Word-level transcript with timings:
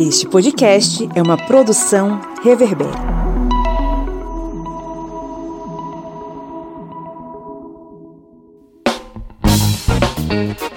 Este 0.00 0.26
podcast 0.26 1.06
é 1.14 1.20
uma 1.20 1.36
produção 1.36 2.22
Reverber. 2.42 2.88
Olá, 10.30 10.69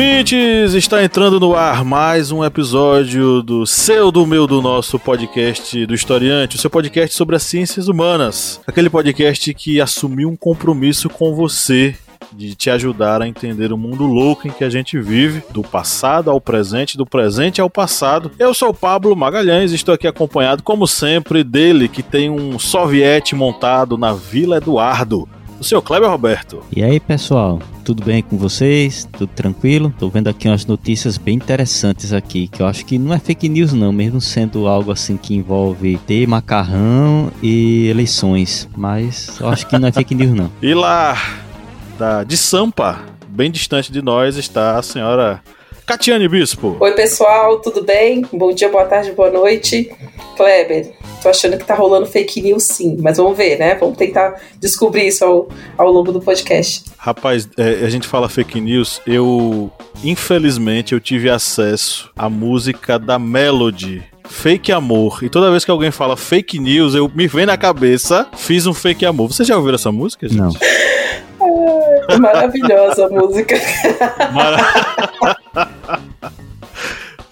ouvintes! 0.00 0.72
Está 0.72 1.04
entrando 1.04 1.38
no 1.38 1.54
ar 1.54 1.84
mais 1.84 2.32
um 2.32 2.42
episódio 2.42 3.42
do 3.42 3.66
seu, 3.66 4.10
do 4.10 4.26
meu, 4.26 4.46
do 4.46 4.62
nosso 4.62 4.98
podcast 4.98 5.84
do 5.84 5.94
Historiante, 5.94 6.56
o 6.56 6.58
seu 6.58 6.70
podcast 6.70 7.14
sobre 7.14 7.36
as 7.36 7.42
ciências 7.42 7.86
humanas. 7.86 8.62
Aquele 8.66 8.88
podcast 8.88 9.52
que 9.52 9.78
assumiu 9.78 10.30
um 10.30 10.36
compromisso 10.36 11.10
com 11.10 11.34
você 11.34 11.94
de 12.32 12.54
te 12.54 12.70
ajudar 12.70 13.20
a 13.20 13.28
entender 13.28 13.74
o 13.74 13.76
mundo 13.76 14.06
louco 14.06 14.48
em 14.48 14.50
que 14.50 14.64
a 14.64 14.70
gente 14.70 14.98
vive, 14.98 15.42
do 15.50 15.62
passado 15.62 16.30
ao 16.30 16.40
presente, 16.40 16.96
do 16.96 17.04
presente 17.04 17.60
ao 17.60 17.68
passado. 17.68 18.30
Eu 18.38 18.54
sou 18.54 18.72
Pablo 18.72 19.14
Magalhães, 19.14 19.70
estou 19.70 19.94
aqui 19.94 20.06
acompanhado, 20.06 20.62
como 20.62 20.86
sempre, 20.86 21.44
dele 21.44 21.88
que 21.88 22.02
tem 22.02 22.30
um 22.30 22.58
soviete 22.58 23.34
montado 23.34 23.98
na 23.98 24.14
Vila 24.14 24.56
Eduardo 24.56 25.28
o 25.60 25.64
seu 25.64 25.82
Kleber 25.82 26.08
Roberto. 26.08 26.64
E 26.74 26.82
aí, 26.82 26.98
pessoal, 26.98 27.60
tudo 27.84 28.02
bem 28.02 28.22
com 28.22 28.38
vocês? 28.38 29.06
Tudo 29.12 29.28
tranquilo? 29.28 29.92
Tô 29.98 30.08
vendo 30.08 30.28
aqui 30.28 30.48
umas 30.48 30.64
notícias 30.64 31.18
bem 31.18 31.36
interessantes 31.36 32.14
aqui, 32.14 32.48
que 32.48 32.62
eu 32.62 32.66
acho 32.66 32.84
que 32.86 32.98
não 32.98 33.12
é 33.12 33.18
fake 33.18 33.46
news 33.46 33.74
não, 33.74 33.92
mesmo 33.92 34.20
sendo 34.22 34.66
algo 34.66 34.90
assim 34.90 35.18
que 35.18 35.34
envolve 35.34 35.98
ter 36.06 36.26
macarrão 36.26 37.30
e 37.42 37.88
eleições, 37.88 38.66
mas 38.74 39.38
eu 39.38 39.48
acho 39.48 39.66
que 39.66 39.78
não 39.78 39.88
é 39.88 39.92
fake 39.92 40.14
news 40.14 40.32
não. 40.32 40.50
e 40.62 40.72
lá 40.72 41.16
da 41.98 42.24
de 42.24 42.38
Sampa, 42.38 42.98
bem 43.28 43.50
distante 43.50 43.92
de 43.92 44.00
nós, 44.00 44.36
está 44.36 44.78
a 44.78 44.82
senhora 44.82 45.42
Catiane 45.90 46.28
Bispo. 46.28 46.76
Oi, 46.78 46.92
pessoal, 46.92 47.58
tudo 47.58 47.82
bem? 47.82 48.24
Bom 48.32 48.52
dia, 48.52 48.68
boa 48.68 48.84
tarde, 48.84 49.10
boa 49.10 49.28
noite. 49.28 49.90
Kleber, 50.36 50.92
tô 51.20 51.28
achando 51.28 51.58
que 51.58 51.64
tá 51.64 51.74
rolando 51.74 52.06
fake 52.06 52.40
news 52.40 52.62
sim, 52.62 52.96
mas 53.00 53.16
vamos 53.16 53.36
ver, 53.36 53.58
né? 53.58 53.74
Vamos 53.74 53.98
tentar 53.98 54.40
descobrir 54.60 55.08
isso 55.08 55.24
ao, 55.24 55.48
ao 55.76 55.90
longo 55.90 56.12
do 56.12 56.20
podcast. 56.20 56.84
Rapaz, 56.96 57.48
é, 57.58 57.84
a 57.84 57.90
gente 57.90 58.06
fala 58.06 58.28
fake 58.28 58.60
news, 58.60 59.02
eu, 59.04 59.68
infelizmente, 60.04 60.92
eu 60.92 61.00
tive 61.00 61.28
acesso 61.28 62.08
à 62.16 62.30
música 62.30 62.96
da 62.96 63.18
Melody, 63.18 64.04
Fake 64.28 64.70
Amor. 64.70 65.24
E 65.24 65.28
toda 65.28 65.50
vez 65.50 65.64
que 65.64 65.72
alguém 65.72 65.90
fala 65.90 66.16
fake 66.16 66.60
news, 66.60 66.94
eu 66.94 67.10
me 67.12 67.26
vem 67.26 67.46
na 67.46 67.56
cabeça, 67.56 68.28
fiz 68.36 68.64
um 68.64 68.72
fake 68.72 69.04
amor. 69.04 69.32
Você 69.32 69.42
já 69.42 69.56
ouviu 69.56 69.74
essa 69.74 69.90
música, 69.90 70.28
gente? 70.28 70.38
Não. 70.38 70.52
Ai, 72.08 72.18
maravilhosa 72.18 73.06
a 73.06 73.08
música. 73.08 73.56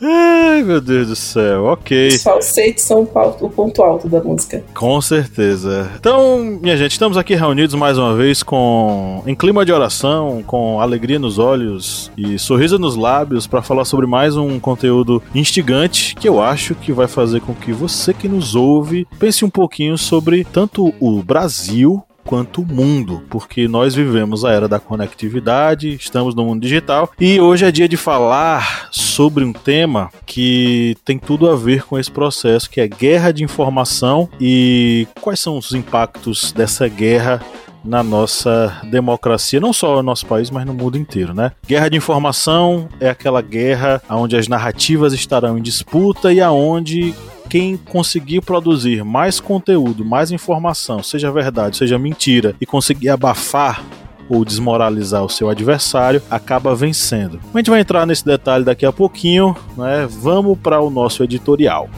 Ai, 0.01 0.63
meu 0.63 0.81
Deus 0.81 1.09
do 1.09 1.17
céu, 1.17 1.65
ok. 1.65 2.09
Os 2.09 2.23
falsetes 2.23 2.85
são 2.85 3.03
o 3.03 3.51
ponto 3.51 3.83
alto 3.83 4.09
da 4.09 4.23
música. 4.23 4.63
Com 4.75 5.01
certeza. 5.01 5.91
Então, 5.99 6.59
minha 6.63 6.77
gente, 6.77 6.93
estamos 6.93 7.17
aqui 7.17 7.35
reunidos 7.35 7.75
mais 7.75 7.99
uma 7.99 8.15
vez 8.15 8.43
com 8.43 9.23
em 9.27 9.35
clima 9.35 9.65
de 9.65 9.73
oração, 9.73 10.43
com 10.47 10.81
alegria 10.81 11.19
nos 11.19 11.39
olhos 11.39 12.11
e 12.17 12.39
sorriso 12.39 12.79
nos 12.79 12.97
lábios 12.97 13.47
para 13.47 13.63
falar 13.63 13.85
sobre 13.85 14.07
mais 14.07 14.37
um 14.37 14.59
conteúdo 14.61 15.23
instigante 15.35 16.15
que 16.15 16.29
eu 16.29 16.41
acho 16.41 16.75
que 16.75 16.93
vai 16.93 17.09
fazer 17.09 17.41
com 17.41 17.55
que 17.55 17.73
você 17.73 18.15
que 18.15 18.29
nos 18.29 18.55
ouve 18.55 19.07
pense 19.19 19.45
um 19.45 19.51
pouquinho 19.51 19.99
sobre 19.99 20.45
tanto 20.45 20.95
o 21.01 21.23
Brasil 21.23 22.03
quanto 22.29 22.63
mundo, 22.63 23.23
porque 23.31 23.67
nós 23.67 23.95
vivemos 23.95 24.45
a 24.45 24.53
era 24.53 24.69
da 24.69 24.79
conectividade, 24.79 25.95
estamos 25.95 26.35
no 26.35 26.45
mundo 26.45 26.61
digital 26.61 27.11
e 27.19 27.41
hoje 27.41 27.65
é 27.65 27.71
dia 27.71 27.89
de 27.89 27.97
falar 27.97 28.91
sobre 28.93 29.43
um 29.43 29.53
tema 29.55 30.11
que 30.27 30.95
tem 31.07 31.19
tudo 31.19 31.49
a 31.49 31.57
ver 31.57 31.85
com 31.85 31.99
esse 31.99 32.11
processo, 32.11 32.69
que 32.69 32.83
é 32.83 32.87
guerra 32.87 33.33
de 33.33 33.43
informação 33.43 34.29
e 34.39 35.09
quais 35.23 35.41
são 35.41 35.57
os 35.57 35.73
impactos 35.73 36.53
dessa 36.53 36.87
guerra 36.87 37.41
na 37.83 38.03
nossa 38.03 38.79
democracia, 38.91 39.59
não 39.59 39.73
só 39.73 39.97
no 39.97 40.03
nosso 40.03 40.27
país, 40.27 40.51
mas 40.51 40.67
no 40.67 40.75
mundo 40.75 40.99
inteiro, 40.99 41.33
né? 41.33 41.53
Guerra 41.67 41.89
de 41.89 41.97
informação 41.97 42.91
é 43.01 43.09
aquela 43.09 43.41
guerra 43.41 44.03
onde 44.11 44.37
as 44.37 44.49
narrativas 44.49 45.15
estarão 45.15 45.57
em 45.57 45.63
disputa 45.63 46.31
e 46.31 46.43
aonde 46.43 47.15
quem 47.49 47.77
conseguir 47.77 48.43
produzir 48.43 49.05
mais 49.05 49.41
conteúdo, 49.41 50.05
mais 50.05 50.31
informação, 50.31 51.03
seja 51.03 51.33
verdade, 51.33 51.77
seja 51.77 51.99
mentira, 51.99 52.55
e 52.61 52.67
conseguir 52.67 53.09
abafar 53.09 53.83
ou 54.29 54.45
desmoralizar 54.45 55.25
o 55.25 55.29
seu 55.29 55.49
adversário, 55.49 56.21
acaba 56.31 56.75
vencendo. 56.75 57.41
A 57.55 57.59
gente 57.59 57.71
vai 57.71 57.81
entrar 57.81 58.07
nesse 58.07 58.25
detalhe 58.25 58.65
daqui 58.65 58.85
a 58.85 58.93
pouquinho, 58.93 59.57
né? 59.77 60.07
Vamos 60.09 60.59
para 60.59 60.81
o 60.81 60.91
nosso 60.91 61.25
editorial. 61.25 61.89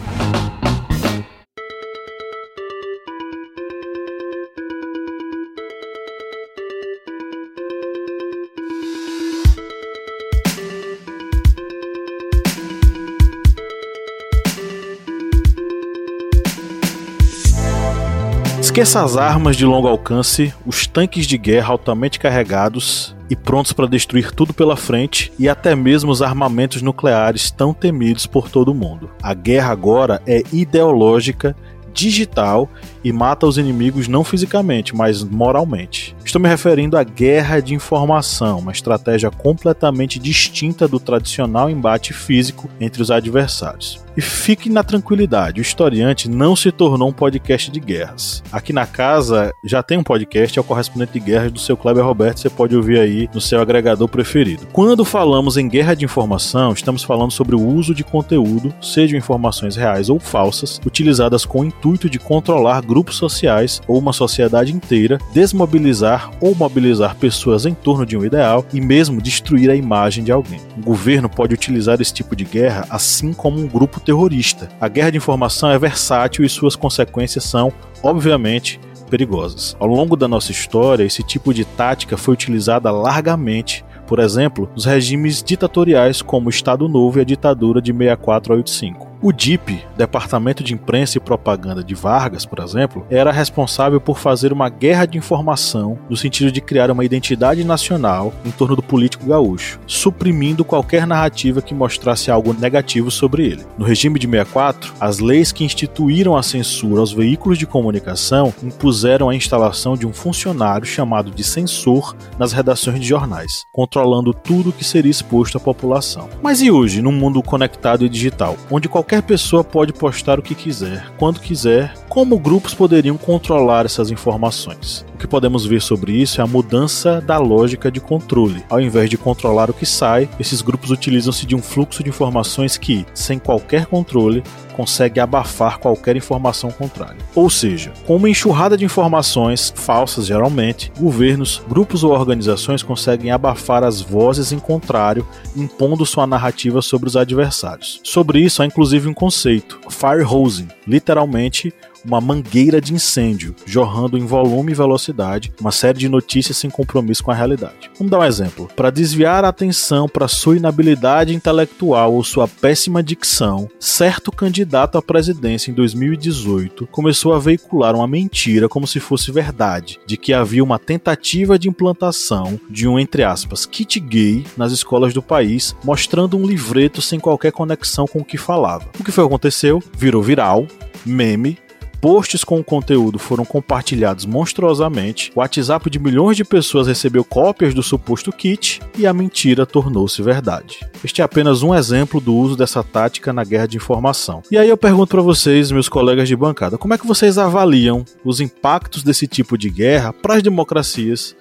Esqueça 18.71 19.03
as 19.03 19.17
armas 19.17 19.57
de 19.57 19.65
longo 19.67 19.89
alcance, 19.89 20.55
os 20.65 20.87
tanques 20.87 21.27
de 21.27 21.37
guerra 21.37 21.73
altamente 21.73 22.21
carregados 22.21 23.17
e 23.29 23.35
prontos 23.35 23.73
para 23.73 23.89
destruir 23.89 24.31
tudo 24.31 24.55
pela 24.55 24.77
frente 24.77 25.33
e 25.37 25.49
até 25.49 25.75
mesmo 25.75 26.13
os 26.13 26.23
armamentos 26.23 26.81
nucleares 26.81 27.51
tão 27.51 27.75
temidos 27.75 28.27
por 28.27 28.49
todo 28.49 28.73
mundo. 28.73 29.11
A 29.21 29.35
guerra 29.35 29.73
agora 29.73 30.23
é 30.25 30.45
ideológica 30.53 31.57
digital 31.93 32.69
e 33.03 33.13
mata 33.13 33.45
os 33.45 33.59
inimigos 33.59 34.07
não 34.07 34.23
fisicamente, 34.23 34.95
mas 34.95 35.25
moralmente. 35.25 36.15
Estou 36.25 36.41
me 36.41 36.49
referindo 36.49 36.97
à 36.97 37.03
guerra 37.03 37.59
de 37.61 37.75
informação, 37.75 38.61
uma 38.61 38.71
estratégia 38.71 39.33
completamente 39.33 40.17
distinta 40.21 40.87
do 40.87 41.01
tradicional 41.01 41.69
embate 41.69 42.13
físico 42.13 42.71
entre 42.81 43.03
os 43.03 43.11
adversários. 43.11 44.01
E 44.17 44.21
fique 44.21 44.69
na 44.69 44.83
tranquilidade, 44.83 45.61
o 45.61 45.63
historiante 45.63 46.29
não 46.29 46.57
se 46.57 46.73
tornou 46.73 47.09
um 47.09 47.13
podcast 47.13 47.71
de 47.71 47.79
guerras. 47.79 48.43
Aqui 48.51 48.73
na 48.73 48.87
casa 48.87 49.53
já 49.65 49.83
tem 49.83 49.99
um 49.99 50.03
podcast, 50.03 50.59
é 50.59 50.61
o 50.61 50.65
correspondente 50.65 51.13
de 51.13 51.21
guerras 51.21 51.53
do 51.53 51.61
seu 51.61 51.77
Kleber 51.77 52.05
Roberto, 52.05 52.41
você 52.41 52.51
pode 52.51 52.75
ouvir 52.75 52.99
aí 52.99 53.31
no 53.33 53.41
seu 53.41 53.61
agregador 53.61 54.09
preferido. 54.09 54.67
Quando 54.73 55.05
falamos 55.05 55.57
em 55.57 55.69
guerra 55.69 55.95
de 55.95 56.05
informação, 56.05 56.73
estamos 56.73 57.05
falando 57.05 57.31
sobre 57.31 57.55
o 57.55 57.65
uso 57.65 57.95
de 57.95 58.03
conteúdo, 58.03 58.75
sejam 58.81 59.17
informações 59.17 59.77
reais 59.77 60.11
ou 60.11 60.19
falsas, 60.19 60.81
utilizadas 60.85 61.45
com 61.45 61.61
o 61.61 61.65
intuito 61.65 62.11
de 62.11 62.19
controlar 62.19 62.83
grupos 62.83 63.17
sociais 63.17 63.81
ou 63.87 63.99
uma 63.99 64.13
sociedade 64.13 64.75
inteira, 64.75 65.19
desmobilizar 65.33 66.31
ou 66.41 66.55
mobilizar 66.55 67.15
pessoas 67.15 67.65
em 67.65 67.75
torno 67.75 68.05
de 68.05 68.17
um 68.17 68.25
ideal 68.25 68.65
e 68.73 68.81
mesmo 68.81 69.23
destruir 69.23 69.71
a 69.71 69.77
imagem 69.77 70.25
de 70.25 70.33
alguém. 70.33 70.61
O 70.77 70.83
governo 70.83 71.29
pode 71.29 71.55
utilizar 71.55 72.01
esse 72.01 72.13
tipo 72.13 72.35
de 72.35 72.45
guerra 72.45 72.87
assim 72.91 73.33
como 73.33 73.61
um 73.61 73.69
grupo 73.69 74.00
terrorista. 74.01 74.69
A 74.81 74.89
guerra 74.89 75.11
de 75.11 75.19
informação 75.19 75.71
é 75.71 75.79
versátil 75.79 76.45
e 76.45 76.49
suas 76.49 76.77
consequências 76.77 77.45
são, 77.45 77.73
obviamente, 78.03 78.81
perigosas. 79.11 79.77
Ao 79.79 79.87
longo 79.87 80.17
da 80.17 80.29
nossa 80.29 80.53
história, 80.53 81.05
esse 81.05 81.23
tipo 81.23 81.53
de 81.53 81.65
tática 81.65 82.17
foi 82.17 82.35
utilizada 82.35 82.91
largamente 82.91 83.85
por 84.11 84.19
exemplo, 84.19 84.69
nos 84.75 84.87
regimes 84.87 85.41
ditatoriais 85.41 86.21
como 86.21 86.49
o 86.49 86.51
Estado 86.51 86.89
Novo 86.89 87.21
e 87.21 87.21
a 87.21 87.25
ditadura 87.25 87.81
de 87.81 87.93
64 87.93 88.53
a 88.53 88.57
85. 88.57 89.10
O 89.23 89.33
DIP, 89.33 89.85
Departamento 89.99 90.65
de 90.65 90.73
Imprensa 90.73 91.19
e 91.19 91.21
Propaganda 91.21 91.85
de 91.85 91.95
Vargas, 91.95 92.47
por 92.47 92.59
exemplo, 92.59 93.05
era 93.11 93.31
responsável 93.31 94.01
por 94.01 94.19
fazer 94.19 94.51
uma 94.51 94.71
guerra 94.71 95.05
de 95.05 95.19
informação 95.19 95.99
no 96.09 96.17
sentido 96.17 96.51
de 96.51 96.59
criar 96.63 96.91
uma 96.91 97.05
identidade 97.05 97.63
nacional 97.63 98.33
em 98.47 98.51
torno 98.51 98.75
do 98.75 98.83
político 98.83 99.27
gaúcho, 99.27 99.79
suprimindo 99.87 100.65
qualquer 100.65 101.07
narrativa 101.07 101.61
que 101.61 101.75
mostrasse 101.75 102.31
algo 102.31 102.55
negativo 102.55 103.11
sobre 103.11 103.45
ele. 103.45 103.67
No 103.77 103.85
regime 103.85 104.19
de 104.19 104.27
64, 104.27 104.95
as 104.99 105.19
leis 105.19 105.53
que 105.53 105.65
instituíram 105.65 106.35
a 106.35 106.43
censura 106.43 107.01
aos 107.01 107.13
veículos 107.13 107.59
de 107.59 107.67
comunicação 107.67 108.55
impuseram 108.63 109.29
a 109.29 109.35
instalação 109.35 109.99
de 109.99 110.07
um 110.07 110.15
funcionário 110.15 110.87
chamado 110.87 111.31
de 111.31 111.45
censor 111.45 112.17
nas 112.39 112.55
redações 112.55 112.99
de 112.99 113.07
jornais, 113.07 113.67
controlando 113.71 114.33
tudo 114.33 114.73
que 114.73 114.85
seria 114.85 115.11
exposto 115.11 115.59
à 115.59 115.61
população. 115.61 116.27
Mas 116.43 116.63
e 116.63 116.71
hoje, 116.71 117.03
num 117.03 117.13
mundo 117.13 117.43
conectado 117.43 118.07
e 118.07 118.09
digital, 118.09 118.57
onde 118.71 118.89
qualquer 118.89 119.10
pessoa 119.21 119.65
pode 119.65 119.93
postar 119.93 120.39
o 120.39 120.43
que 120.43 120.55
quiser, 120.55 121.11
quando 121.19 121.41
quiser 121.41 121.93
como 122.09 122.39
grupos 122.39 122.75
poderiam 122.75 123.17
controlar 123.17 123.85
essas 123.85 124.11
informações. 124.11 125.05
O 125.15 125.19
que 125.19 125.27
podemos 125.27 125.67
ver 125.67 125.83
sobre 125.83 126.13
isso 126.13 126.41
é 126.41 126.45
a 126.45 126.47
mudança 126.47 127.21
da 127.21 127.39
lógica 127.39 127.91
de 127.91 128.01
controle. 128.01 128.65
Ao 128.71 128.81
invés 128.81 129.11
de 129.11 129.19
controlar 129.19 129.69
o 129.69 129.75
que 129.75 129.85
sai, 129.85 130.29
esses 130.39 130.63
grupos 130.63 130.91
utilizam-se 130.91 131.45
de 131.45 131.57
um 131.57 131.63
fluxo 131.63 132.05
de 132.05 132.09
informações 132.09 132.79
que, 132.79 133.05
sem 133.13 133.39
qualquer 133.39 133.87
controle, 133.87 134.43
consegue 134.81 135.21
abafar 135.21 135.79
qualquer 135.79 136.17
informação 136.17 136.71
contrária. 136.71 137.19
Ou 137.35 137.51
seja, 137.51 137.93
com 138.07 138.17
uma 138.17 138.31
enxurrada 138.31 138.79
de 138.79 138.85
informações 138.87 139.71
falsas 139.77 140.25
geralmente, 140.25 140.91
governos, 140.99 141.63
grupos 141.69 142.03
ou 142.03 142.13
organizações 142.13 142.83
conseguem 142.83 143.31
abafar 143.31 143.85
as 143.85 144.01
vozes 144.01 144.53
em 144.53 144.59
contrário, 144.59 145.27
impondo 145.55 146.07
sua 146.07 146.27
narrativa 146.27 146.81
sobre 146.81 147.09
os 147.09 147.17
adversários. 147.17 148.01
Sobre 148.03 148.41
isso 148.41 148.63
há 148.63 148.67
inclusive 148.67 149.07
um 149.07 149.13
conceito, 149.13 149.79
fire 149.91 150.25
hosing, 150.25 150.69
literalmente 150.87 151.75
uma 152.05 152.21
mangueira 152.21 152.81
de 152.81 152.95
incêndio, 152.95 153.55
jorrando 153.67 154.17
em 154.17 154.25
volume 154.25 154.73
e 154.73 154.75
velocidade 154.75 155.53
uma 155.61 155.73
série 155.73 155.99
de 155.99 156.09
notícias 156.09 156.57
sem 156.57 156.71
compromisso 156.71 157.23
com 157.23 157.31
a 157.31 157.35
realidade. 157.35 157.91
Vamos 157.99 158.11
dar 158.11 158.21
um 158.21 158.25
exemplo. 158.25 158.69
Para 158.75 158.91
desviar 158.91 159.45
a 159.45 159.49
atenção 159.49 160.09
para 160.09 160.29
sua 160.29 160.57
inabilidade 160.57 161.35
intelectual 161.35 162.15
ou 162.15 162.25
sua 162.25 162.49
péssima 162.49 163.03
dicção, 163.03 163.69
certo 163.79 164.33
candidato 164.33 164.99
à 164.99 165.03
presidência 165.03 165.71
em 165.71 165.75
2018 165.75 166.87
começou 166.87 167.33
a 167.33 167.39
veicular 167.39 167.95
uma 167.95 168.09
mentira 168.09 168.69
como 168.69 168.87
se 168.87 169.01
fosse 169.01 169.31
verdade, 169.31 169.99
de 170.07 170.17
que 170.17 170.33
havia 170.33 170.65
uma 170.65 170.79
tentativa 170.79 171.59
de 171.59 171.69
implantação 171.69 172.59
de 172.69 172.89
um, 172.89 172.99
entre 172.99 173.23
aspas, 173.23 173.67
kit 173.67 173.99
gay 174.01 174.45
nas 174.57 174.73
escolas 174.73 175.13
do 175.13 175.23
país, 175.23 175.75
mostrando 175.85 176.37
um 176.37 176.47
livreto 176.47 177.03
sem 177.03 177.19
qualquer 177.19 177.53
conexão 177.53 178.07
com 178.07 178.21
o 178.21 178.25
que 178.25 178.39
falava. 178.39 178.89
O 178.99 179.05
que 179.05 179.13
foi 179.13 179.25
aconteceu? 179.25 179.83
Virou 179.97 180.23
viral, 180.23 180.67
meme 181.05 181.59
Posts 182.01 182.45
com 182.45 182.59
o 182.59 182.65
conteúdo 182.65 183.19
foram 183.19 183.45
compartilhados 183.45 184.25
monstruosamente, 184.25 185.31
o 185.35 185.41
WhatsApp 185.41 185.91
de 185.91 185.99
milhões 185.99 186.35
de 186.35 186.45
pessoas 186.45 186.87
recebeu 186.87 187.23
cópias 187.23 187.75
do 187.75 187.83
suposto 187.83 188.33
kit 188.33 188.81
e 188.97 189.07
a 189.07 189.13
mentira 189.13 189.67
tornou-se 189.67 190.23
verdade. 190.23 190.81
Este 191.05 191.21
é 191.21 191.25
apenas 191.25 191.63
um 191.63 191.75
exemplo 191.75 192.19
do 192.19 192.35
uso 192.35 192.57
dessa 192.57 192.83
tática 192.83 193.35
na 193.35 193.45
guerra 193.45 193.67
de 193.67 193.77
informação. 193.77 194.43
E 194.51 194.57
aí 194.57 194.69
eu 194.69 194.79
pergunto 194.79 195.11
para 195.11 195.21
vocês, 195.21 195.71
meus 195.71 195.91
colegas 195.91 196.27
de 196.27 196.35
bancada, 196.35 196.79
como 196.79 196.95
é 196.95 196.99
que 196.99 197.07
vocês 197.07 197.37
avaliam 197.37 198.03
os 198.25 198.41
impactos 198.41 199.03
desse 199.03 199.27
tipo 199.27 199.59
de 199.59 199.69
guerra 199.69 200.11
para 200.11 200.37
as 200.37 200.43
democracias 200.43 201.37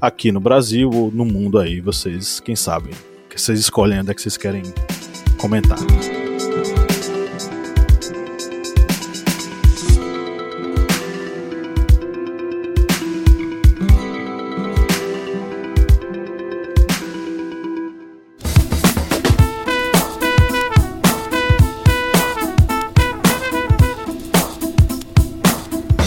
aqui 0.00 0.30
no 0.30 0.38
Brasil 0.38 0.90
ou 0.94 1.10
no 1.10 1.24
mundo 1.24 1.58
aí? 1.58 1.80
Vocês, 1.80 2.38
quem 2.38 2.54
sabe, 2.54 2.90
que 3.28 3.40
vocês 3.40 3.58
escolhem 3.58 3.98
onde 3.98 4.12
é 4.12 4.14
que 4.14 4.22
vocês 4.22 4.36
querem 4.36 4.62
comentar. 5.38 5.78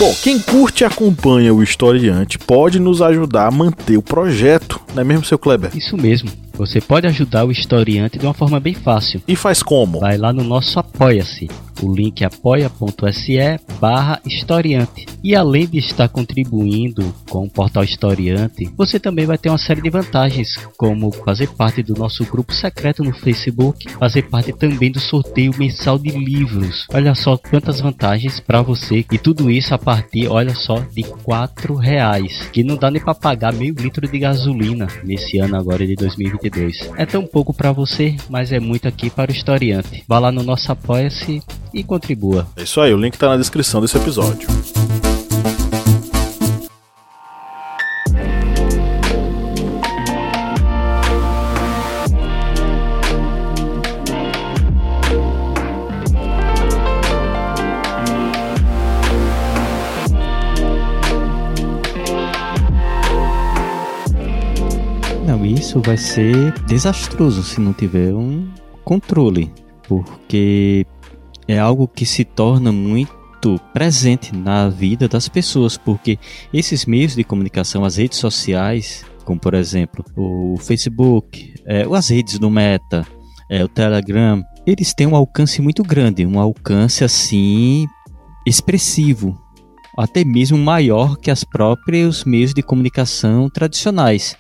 Bom, 0.01 0.15
quem 0.15 0.39
curte 0.39 0.83
e 0.83 0.83
acompanha 0.83 1.53
o 1.53 1.62
historiante 1.62 2.39
pode 2.39 2.80
nos 2.80 3.03
ajudar 3.03 3.45
a 3.45 3.51
manter 3.51 3.98
o 3.98 4.01
projeto, 4.01 4.81
não 4.95 5.01
é 5.03 5.06
mesmo, 5.06 5.24
seu 5.24 5.38
Kleber? 5.38 5.69
Isso 5.75 5.95
mesmo. 5.95 6.31
Você 6.53 6.80
pode 6.80 7.07
ajudar 7.07 7.45
o 7.45 7.51
historiante 7.51 8.18
de 8.18 8.25
uma 8.25 8.33
forma 8.33 8.59
bem 8.59 8.74
fácil. 8.74 9.21
E 9.27 9.36
faz 9.36 9.63
como? 9.63 10.00
Vai 10.00 10.18
lá 10.18 10.31
no 10.31 10.44
nosso 10.44 10.80
Apoia-se. 10.80 11.48
O 11.81 11.94
link 11.94 12.21
é 12.21 12.25
apoia.se 12.25 13.38
barra 13.80 14.21
historiante. 14.24 15.07
E 15.24 15.36
além 15.36 15.68
de 15.68 15.80
estar 15.80 16.07
contribuindo 16.07 17.13
com 17.30 17.45
o 17.45 17.50
portal 17.50 17.83
Historiante, 17.83 18.71
você 18.77 19.00
também 19.00 19.25
vai 19.25 19.38
ter 19.38 19.50
uma 19.50 19.57
série 19.57 19.81
de 19.81 19.89
vantagens, 19.89 20.56
como 20.77 21.12
fazer 21.12 21.48
parte 21.50 21.81
do 21.81 21.95
nosso 21.95 22.24
grupo 22.25 22.53
secreto 22.53 23.03
no 23.03 23.13
Facebook, 23.13 23.89
fazer 23.94 24.24
parte 24.24 24.53
também 24.53 24.92
do 24.92 25.00
sorteio 25.00 25.53
mensal 25.57 25.98
de 25.98 26.12
livros. 26.12 26.86
Olha 26.94 27.15
só 27.15 27.38
quantas 27.38 27.80
vantagens 27.80 28.39
para 28.39 28.62
você 28.62 29.06
e 29.12 29.18
tudo 29.18 29.50
isso 29.50 29.74
a 29.74 29.80
partir, 29.80 30.27
olha 30.27 30.53
só, 30.53 30.80
de 30.80 31.03
quatro 31.03 31.75
reais, 31.75 32.48
que 32.51 32.63
não 32.63 32.75
dá 32.75 32.92
nem 32.92 33.01
para 33.01 33.15
pagar 33.15 33.53
meio 33.53 33.74
litro 33.74 34.07
de 34.07 34.19
gasolina 34.19 34.88
nesse 35.03 35.39
ano 35.39 35.56
agora 35.56 35.86
de 35.86 35.95
2022. 36.49 36.91
É 36.97 37.05
tão 37.05 37.25
pouco 37.25 37.53
para 37.53 37.71
você, 37.71 38.15
mas 38.29 38.51
é 38.51 38.59
muito 38.59 38.88
aqui 38.88 39.09
para 39.09 39.31
o 39.31 39.33
historiante. 39.33 40.03
Vá 40.07 40.19
lá 40.19 40.31
no 40.31 40.43
nosso 40.43 40.71
apoia-se 40.71 41.41
e 41.73 41.83
contribua. 41.83 42.47
É 42.55 42.63
isso 42.63 42.81
aí, 42.81 42.93
o 42.93 42.97
link 42.97 43.13
está 43.13 43.29
na 43.29 43.38
descrição 43.38 43.81
desse 43.81 43.97
episódio. 43.97 44.47
Não, 65.41 65.47
isso 65.47 65.81
vai 65.81 65.97
ser 65.97 66.53
desastroso 66.67 67.41
se 67.41 67.59
não 67.59 67.73
tiver 67.73 68.13
um 68.13 68.47
controle, 68.83 69.51
porque 69.88 70.85
é 71.47 71.57
algo 71.57 71.88
que 71.88 72.05
se 72.05 72.23
torna 72.23 72.71
muito 72.71 73.59
presente 73.73 74.35
na 74.35 74.69
vida 74.69 75.07
das 75.07 75.27
pessoas, 75.27 75.77
porque 75.77 76.19
esses 76.53 76.85
meios 76.85 77.15
de 77.15 77.23
comunicação, 77.23 77.83
as 77.83 77.95
redes 77.95 78.19
sociais, 78.19 79.03
como 79.25 79.39
por 79.39 79.55
exemplo 79.55 80.05
o 80.15 80.57
Facebook, 80.59 81.55
é, 81.65 81.88
as 81.91 82.09
redes 82.09 82.38
do 82.38 82.51
Meta, 82.51 83.03
é, 83.49 83.63
o 83.63 83.67
Telegram, 83.67 84.43
eles 84.63 84.93
têm 84.93 85.07
um 85.07 85.15
alcance 85.15 85.59
muito 85.59 85.81
grande, 85.81 86.23
um 86.23 86.39
alcance 86.39 87.03
assim 87.03 87.88
expressivo, 88.45 89.35
até 89.97 90.23
mesmo 90.23 90.57
maior 90.59 91.17
que 91.17 91.31
os 91.31 91.43
próprios 91.43 92.25
meios 92.25 92.53
de 92.53 92.61
comunicação 92.61 93.49
tradicionais 93.49 94.38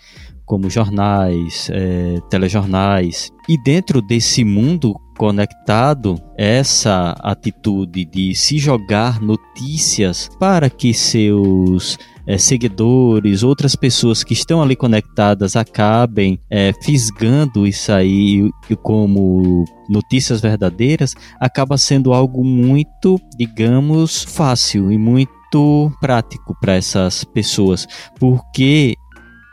como 0.51 0.69
jornais, 0.69 1.69
é, 1.71 2.19
telejornais. 2.29 3.31
E 3.47 3.57
dentro 3.63 4.01
desse 4.01 4.43
mundo 4.43 4.93
conectado, 5.17 6.21
essa 6.37 7.15
atitude 7.21 8.03
de 8.03 8.35
se 8.35 8.57
jogar 8.57 9.21
notícias 9.21 10.29
para 10.37 10.69
que 10.69 10.93
seus 10.93 11.97
é, 12.27 12.37
seguidores, 12.37 13.43
outras 13.43 13.77
pessoas 13.77 14.25
que 14.25 14.33
estão 14.33 14.61
ali 14.61 14.75
conectadas 14.75 15.55
acabem 15.55 16.37
é, 16.49 16.73
fisgando 16.83 17.65
isso 17.65 17.89
aí 17.89 18.49
como 18.83 19.63
notícias 19.87 20.41
verdadeiras, 20.41 21.15
acaba 21.39 21.77
sendo 21.77 22.11
algo 22.11 22.43
muito, 22.43 23.17
digamos, 23.37 24.25
fácil 24.25 24.91
e 24.91 24.97
muito 24.97 25.93
prático 26.01 26.53
para 26.59 26.75
essas 26.75 27.23
pessoas, 27.23 27.87
porque 28.19 28.97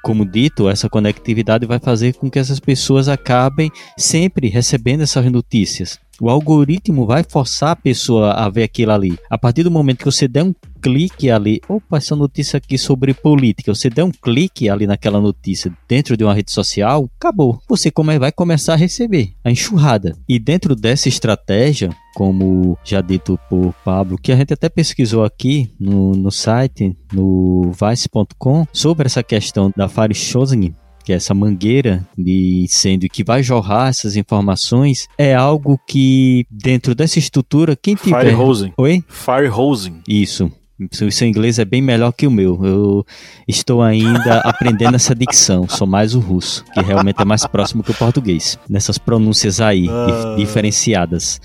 como 0.08 0.24
dito, 0.24 0.70
essa 0.70 0.88
conectividade 0.88 1.66
vai 1.66 1.78
fazer 1.78 2.14
com 2.14 2.30
que 2.30 2.38
essas 2.38 2.58
pessoas 2.58 3.08
acabem 3.10 3.70
sempre 3.94 4.48
recebendo 4.48 5.02
essas 5.02 5.30
notícias. 5.30 5.98
O 6.18 6.30
algoritmo 6.30 7.04
vai 7.04 7.22
forçar 7.22 7.72
a 7.72 7.76
pessoa 7.76 8.32
a 8.32 8.48
ver 8.48 8.62
aquilo 8.62 8.92
ali. 8.92 9.18
A 9.28 9.36
partir 9.36 9.64
do 9.64 9.70
momento 9.70 9.98
que 9.98 10.06
você 10.06 10.26
der 10.26 10.44
um 10.44 10.54
clique 10.80 11.30
ali, 11.30 11.60
opa, 11.68 11.98
essa 11.98 12.14
notícia 12.14 12.56
aqui 12.56 12.78
sobre 12.78 13.14
política, 13.14 13.74
você 13.74 13.90
der 13.90 14.04
um 14.04 14.10
clique 14.10 14.68
ali 14.68 14.86
naquela 14.86 15.20
notícia 15.20 15.72
dentro 15.88 16.16
de 16.16 16.24
uma 16.24 16.34
rede 16.34 16.52
social, 16.52 17.08
acabou. 17.18 17.60
Você 17.68 17.90
vai 18.18 18.32
começar 18.32 18.74
a 18.74 18.76
receber 18.76 19.32
a 19.44 19.50
enxurrada. 19.50 20.16
E 20.28 20.38
dentro 20.38 20.74
dessa 20.74 21.08
estratégia, 21.08 21.90
como 22.14 22.78
já 22.84 23.00
dito 23.00 23.38
por 23.48 23.74
Pablo, 23.84 24.18
que 24.18 24.32
a 24.32 24.36
gente 24.36 24.52
até 24.52 24.68
pesquisou 24.68 25.24
aqui 25.24 25.70
no, 25.78 26.12
no 26.12 26.30
site, 26.30 26.96
no 27.12 27.72
vice.com, 27.72 28.66
sobre 28.72 29.06
essa 29.06 29.22
questão 29.22 29.72
da 29.76 29.88
Fire 29.88 30.14
Chosen, 30.14 30.74
que 31.08 31.12
é 31.12 31.16
essa 31.16 31.32
mangueira 31.32 32.06
de 32.18 32.64
incêndio 32.64 33.08
que 33.08 33.24
vai 33.24 33.42
jorrar 33.42 33.88
essas 33.88 34.14
informações, 34.14 35.08
é 35.16 35.34
algo 35.34 35.80
que 35.88 36.44
dentro 36.50 36.94
dessa 36.94 37.18
estrutura, 37.18 37.74
quem 37.74 37.94
tiver... 37.94 38.26
Fire 38.26 38.34
hosing. 38.34 38.72
Oi? 38.76 39.02
Fire 39.08 39.48
hosing. 39.48 40.02
Isso. 40.06 40.52
O 40.80 41.10
seu 41.10 41.26
inglês 41.26 41.58
é 41.58 41.64
bem 41.64 41.82
melhor 41.82 42.12
que 42.12 42.24
o 42.24 42.30
meu. 42.30 42.64
Eu 42.64 43.06
estou 43.48 43.82
ainda 43.82 44.38
aprendendo 44.46 44.94
essa 44.94 45.12
dicção. 45.12 45.68
Sou 45.68 45.88
mais 45.88 46.14
o 46.14 46.20
russo, 46.20 46.64
que 46.72 46.80
realmente 46.80 47.20
é 47.20 47.24
mais 47.24 47.44
próximo 47.46 47.82
que 47.82 47.90
o 47.90 47.94
português. 47.94 48.56
Nessas 48.68 48.96
pronúncias 48.96 49.60
aí, 49.60 49.88
uh... 49.88 50.36
diferenciadas. 50.36 51.40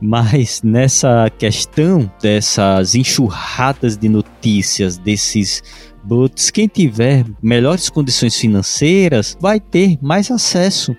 Mas 0.00 0.62
nessa 0.62 1.28
questão 1.38 2.10
dessas 2.22 2.94
enxurradas 2.94 3.96
de 3.96 4.08
notícias, 4.08 4.96
desses 4.96 5.62
bots, 6.02 6.50
quem 6.50 6.66
tiver 6.66 7.26
melhores 7.42 7.90
condições 7.90 8.36
financeiras 8.38 9.36
vai 9.38 9.60
ter 9.60 9.98
mais 10.00 10.30
acesso 10.30 10.96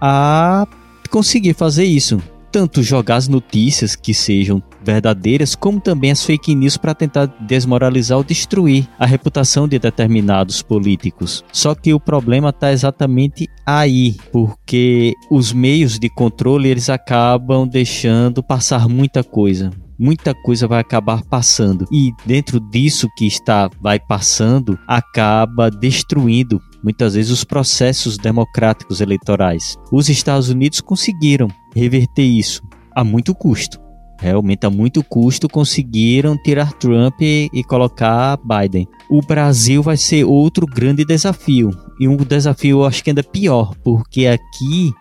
a 0.00 0.68
conseguir 1.10 1.54
fazer 1.54 1.84
isso. 1.84 2.22
Tanto 2.54 2.84
jogar 2.84 3.16
as 3.16 3.26
notícias 3.26 3.96
que 3.96 4.14
sejam 4.14 4.62
verdadeiras, 4.80 5.56
como 5.56 5.80
também 5.80 6.12
as 6.12 6.24
fake 6.24 6.54
news 6.54 6.76
para 6.76 6.94
tentar 6.94 7.26
desmoralizar 7.40 8.16
ou 8.16 8.22
destruir 8.22 8.86
a 8.96 9.04
reputação 9.04 9.66
de 9.66 9.76
determinados 9.76 10.62
políticos. 10.62 11.42
Só 11.52 11.74
que 11.74 11.92
o 11.92 11.98
problema 11.98 12.50
está 12.50 12.70
exatamente 12.70 13.48
aí, 13.66 14.14
porque 14.30 15.14
os 15.28 15.52
meios 15.52 15.98
de 15.98 16.08
controle 16.08 16.68
eles 16.68 16.88
acabam 16.88 17.66
deixando 17.66 18.40
passar 18.40 18.88
muita 18.88 19.24
coisa 19.24 19.72
muita 19.96 20.34
coisa 20.34 20.66
vai 20.66 20.80
acabar 20.80 21.22
passando 21.22 21.86
e 21.90 22.10
dentro 22.26 22.58
disso 22.58 23.08
que 23.16 23.26
está 23.26 23.70
vai 23.80 23.98
passando 24.00 24.76
acaba 24.88 25.70
destruindo 25.70 26.60
muitas 26.84 27.14
vezes 27.14 27.32
os 27.32 27.42
processos 27.42 28.18
democráticos 28.18 29.00
eleitorais. 29.00 29.76
Os 29.90 30.10
Estados 30.10 30.50
Unidos 30.50 30.82
conseguiram 30.82 31.48
reverter 31.74 32.22
isso 32.22 32.62
a 32.94 33.02
muito 33.02 33.34
custo. 33.34 33.82
Realmente 34.20 34.64
a 34.64 34.70
muito 34.70 35.02
custo 35.02 35.48
conseguiram 35.48 36.36
tirar 36.36 36.72
Trump 36.74 37.20
e, 37.20 37.50
e 37.52 37.64
colocar 37.64 38.38
Biden. 38.38 38.86
O 39.10 39.20
Brasil 39.20 39.82
vai 39.82 39.96
ser 39.96 40.24
outro 40.24 40.66
grande 40.66 41.04
desafio. 41.04 41.70
E 41.98 42.06
um 42.06 42.16
desafio 42.16 42.84
acho 42.84 43.02
que 43.02 43.10
ainda 43.10 43.22
pior, 43.22 43.74
porque 43.82 44.26
aqui 44.26 44.92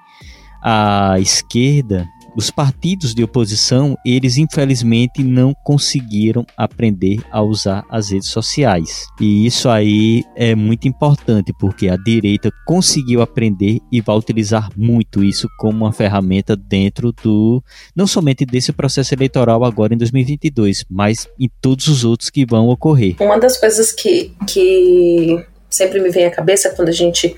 a 0.63 1.19
esquerda 1.19 2.07
os 2.35 2.49
partidos 2.49 3.13
de 3.13 3.23
oposição, 3.23 3.97
eles 4.05 4.37
infelizmente 4.37 5.23
não 5.23 5.53
conseguiram 5.63 6.45
aprender 6.57 7.21
a 7.31 7.41
usar 7.41 7.83
as 7.89 8.11
redes 8.11 8.29
sociais. 8.29 9.05
E 9.19 9.45
isso 9.45 9.69
aí 9.69 10.23
é 10.35 10.55
muito 10.55 10.87
importante, 10.87 11.53
porque 11.59 11.89
a 11.89 11.97
direita 11.97 12.51
conseguiu 12.65 13.21
aprender 13.21 13.79
e 13.91 14.01
vai 14.01 14.15
utilizar 14.15 14.69
muito 14.75 15.23
isso 15.23 15.47
como 15.57 15.85
uma 15.85 15.93
ferramenta 15.93 16.55
dentro 16.55 17.13
do 17.23 17.63
não 17.95 18.07
somente 18.07 18.45
desse 18.45 18.71
processo 18.71 19.13
eleitoral 19.13 19.63
agora 19.63 19.93
em 19.93 19.97
2022, 19.97 20.85
mas 20.89 21.27
em 21.39 21.49
todos 21.61 21.87
os 21.87 22.03
outros 22.03 22.29
que 22.29 22.45
vão 22.45 22.67
ocorrer. 22.67 23.15
Uma 23.19 23.39
das 23.39 23.57
coisas 23.57 23.91
que, 23.91 24.33
que 24.47 25.43
sempre 25.69 25.99
me 25.99 26.09
vem 26.09 26.25
à 26.25 26.31
cabeça 26.31 26.69
quando 26.71 26.89
a 26.89 26.93
gente 26.93 27.35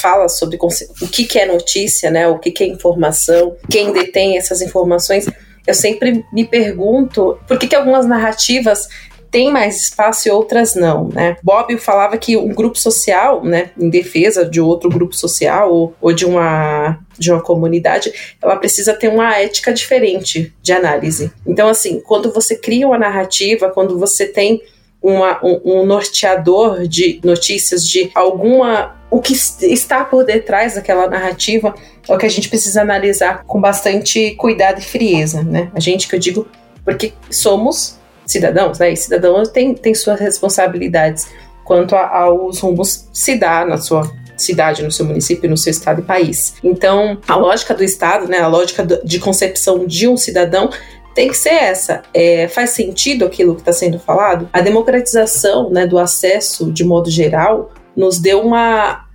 fala 0.00 0.28
sobre 0.28 0.56
o 0.56 1.08
que, 1.08 1.24
que 1.24 1.38
é 1.38 1.46
notícia, 1.46 2.10
né? 2.10 2.28
O 2.28 2.38
que, 2.38 2.50
que 2.50 2.64
é 2.64 2.66
informação, 2.66 3.56
quem 3.70 3.92
detém 3.92 4.36
essas 4.36 4.60
informações. 4.60 5.26
Eu 5.66 5.74
sempre 5.74 6.24
me 6.32 6.44
pergunto 6.44 7.38
por 7.46 7.58
que, 7.58 7.66
que 7.66 7.74
algumas 7.74 8.06
narrativas 8.06 8.88
têm 9.30 9.50
mais 9.50 9.82
espaço 9.82 10.28
e 10.28 10.30
outras 10.30 10.74
não, 10.74 11.08
né? 11.08 11.36
Bob 11.42 11.76
falava 11.78 12.16
que 12.16 12.36
um 12.36 12.54
grupo 12.54 12.78
social, 12.78 13.44
né, 13.44 13.70
em 13.78 13.90
defesa 13.90 14.44
de 14.44 14.60
outro 14.60 14.88
grupo 14.88 15.14
social 15.14 15.72
ou, 15.72 15.94
ou 16.00 16.12
de 16.12 16.24
uma 16.24 16.98
de 17.18 17.32
uma 17.32 17.40
comunidade, 17.40 18.12
ela 18.42 18.56
precisa 18.56 18.92
ter 18.92 19.08
uma 19.08 19.36
ética 19.38 19.72
diferente 19.72 20.54
de 20.62 20.72
análise. 20.72 21.32
Então, 21.46 21.66
assim, 21.66 22.00
quando 22.00 22.30
você 22.30 22.56
cria 22.56 22.86
uma 22.86 22.98
narrativa, 22.98 23.70
quando 23.70 23.98
você 23.98 24.26
tem 24.26 24.62
uma, 25.06 25.38
um, 25.40 25.60
um 25.64 25.86
norteador 25.86 26.88
de 26.88 27.20
notícias 27.22 27.86
de 27.86 28.10
alguma 28.12 28.96
o 29.08 29.20
que 29.20 29.34
está 29.34 30.04
por 30.04 30.24
detrás 30.24 30.74
daquela 30.74 31.08
narrativa 31.08 31.72
é 32.08 32.12
o 32.12 32.18
que 32.18 32.26
a 32.26 32.28
gente 32.28 32.48
precisa 32.48 32.82
analisar 32.82 33.44
com 33.44 33.60
bastante 33.60 34.32
cuidado 34.32 34.80
e 34.80 34.82
frieza, 34.82 35.44
né? 35.44 35.70
A 35.72 35.78
gente 35.78 36.08
que 36.08 36.16
eu 36.16 36.18
digo, 36.18 36.48
porque 36.84 37.12
somos 37.30 38.00
cidadãos, 38.26 38.80
né? 38.80 38.92
E 38.92 38.96
cidadão 38.96 39.44
tem, 39.44 39.74
tem 39.74 39.94
suas 39.94 40.18
responsabilidades 40.18 41.28
quanto 41.64 41.94
a, 41.94 42.22
aos 42.22 42.58
rumos 42.58 43.08
se 43.12 43.36
dá 43.36 43.64
na 43.64 43.76
sua 43.76 44.10
cidade, 44.36 44.82
no 44.82 44.90
seu 44.90 45.06
município, 45.06 45.48
no 45.48 45.56
seu 45.56 45.70
estado 45.70 46.00
e 46.00 46.04
país. 46.04 46.54
Então, 46.64 47.18
a 47.28 47.36
lógica 47.36 47.74
do 47.74 47.82
Estado, 47.82 48.28
né, 48.28 48.40
a 48.40 48.48
lógica 48.48 48.84
de 48.84 49.18
concepção 49.18 49.86
de 49.86 50.06
um 50.08 50.16
cidadão 50.16 50.68
tem 51.16 51.28
que 51.28 51.34
ser 51.36 51.54
essa. 51.54 52.02
É, 52.12 52.46
faz 52.46 52.70
sentido 52.70 53.24
aquilo 53.24 53.54
que 53.54 53.62
está 53.62 53.72
sendo 53.72 53.98
falado? 53.98 54.48
A 54.52 54.60
democratização 54.60 55.70
né, 55.70 55.86
do 55.86 55.98
acesso, 55.98 56.70
de 56.70 56.84
modo 56.84 57.10
geral, 57.10 57.72
nos 57.96 58.20
deu 58.20 58.42
uma, 58.42 59.06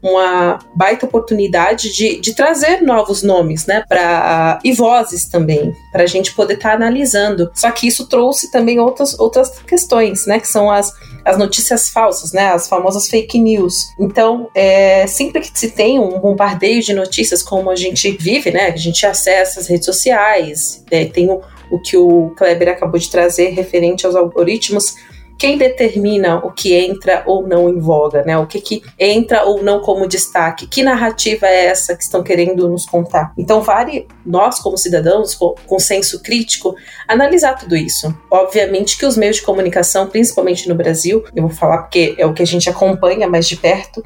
uma 0.00 0.60
baita 0.76 1.06
oportunidade 1.06 1.92
de, 1.92 2.20
de 2.20 2.34
trazer 2.34 2.82
novos 2.82 3.24
nomes, 3.24 3.66
né, 3.66 3.84
para 3.88 4.60
e 4.64 4.72
vozes 4.72 5.28
também, 5.28 5.74
para 5.90 6.04
a 6.04 6.06
gente 6.06 6.32
poder 6.34 6.54
estar 6.54 6.70
tá 6.70 6.74
analisando. 6.76 7.50
Só 7.52 7.68
que 7.72 7.88
isso 7.88 8.08
trouxe 8.08 8.52
também 8.52 8.78
outras, 8.78 9.18
outras 9.18 9.58
questões, 9.58 10.26
né, 10.26 10.38
que 10.38 10.46
são 10.46 10.70
as, 10.70 10.92
as 11.24 11.38
notícias 11.38 11.88
falsas, 11.88 12.32
né, 12.32 12.52
as 12.52 12.68
famosas 12.68 13.08
fake 13.08 13.38
news. 13.38 13.74
Então, 13.98 14.50
é, 14.54 15.06
sempre 15.06 15.40
que 15.40 15.58
se 15.58 15.70
tem 15.70 15.98
um 15.98 16.18
bombardeio 16.18 16.82
de 16.82 16.94
notícias 16.94 17.42
como 17.42 17.70
a 17.70 17.76
gente 17.76 18.10
vive, 18.12 18.50
né, 18.50 18.66
a 18.68 18.76
gente 18.76 19.04
acessa 19.06 19.60
as 19.60 19.66
redes 19.66 19.86
sociais, 19.86 20.84
é, 20.90 21.04
tem 21.04 21.30
o, 21.30 21.40
o 21.70 21.78
que 21.78 21.96
o 21.96 22.32
Kleber 22.36 22.68
acabou 22.68 22.98
de 22.98 23.10
trazer 23.10 23.50
referente 23.50 24.06
aos 24.06 24.14
algoritmos 24.14 24.94
quem 25.40 25.56
determina 25.56 26.36
o 26.36 26.52
que 26.52 26.74
entra 26.74 27.22
ou 27.24 27.48
não 27.48 27.70
em 27.70 27.78
voga, 27.78 28.22
né? 28.22 28.36
O 28.36 28.46
que, 28.46 28.60
que 28.60 28.82
entra 28.98 29.42
ou 29.44 29.62
não 29.62 29.80
como 29.80 30.06
destaque? 30.06 30.66
Que 30.66 30.82
narrativa 30.82 31.46
é 31.46 31.64
essa 31.64 31.96
que 31.96 32.02
estão 32.02 32.22
querendo 32.22 32.68
nos 32.68 32.84
contar? 32.84 33.32
Então, 33.38 33.62
vale 33.62 34.06
nós, 34.24 34.60
como 34.60 34.76
cidadãos, 34.76 35.34
com 35.34 35.78
senso 35.78 36.22
crítico, 36.22 36.76
analisar 37.08 37.54
tudo 37.54 37.74
isso. 37.74 38.14
Obviamente 38.30 38.98
que 38.98 39.06
os 39.06 39.16
meios 39.16 39.36
de 39.36 39.42
comunicação, 39.42 40.06
principalmente 40.08 40.68
no 40.68 40.74
Brasil, 40.74 41.24
eu 41.34 41.44
vou 41.44 41.50
falar 41.50 41.78
porque 41.78 42.14
é 42.18 42.26
o 42.26 42.34
que 42.34 42.42
a 42.42 42.46
gente 42.46 42.68
acompanha 42.68 43.26
mais 43.26 43.48
de 43.48 43.56
perto, 43.56 44.02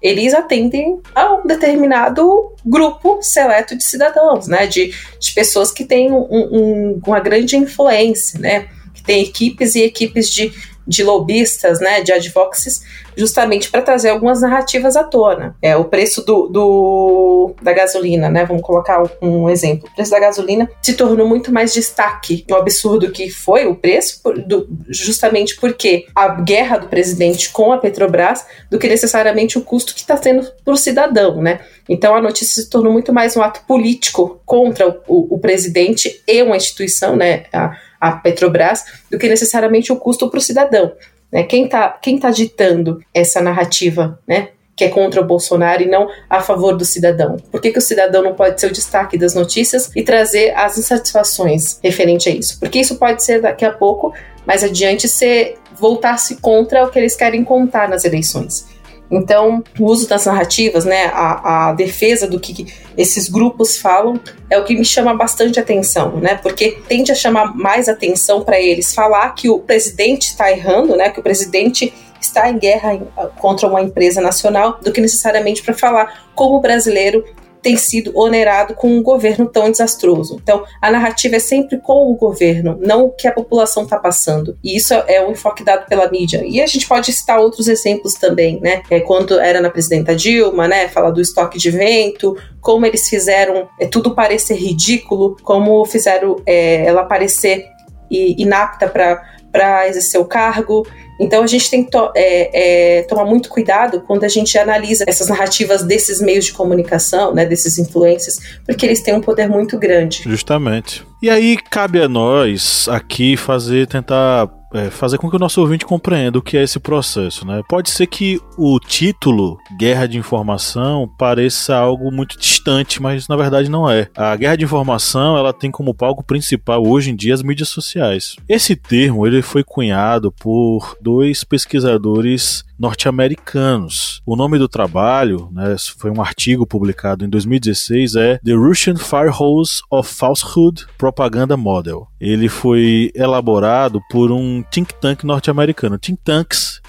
eles 0.00 0.32
atendem 0.32 1.02
a 1.14 1.34
um 1.34 1.46
determinado 1.46 2.54
grupo 2.64 3.18
seleto 3.20 3.76
de 3.76 3.84
cidadãos, 3.84 4.48
né? 4.48 4.66
De, 4.66 4.94
de 5.20 5.32
pessoas 5.34 5.70
que 5.70 5.84
têm 5.84 6.10
um, 6.10 6.26
um, 6.30 7.00
uma 7.06 7.20
grande 7.20 7.58
influência, 7.58 8.40
né? 8.40 8.68
Que 8.94 9.02
tem 9.02 9.22
equipes 9.22 9.74
e 9.74 9.82
equipes 9.82 10.30
de 10.30 10.50
de 10.88 11.04
lobistas, 11.04 11.80
né, 11.80 12.00
de 12.00 12.12
advocacies, 12.12 12.82
justamente 13.18 13.68
para 13.68 13.82
trazer 13.82 14.10
algumas 14.10 14.40
narrativas 14.40 14.94
à 14.94 15.02
tona. 15.02 15.56
É 15.60 15.76
o 15.76 15.84
preço 15.84 16.24
do, 16.24 16.46
do, 16.46 17.54
da 17.60 17.72
gasolina, 17.72 18.30
né? 18.30 18.44
Vamos 18.44 18.62
colocar 18.62 19.02
um 19.20 19.50
exemplo. 19.50 19.88
O 19.90 19.94
preço 19.96 20.12
da 20.12 20.20
gasolina 20.20 20.70
se 20.80 20.94
tornou 20.94 21.26
muito 21.26 21.52
mais 21.52 21.74
destaque 21.74 22.44
no 22.48 22.54
absurdo 22.54 23.10
que 23.10 23.28
foi 23.28 23.66
o 23.66 23.74
preço, 23.74 24.20
do, 24.46 24.68
justamente 24.88 25.56
porque 25.56 26.06
a 26.14 26.28
guerra 26.28 26.78
do 26.78 26.86
presidente 26.86 27.50
com 27.50 27.72
a 27.72 27.78
Petrobras 27.78 28.46
do 28.70 28.78
que 28.78 28.86
necessariamente 28.86 29.58
o 29.58 29.62
custo 29.62 29.94
que 29.94 30.00
está 30.00 30.16
tendo 30.16 30.48
para 30.64 30.74
o 30.74 30.76
cidadão, 30.76 31.42
né? 31.42 31.58
Então 31.88 32.14
a 32.14 32.22
notícia 32.22 32.62
se 32.62 32.70
tornou 32.70 32.92
muito 32.92 33.12
mais 33.12 33.36
um 33.36 33.42
ato 33.42 33.62
político 33.66 34.40
contra 34.46 34.88
o, 34.88 35.00
o, 35.08 35.34
o 35.34 35.38
presidente 35.40 36.22
e 36.24 36.40
uma 36.40 36.56
instituição, 36.56 37.16
né? 37.16 37.46
A, 37.52 37.76
a 38.00 38.12
Petrobras, 38.12 38.84
do 39.10 39.18
que 39.18 39.28
necessariamente 39.28 39.92
o 39.92 39.96
custo 39.96 40.30
para 40.30 40.38
o 40.38 40.42
cidadão. 40.42 40.92
Né? 41.32 41.42
Quem 41.42 41.64
está 41.64 41.88
quem 41.90 42.18
tá 42.18 42.30
ditando 42.30 43.02
essa 43.14 43.40
narrativa, 43.40 44.18
né? 44.26 44.48
que 44.78 44.84
é 44.84 44.88
contra 44.88 45.20
o 45.20 45.24
Bolsonaro 45.24 45.82
e 45.82 45.86
não 45.86 46.08
a 46.30 46.40
favor 46.40 46.76
do 46.76 46.84
cidadão? 46.84 47.36
Por 47.50 47.60
que, 47.60 47.72
que 47.72 47.78
o 47.78 47.82
cidadão 47.82 48.22
não 48.22 48.34
pode 48.34 48.60
ser 48.60 48.68
o 48.68 48.72
destaque 48.72 49.18
das 49.18 49.34
notícias 49.34 49.90
e 49.96 50.04
trazer 50.04 50.54
as 50.56 50.78
insatisfações 50.78 51.80
referente 51.82 52.28
a 52.28 52.32
isso? 52.32 52.60
Porque 52.60 52.78
isso 52.78 52.96
pode 52.96 53.24
ser 53.24 53.42
daqui 53.42 53.64
a 53.64 53.72
pouco, 53.72 54.14
mais 54.46 54.62
adiante, 54.62 55.08
ser 55.08 55.58
voltar-se 55.74 56.36
contra 56.36 56.84
o 56.84 56.90
que 56.90 56.98
eles 56.98 57.16
querem 57.16 57.42
contar 57.42 57.88
nas 57.88 58.04
eleições. 58.04 58.68
Então, 59.10 59.64
o 59.78 59.86
uso 59.86 60.08
das 60.08 60.26
narrativas, 60.26 60.84
né, 60.84 61.06
a, 61.12 61.68
a 61.68 61.72
defesa 61.72 62.26
do 62.26 62.38
que 62.38 62.66
esses 62.96 63.28
grupos 63.28 63.78
falam 63.78 64.20
é 64.50 64.58
o 64.58 64.64
que 64.64 64.76
me 64.76 64.84
chama 64.84 65.14
bastante 65.14 65.58
atenção, 65.58 66.16
né, 66.16 66.34
porque 66.36 66.78
tende 66.86 67.10
a 67.10 67.14
chamar 67.14 67.56
mais 67.56 67.88
atenção 67.88 68.44
para 68.44 68.60
eles 68.60 68.94
falar 68.94 69.30
que 69.34 69.48
o 69.48 69.60
presidente 69.60 70.28
está 70.28 70.50
errando, 70.50 70.94
né, 70.96 71.08
que 71.08 71.20
o 71.20 71.22
presidente 71.22 71.92
está 72.20 72.50
em 72.50 72.58
guerra 72.58 72.98
contra 73.36 73.68
uma 73.68 73.80
empresa 73.80 74.20
nacional, 74.20 74.78
do 74.82 74.92
que 74.92 75.00
necessariamente 75.00 75.62
para 75.62 75.74
falar 75.74 76.28
como 76.34 76.56
o 76.56 76.60
brasileiro 76.60 77.24
tem 77.68 77.76
sido 77.76 78.18
onerado 78.18 78.72
com 78.72 78.88
um 78.88 79.02
governo 79.02 79.46
tão 79.46 79.70
desastroso. 79.70 80.40
Então, 80.42 80.64
a 80.80 80.90
narrativa 80.90 81.36
é 81.36 81.38
sempre 81.38 81.76
com 81.76 82.10
o 82.10 82.16
governo, 82.16 82.78
não 82.80 83.04
o 83.04 83.10
que 83.10 83.28
a 83.28 83.32
população 83.32 83.82
está 83.82 83.98
passando. 83.98 84.56
E 84.64 84.74
isso 84.74 84.94
é 84.94 85.22
o 85.22 85.30
enfoque 85.30 85.62
dado 85.62 85.86
pela 85.86 86.10
mídia. 86.10 86.42
E 86.46 86.62
a 86.62 86.66
gente 86.66 86.88
pode 86.88 87.12
citar 87.12 87.38
outros 87.38 87.68
exemplos 87.68 88.14
também, 88.14 88.58
né? 88.62 88.80
É, 88.88 89.00
quando 89.00 89.38
era 89.38 89.60
na 89.60 89.68
presidenta 89.68 90.16
Dilma, 90.16 90.66
né? 90.66 90.88
Fala 90.88 91.12
do 91.12 91.20
estoque 91.20 91.58
de 91.58 91.70
vento, 91.70 92.38
como 92.58 92.86
eles 92.86 93.06
fizeram 93.06 93.68
é, 93.78 93.86
tudo 93.86 94.14
parecer 94.14 94.54
ridículo, 94.54 95.36
como 95.42 95.84
fizeram 95.84 96.36
é, 96.46 96.86
ela 96.86 97.04
parecer 97.04 97.66
inapta 98.10 98.88
para 98.88 99.86
exercer 99.88 100.18
o 100.18 100.24
cargo. 100.24 100.86
Então 101.18 101.42
a 101.42 101.46
gente 101.46 101.70
tem 101.70 101.84
que 101.84 101.90
to 101.90 102.10
é, 102.14 102.98
é, 102.98 103.02
tomar 103.02 103.24
muito 103.24 103.48
cuidado 103.48 104.02
quando 104.06 104.24
a 104.24 104.28
gente 104.28 104.56
analisa 104.58 105.04
essas 105.06 105.28
narrativas 105.28 105.82
desses 105.82 106.20
meios 106.20 106.44
de 106.44 106.52
comunicação, 106.52 107.34
né, 107.34 107.44
desses 107.44 107.78
influencers, 107.78 108.38
porque 108.64 108.86
eles 108.86 109.02
têm 109.02 109.14
um 109.14 109.20
poder 109.20 109.48
muito 109.48 109.78
grande. 109.78 110.22
Justamente. 110.24 111.06
E 111.22 111.28
aí 111.28 111.56
cabe 111.56 112.00
a 112.00 112.08
nós 112.08 112.88
aqui 112.88 113.36
fazer, 113.36 113.86
tentar 113.86 114.48
é, 114.72 114.90
fazer 114.90 115.18
com 115.18 115.30
que 115.30 115.36
o 115.36 115.38
nosso 115.38 115.60
ouvinte 115.60 115.84
compreenda 115.84 116.38
o 116.38 116.42
que 116.42 116.56
é 116.56 116.62
esse 116.62 116.78
processo. 116.78 117.46
Né? 117.46 117.62
Pode 117.68 117.90
ser 117.90 118.06
que 118.06 118.40
o 118.56 118.78
título 118.78 119.58
Guerra 119.78 120.06
de 120.06 120.18
Informação 120.18 121.08
pareça 121.18 121.76
algo 121.76 122.10
muito 122.10 122.38
distante, 122.38 123.00
mas 123.00 123.28
na 123.28 123.36
verdade 123.36 123.70
não 123.70 123.90
é. 123.90 124.08
A 124.16 124.34
guerra 124.36 124.56
de 124.56 124.64
informação 124.64 125.36
ela 125.36 125.52
tem 125.52 125.70
como 125.70 125.94
palco 125.94 126.24
principal 126.24 126.86
hoje 126.86 127.10
em 127.10 127.16
dia 127.16 127.34
as 127.34 127.42
mídias 127.42 127.68
sociais. 127.68 128.36
Esse 128.48 128.76
termo 128.76 129.26
ele 129.26 129.42
foi 129.42 129.64
cunhado 129.64 130.32
por 130.32 130.96
dois 131.00 131.44
pesquisadores 131.44 132.64
norte-americanos. 132.78 134.22
O 134.24 134.36
nome 134.36 134.58
do 134.58 134.68
trabalho, 134.68 135.50
né, 135.52 135.76
foi 135.96 136.10
um 136.10 136.20
artigo 136.20 136.66
publicado 136.66 137.24
em 137.24 137.28
2016, 137.28 138.14
é 138.14 138.38
The 138.44 138.52
Russian 138.52 138.96
Firehose 138.96 139.80
of 139.90 140.12
Falsehood 140.14 140.86
Propaganda 140.96 141.56
Model. 141.56 142.06
Ele 142.20 142.48
foi 142.48 143.10
elaborado 143.14 144.00
por 144.10 144.30
um 144.30 144.62
think 144.70 144.94
tank 144.94 145.24
norte-americano. 145.24 145.98
Think 145.98 146.20
tanks, 146.22 146.80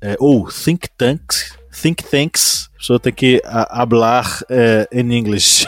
é, 0.00 0.16
ou 0.18 0.48
think 0.48 0.88
tanks, 0.96 1.56
think 1.70 2.02
tanks, 2.04 2.70
a 2.74 2.78
pessoa 2.78 3.00
tem 3.00 3.12
que 3.12 3.42
hablar 3.44 4.40
é, 4.48 4.88
em 4.92 5.12
inglês. 5.12 5.66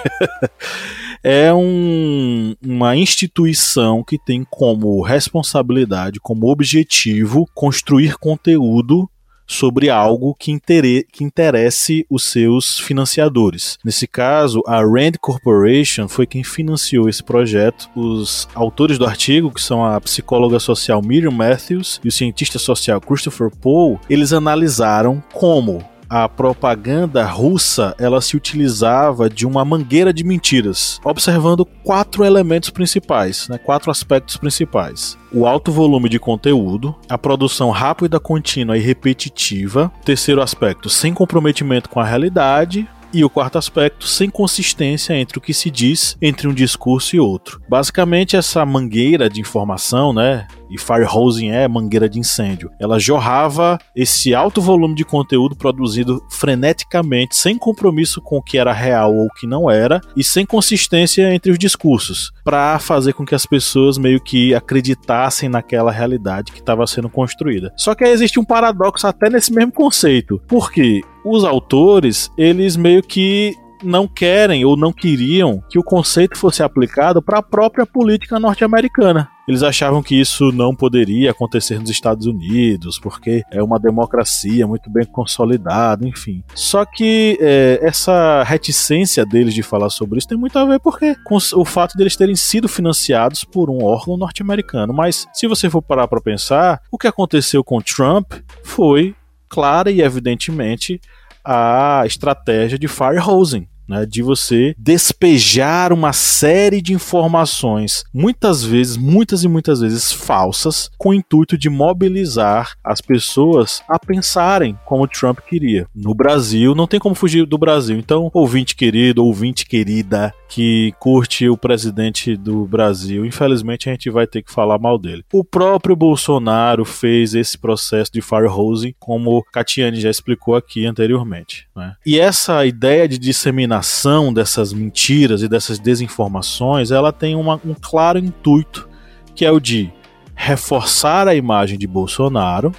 é 1.23 1.52
um, 1.52 2.54
uma 2.64 2.97
instituição 2.97 4.04
que 4.04 4.18
tem 4.18 4.47
como 4.49 5.02
responsabilidade, 5.02 6.21
como 6.21 6.50
objetivo, 6.50 7.49
construir 7.54 8.16
conteúdo 8.16 9.09
sobre 9.47 9.91
algo 9.91 10.35
que, 10.38 10.50
intere 10.50 11.07
que 11.11 11.25
interesse 11.25 12.07
os 12.11 12.25
seus 12.25 12.79
financiadores. 12.79 13.79
Nesse 13.85 14.07
caso, 14.07 14.62
a 14.67 14.81
Rand 14.81 15.12
Corporation 15.21 16.09
foi 16.09 16.26
quem 16.26 16.43
financiou 16.43 17.09
esse 17.09 17.23
projeto. 17.23 17.88
Os 17.95 18.49
autores 18.55 18.99
do 18.99 19.07
artigo, 19.07 19.53
que 19.53 19.62
são 19.62 19.85
a 19.85 20.00
psicóloga 20.00 20.59
social 20.59 21.03
Miriam 21.03 21.31
Matthews 21.31 22.00
e 22.05 22.09
o 22.09 22.12
cientista 22.12 22.59
social 22.59 23.00
Christopher 23.00 23.50
Pohl, 23.50 24.00
eles 24.09 24.33
analisaram 24.33 25.23
como 25.33 25.85
a 26.09 26.29
propaganda 26.29 27.25
russa 27.25 27.95
ela 27.99 28.21
se 28.21 28.37
utilizava 28.37 29.29
de 29.29 29.47
uma 29.47 29.65
mangueira 29.65 30.13
de 30.13 30.25
mentiras, 30.25 31.01
observando 31.05 31.65
quatro 31.65 32.25
elementos 32.25 32.71
principais, 32.71 33.49
né, 33.49 33.59
quatro 33.59 33.91
aspectos 33.91 34.37
principais. 34.37 35.19
O 35.33 35.47
alto 35.47 35.71
volume 35.73 36.09
de 36.09 36.19
conteúdo, 36.19 36.95
a 37.09 37.19
produção 37.19 37.71
rápida, 37.71 38.19
contínua 38.19 38.79
e 38.79 38.81
repetitiva. 38.81 39.93
Terceiro 40.05 40.41
aspecto, 40.41 40.89
sem 40.89 41.13
comprometimento 41.13 41.91
com 41.91 42.01
a 42.01 42.05
realidade. 42.05 42.89
E 43.13 43.25
o 43.25 43.31
quarto 43.31 43.57
aspecto, 43.57 44.07
sem 44.07 44.29
consistência 44.29 45.15
entre 45.15 45.39
o 45.39 45.41
que 45.41 45.55
se 45.55 45.71
diz 45.71 46.17
entre 46.21 46.49
um 46.49 46.53
discurso 46.53 47.17
e 47.17 47.21
outro. 47.21 47.61
Basicamente, 47.69 48.37
essa 48.37 48.65
mangueira 48.67 49.29
de 49.29 49.41
informação, 49.41 50.13
né? 50.13 50.47
E 50.69 50.79
firehosing 50.79 51.51
é 51.51 51.69
mangueira 51.69 52.09
de 52.09 52.19
incêndio. 52.19 52.71
Ela 52.81 52.99
jorrava 52.99 53.79
esse 53.95 54.35
alto 54.35 54.61
volume 54.61 54.95
de 54.95 55.05
conteúdo 55.05 55.55
produzido 55.55 56.21
freneticamente, 56.31 57.37
sem 57.37 57.57
compromisso 57.57 58.21
com 58.21 58.39
o 58.39 58.43
que 58.43 58.59
era 58.59 58.73
real 58.73 59.15
ou 59.15 59.27
o 59.27 59.33
que 59.33 59.47
não 59.47 59.71
era, 59.71 60.01
e 60.17 60.25
sem 60.25 60.45
consistência 60.45 61.33
entre 61.33 61.53
os 61.53 61.59
discursos, 61.59 62.33
para 62.45 62.79
fazer 62.79 63.13
com 63.13 63.25
que 63.25 63.35
as 63.35 63.47
pessoas 63.47 63.97
meio 63.97 64.21
que 64.21 64.55
acreditassem 64.55 65.49
naquela 65.49 65.93
realidade 65.93 66.53
que 66.53 66.59
estava 66.59 66.87
sendo 66.87 67.09
construída. 67.09 67.73
Só 67.77 67.95
que 67.95 68.05
aí 68.05 68.11
existe 68.11 68.41
um 68.41 68.45
paradoxo 68.45 69.07
até 69.07 69.31
nesse 69.31 69.53
mesmo 69.53 69.73
conceito. 69.73 70.41
Porque 70.49 71.03
os 71.26 71.45
autores, 71.45 72.30
eles 72.38 72.76
meio 72.76 73.02
que 73.02 73.56
não 73.83 74.09
querem 74.09 74.64
ou 74.64 74.76
não 74.76 74.92
queriam 74.92 75.62
que 75.68 75.78
o 75.78 75.83
conceito 75.83 76.37
fosse 76.38 76.62
aplicado 76.62 77.21
para 77.21 77.38
a 77.38 77.42
própria 77.42 77.85
política 77.85 78.38
norte-americana. 78.38 79.28
Eles 79.47 79.62
achavam 79.62 80.02
que 80.02 80.18
isso 80.18 80.50
não 80.50 80.75
poderia 80.75 81.30
acontecer 81.30 81.78
nos 81.78 81.90
Estados 81.90 82.26
Unidos, 82.26 82.99
porque 82.99 83.42
é 83.52 83.62
uma 83.62 83.78
democracia 83.78 84.66
muito 84.66 84.90
bem 84.90 85.04
consolidada, 85.04 86.06
enfim. 86.06 86.42
Só 86.54 86.85
que 86.85 87.38
é, 87.40 87.78
essa 87.80 88.42
reticência 88.42 89.25
deles 89.25 89.54
de 89.54 89.62
falar 89.62 89.90
sobre 89.90 90.18
isso 90.18 90.26
tem 90.26 90.38
muito 90.38 90.59
a 90.59 90.64
ver 90.64 90.80
porque 90.80 91.14
com 91.25 91.37
o 91.37 91.64
fato 91.64 91.97
deles 91.97 92.16
terem 92.16 92.35
sido 92.35 92.68
financiados 92.68 93.45
por 93.45 93.71
um 93.71 93.85
órgão 93.85 94.16
norte-americano. 94.16 94.92
Mas 94.92 95.28
se 95.33 95.47
você 95.47 95.71
for 95.71 95.83
parar 95.83 96.09
para 96.09 96.21
pensar, 96.21 96.80
o 96.90 96.99
que 96.99 97.06
aconteceu 97.06 97.62
com 97.62 97.80
Trump 97.80 98.33
foi 98.64 99.14
clara 99.49 99.91
e 99.91 100.00
evidentemente 100.00 101.00
a 101.45 102.03
estratégia 102.07 102.79
de 102.79 102.88
firehosing 102.88 103.69
né, 103.88 104.07
de 104.07 104.23
você 104.23 104.75
despejar 104.78 105.93
uma 105.93 106.12
série 106.12 106.81
de 106.81 106.93
informações, 106.93 108.05
muitas 108.12 108.64
vezes, 108.64 108.97
muitas 108.97 109.45
e 109.45 109.49
muitas 109.49 109.81
vezes 109.81 110.12
falsas, 110.12 110.90
com 110.99 111.11
o 111.11 111.14
intuito 111.14 111.57
de 111.57 111.69
mobilizar 111.69 112.75
as 112.83 113.00
pessoas 113.00 113.83
a 113.88 113.99
pensarem 113.99 114.79
como 114.85 115.09
Trump 115.09 115.38
queria. 115.40 115.87
No 115.94 116.14
Brasil, 116.14 116.75
não 116.75 116.87
tem 116.87 117.01
como 117.01 117.14
fugir 117.14 117.46
do 117.46 117.59
Brasil. 117.59 117.96
Então, 117.96 118.31
ouvinte 118.33 118.75
querido, 118.75 119.25
ouvinte 119.25 119.66
querida, 119.66 120.33
que 120.49 120.92
curte 120.99 121.49
o 121.49 121.57
presidente 121.57 122.37
do 122.37 122.64
Brasil, 122.66 123.25
infelizmente 123.25 123.88
a 123.88 123.92
gente 123.92 124.11
vai 124.11 124.27
ter 124.27 124.42
que 124.42 124.53
falar 124.53 124.79
mal 124.79 124.99
dele. 124.99 125.25
O 125.33 125.44
próprio 125.44 125.96
Bolsonaro 125.96 126.85
fez 126.85 127.35
esse 127.35 127.59
processo 127.59 128.12
de 128.12 128.20
firehosing, 128.20 128.94
como 128.99 129.44
Catiane 129.53 130.01
já 130.01 130.11
explicou 130.11 130.55
aqui 130.55 130.87
anteriormente. 130.87 131.66
Né? 131.75 131.94
E 132.05 132.18
essa 132.18 132.64
ideia 132.64 133.09
de 133.09 133.18
disseminar 133.18 133.76
disseminação 133.77 134.33
dessas 134.33 134.73
mentiras 134.73 135.43
e 135.43 135.49
dessas 135.49 135.79
desinformações, 135.79 136.91
ela 136.91 137.12
tem 137.12 137.35
uma, 137.35 137.61
um 137.65 137.75
claro 137.75 138.19
intuito, 138.19 138.89
que 139.35 139.45
é 139.45 139.51
o 139.51 139.61
de 139.61 139.93
reforçar 140.35 141.29
a 141.29 141.35
imagem 141.35 141.79
de 141.79 141.87
Bolsonaro 141.87 142.73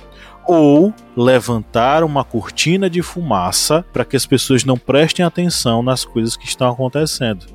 ou 0.48 0.94
levantar 1.16 2.04
uma 2.04 2.24
cortina 2.24 2.90
de 2.90 3.02
fumaça 3.02 3.86
para 3.92 4.06
que 4.06 4.16
as 4.16 4.26
pessoas 4.26 4.64
não 4.64 4.78
prestem 4.78 5.26
atenção 5.26 5.84
nas 5.84 6.06
coisas 6.06 6.38
que 6.38 6.46
estão 6.46 6.72
acontecendo. 6.72 7.46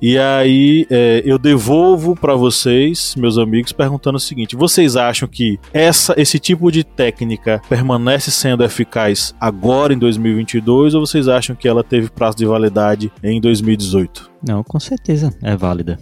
E 0.00 0.18
aí 0.18 0.86
é, 0.90 1.22
eu 1.24 1.38
devolvo 1.38 2.14
para 2.14 2.34
vocês, 2.34 3.14
meus 3.16 3.38
amigos, 3.38 3.72
perguntando 3.72 4.16
o 4.16 4.20
seguinte: 4.20 4.56
vocês 4.56 4.96
acham 4.96 5.28
que 5.28 5.58
essa, 5.72 6.14
esse 6.16 6.38
tipo 6.38 6.70
de 6.70 6.84
técnica 6.84 7.60
permanece 7.68 8.30
sendo 8.30 8.64
eficaz 8.64 9.34
agora 9.40 9.94
em 9.94 9.98
2022 9.98 10.94
ou 10.94 11.06
vocês 11.06 11.28
acham 11.28 11.56
que 11.56 11.68
ela 11.68 11.82
teve 11.82 12.10
prazo 12.10 12.36
de 12.36 12.46
validade 12.46 13.12
em 13.22 13.40
2018? 13.40 14.30
Não, 14.46 14.62
com 14.62 14.78
certeza 14.78 15.30
é 15.42 15.56
válida. 15.56 15.98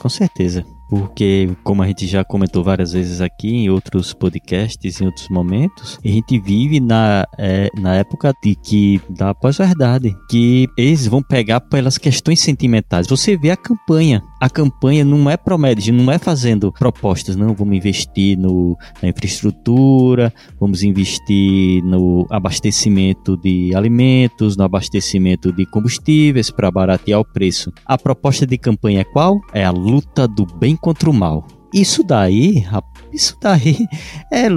Com 0.00 0.08
certeza 0.08 0.64
porque, 0.88 1.50
como 1.62 1.82
a 1.82 1.86
gente 1.86 2.06
já 2.06 2.24
comentou 2.24 2.64
várias 2.64 2.92
vezes 2.92 3.20
aqui 3.20 3.48
em 3.48 3.70
outros 3.70 4.12
podcasts, 4.12 5.00
em 5.00 5.06
outros 5.06 5.28
momentos, 5.28 5.98
a 6.04 6.08
gente 6.08 6.38
vive 6.38 6.80
na, 6.80 7.26
é, 7.38 7.68
na 7.76 7.94
época 7.94 8.32
de 8.42 8.54
que 8.54 9.00
da 9.08 9.34
pós-verdade, 9.34 10.16
que 10.30 10.66
eles 10.76 11.06
vão 11.06 11.22
pegar 11.22 11.60
pelas 11.60 11.98
questões 11.98 12.40
sentimentais. 12.40 13.06
Você 13.06 13.36
vê 13.36 13.50
a 13.50 13.56
campanha. 13.56 14.22
A 14.40 14.48
campanha 14.48 15.04
não 15.04 15.28
é 15.28 15.36
promete, 15.36 15.90
não 15.90 16.12
é 16.12 16.18
fazendo 16.18 16.72
propostas, 16.72 17.34
não. 17.34 17.54
Vamos 17.54 17.76
investir 17.76 18.38
no, 18.38 18.76
na 19.02 19.08
infraestrutura, 19.08 20.32
vamos 20.60 20.82
investir 20.82 21.82
no 21.82 22.26
abastecimento 22.30 23.36
de 23.36 23.74
alimentos, 23.74 24.56
no 24.56 24.64
abastecimento 24.64 25.52
de 25.52 25.66
combustíveis 25.66 26.50
para 26.50 26.70
baratear 26.70 27.20
o 27.20 27.24
preço. 27.24 27.72
A 27.84 27.98
proposta 27.98 28.46
de 28.46 28.56
campanha 28.56 29.00
é 29.00 29.04
qual? 29.04 29.40
É 29.52 29.64
a 29.64 29.70
luta 29.70 30.28
do 30.28 30.46
bem 30.46 30.76
contra 30.76 31.10
o 31.10 31.14
mal. 31.14 31.44
Isso 31.72 32.02
daí, 32.02 32.64
isso 33.12 33.36
daí 33.42 33.76
é, 34.32 34.48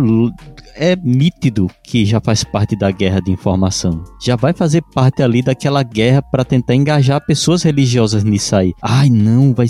é 0.76 0.96
nítido 0.96 1.70
que 1.84 2.06
já 2.06 2.20
faz 2.20 2.44
parte 2.44 2.76
da 2.76 2.92
guerra 2.92 3.20
de 3.20 3.32
informação. 3.32 4.04
Já 4.22 4.36
vai 4.36 4.54
fazer 4.54 4.82
parte 4.94 5.22
ali 5.22 5.42
daquela 5.42 5.84
guerra 5.84 6.22
para 6.22 6.46
tentar 6.46 6.76
engajar 6.76 7.26
pessoas 7.26 7.64
religiosas 7.64 8.24
nisso 8.24 8.56
aí. 8.56 8.74
Ai, 8.82 9.10
não, 9.10 9.54
vai, 9.54 9.68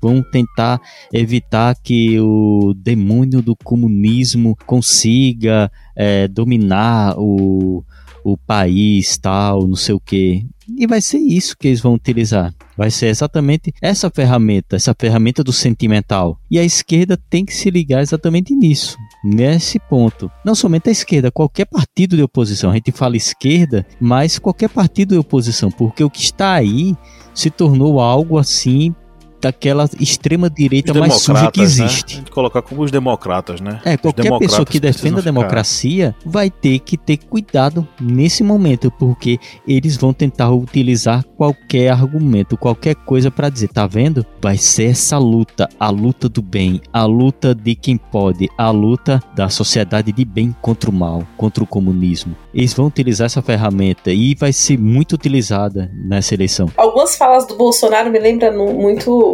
vão, 0.00 0.22
tentar 0.30 0.80
evitar 1.12 1.74
que 1.82 2.18
o 2.20 2.74
demônio 2.76 3.42
do 3.42 3.56
comunismo 3.56 4.56
consiga 4.66 5.70
é, 5.96 6.28
dominar 6.28 7.14
o, 7.18 7.84
o 8.24 8.36
país, 8.36 9.16
tal, 9.18 9.66
não 9.66 9.76
sei 9.76 9.94
o 9.94 10.00
que. 10.00 10.46
E 10.78 10.86
vai 10.86 11.00
ser 11.00 11.18
isso 11.18 11.56
que 11.58 11.68
eles 11.68 11.80
vão 11.80 11.94
utilizar. 11.94 12.54
Vai 12.76 12.90
ser 12.90 13.06
exatamente 13.06 13.72
essa 13.82 14.10
ferramenta, 14.10 14.76
essa 14.76 14.94
ferramenta 14.98 15.42
do 15.42 15.52
sentimental. 15.52 16.38
E 16.50 16.58
a 16.58 16.64
esquerda 16.64 17.18
tem 17.28 17.44
que 17.44 17.54
se 17.54 17.70
ligar 17.70 18.00
exatamente 18.00 18.54
nisso, 18.54 18.96
nesse 19.22 19.78
ponto. 19.78 20.30
Não 20.44 20.54
somente 20.54 20.88
a 20.88 20.92
esquerda, 20.92 21.30
qualquer 21.30 21.66
partido 21.66 22.16
de 22.16 22.22
oposição. 22.22 22.70
A 22.70 22.74
gente 22.74 22.92
fala 22.92 23.16
esquerda, 23.16 23.86
mas 24.00 24.38
qualquer 24.38 24.68
partido 24.68 25.14
de 25.14 25.18
oposição, 25.18 25.70
porque 25.70 26.02
o 26.02 26.10
que 26.10 26.20
está 26.20 26.52
aí 26.54 26.96
se 27.34 27.50
tornou 27.50 28.00
algo 28.00 28.38
assim 28.38 28.94
daquela 29.40 29.88
extrema 29.98 30.50
direita 30.50 30.92
mais 30.94 31.14
suja 31.14 31.50
que 31.50 31.60
né? 31.60 31.64
existe. 31.64 32.14
A 32.14 32.18
gente 32.18 32.30
colocar 32.30 32.62
como 32.62 32.82
os 32.82 32.90
democratas, 32.90 33.60
né? 33.60 33.80
É, 33.84 33.96
qualquer 33.96 34.38
pessoa 34.38 34.64
que 34.64 34.78
defenda 34.80 35.16
a 35.16 35.22
ficar- 35.22 35.32
democracia 35.32 36.14
vai 36.24 36.50
ter 36.50 36.78
que 36.80 36.96
ter 36.96 37.18
cuidado 37.18 37.86
nesse 38.00 38.42
momento, 38.42 38.90
porque 38.90 39.38
eles 39.66 39.96
vão 39.96 40.12
tentar 40.12 40.50
utilizar 40.50 41.24
qualquer 41.36 41.90
argumento, 41.90 42.56
qualquer 42.56 42.94
coisa 42.94 43.30
para 43.30 43.48
dizer, 43.48 43.68
tá 43.68 43.86
vendo? 43.86 44.24
Vai 44.40 44.56
ser 44.56 44.90
essa 44.90 45.18
luta, 45.18 45.68
a 45.78 45.90
luta 45.90 46.28
do 46.28 46.42
bem, 46.42 46.80
a 46.92 47.04
luta 47.04 47.54
de 47.54 47.74
quem 47.74 47.96
pode, 47.96 48.48
a 48.58 48.70
luta 48.70 49.22
da 49.34 49.48
sociedade 49.48 50.12
de 50.12 50.24
bem 50.24 50.54
contra 50.60 50.90
o 50.90 50.92
mal, 50.92 51.22
contra 51.36 51.62
o 51.62 51.66
comunismo. 51.66 52.36
Eles 52.52 52.74
vão 52.74 52.86
utilizar 52.86 53.26
essa 53.26 53.42
ferramenta 53.42 54.10
e 54.12 54.34
vai 54.34 54.52
ser 54.52 54.78
muito 54.78 55.12
utilizada 55.14 55.90
nessa 55.94 56.34
eleição. 56.34 56.68
Algumas 56.76 57.16
falas 57.16 57.46
do 57.46 57.56
Bolsonaro 57.56 58.10
me 58.10 58.18
lembram 58.18 58.74
muito 58.74 59.29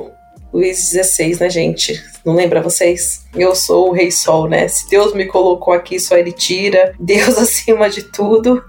Luiz 0.56 0.88
XVI, 0.88 1.38
né, 1.38 1.50
gente? 1.50 2.02
Não 2.24 2.34
lembra 2.34 2.62
vocês? 2.62 3.26
Eu 3.34 3.54
sou 3.54 3.90
o 3.90 3.92
Rei 3.92 4.10
Sol, 4.10 4.48
né? 4.48 4.66
Se 4.68 4.88
Deus 4.88 5.12
me 5.12 5.26
colocou 5.26 5.74
aqui, 5.74 6.00
só 6.00 6.16
Ele 6.16 6.32
tira. 6.32 6.94
Deus 6.98 7.36
acima 7.36 7.90
de 7.90 8.02
tudo. 8.04 8.64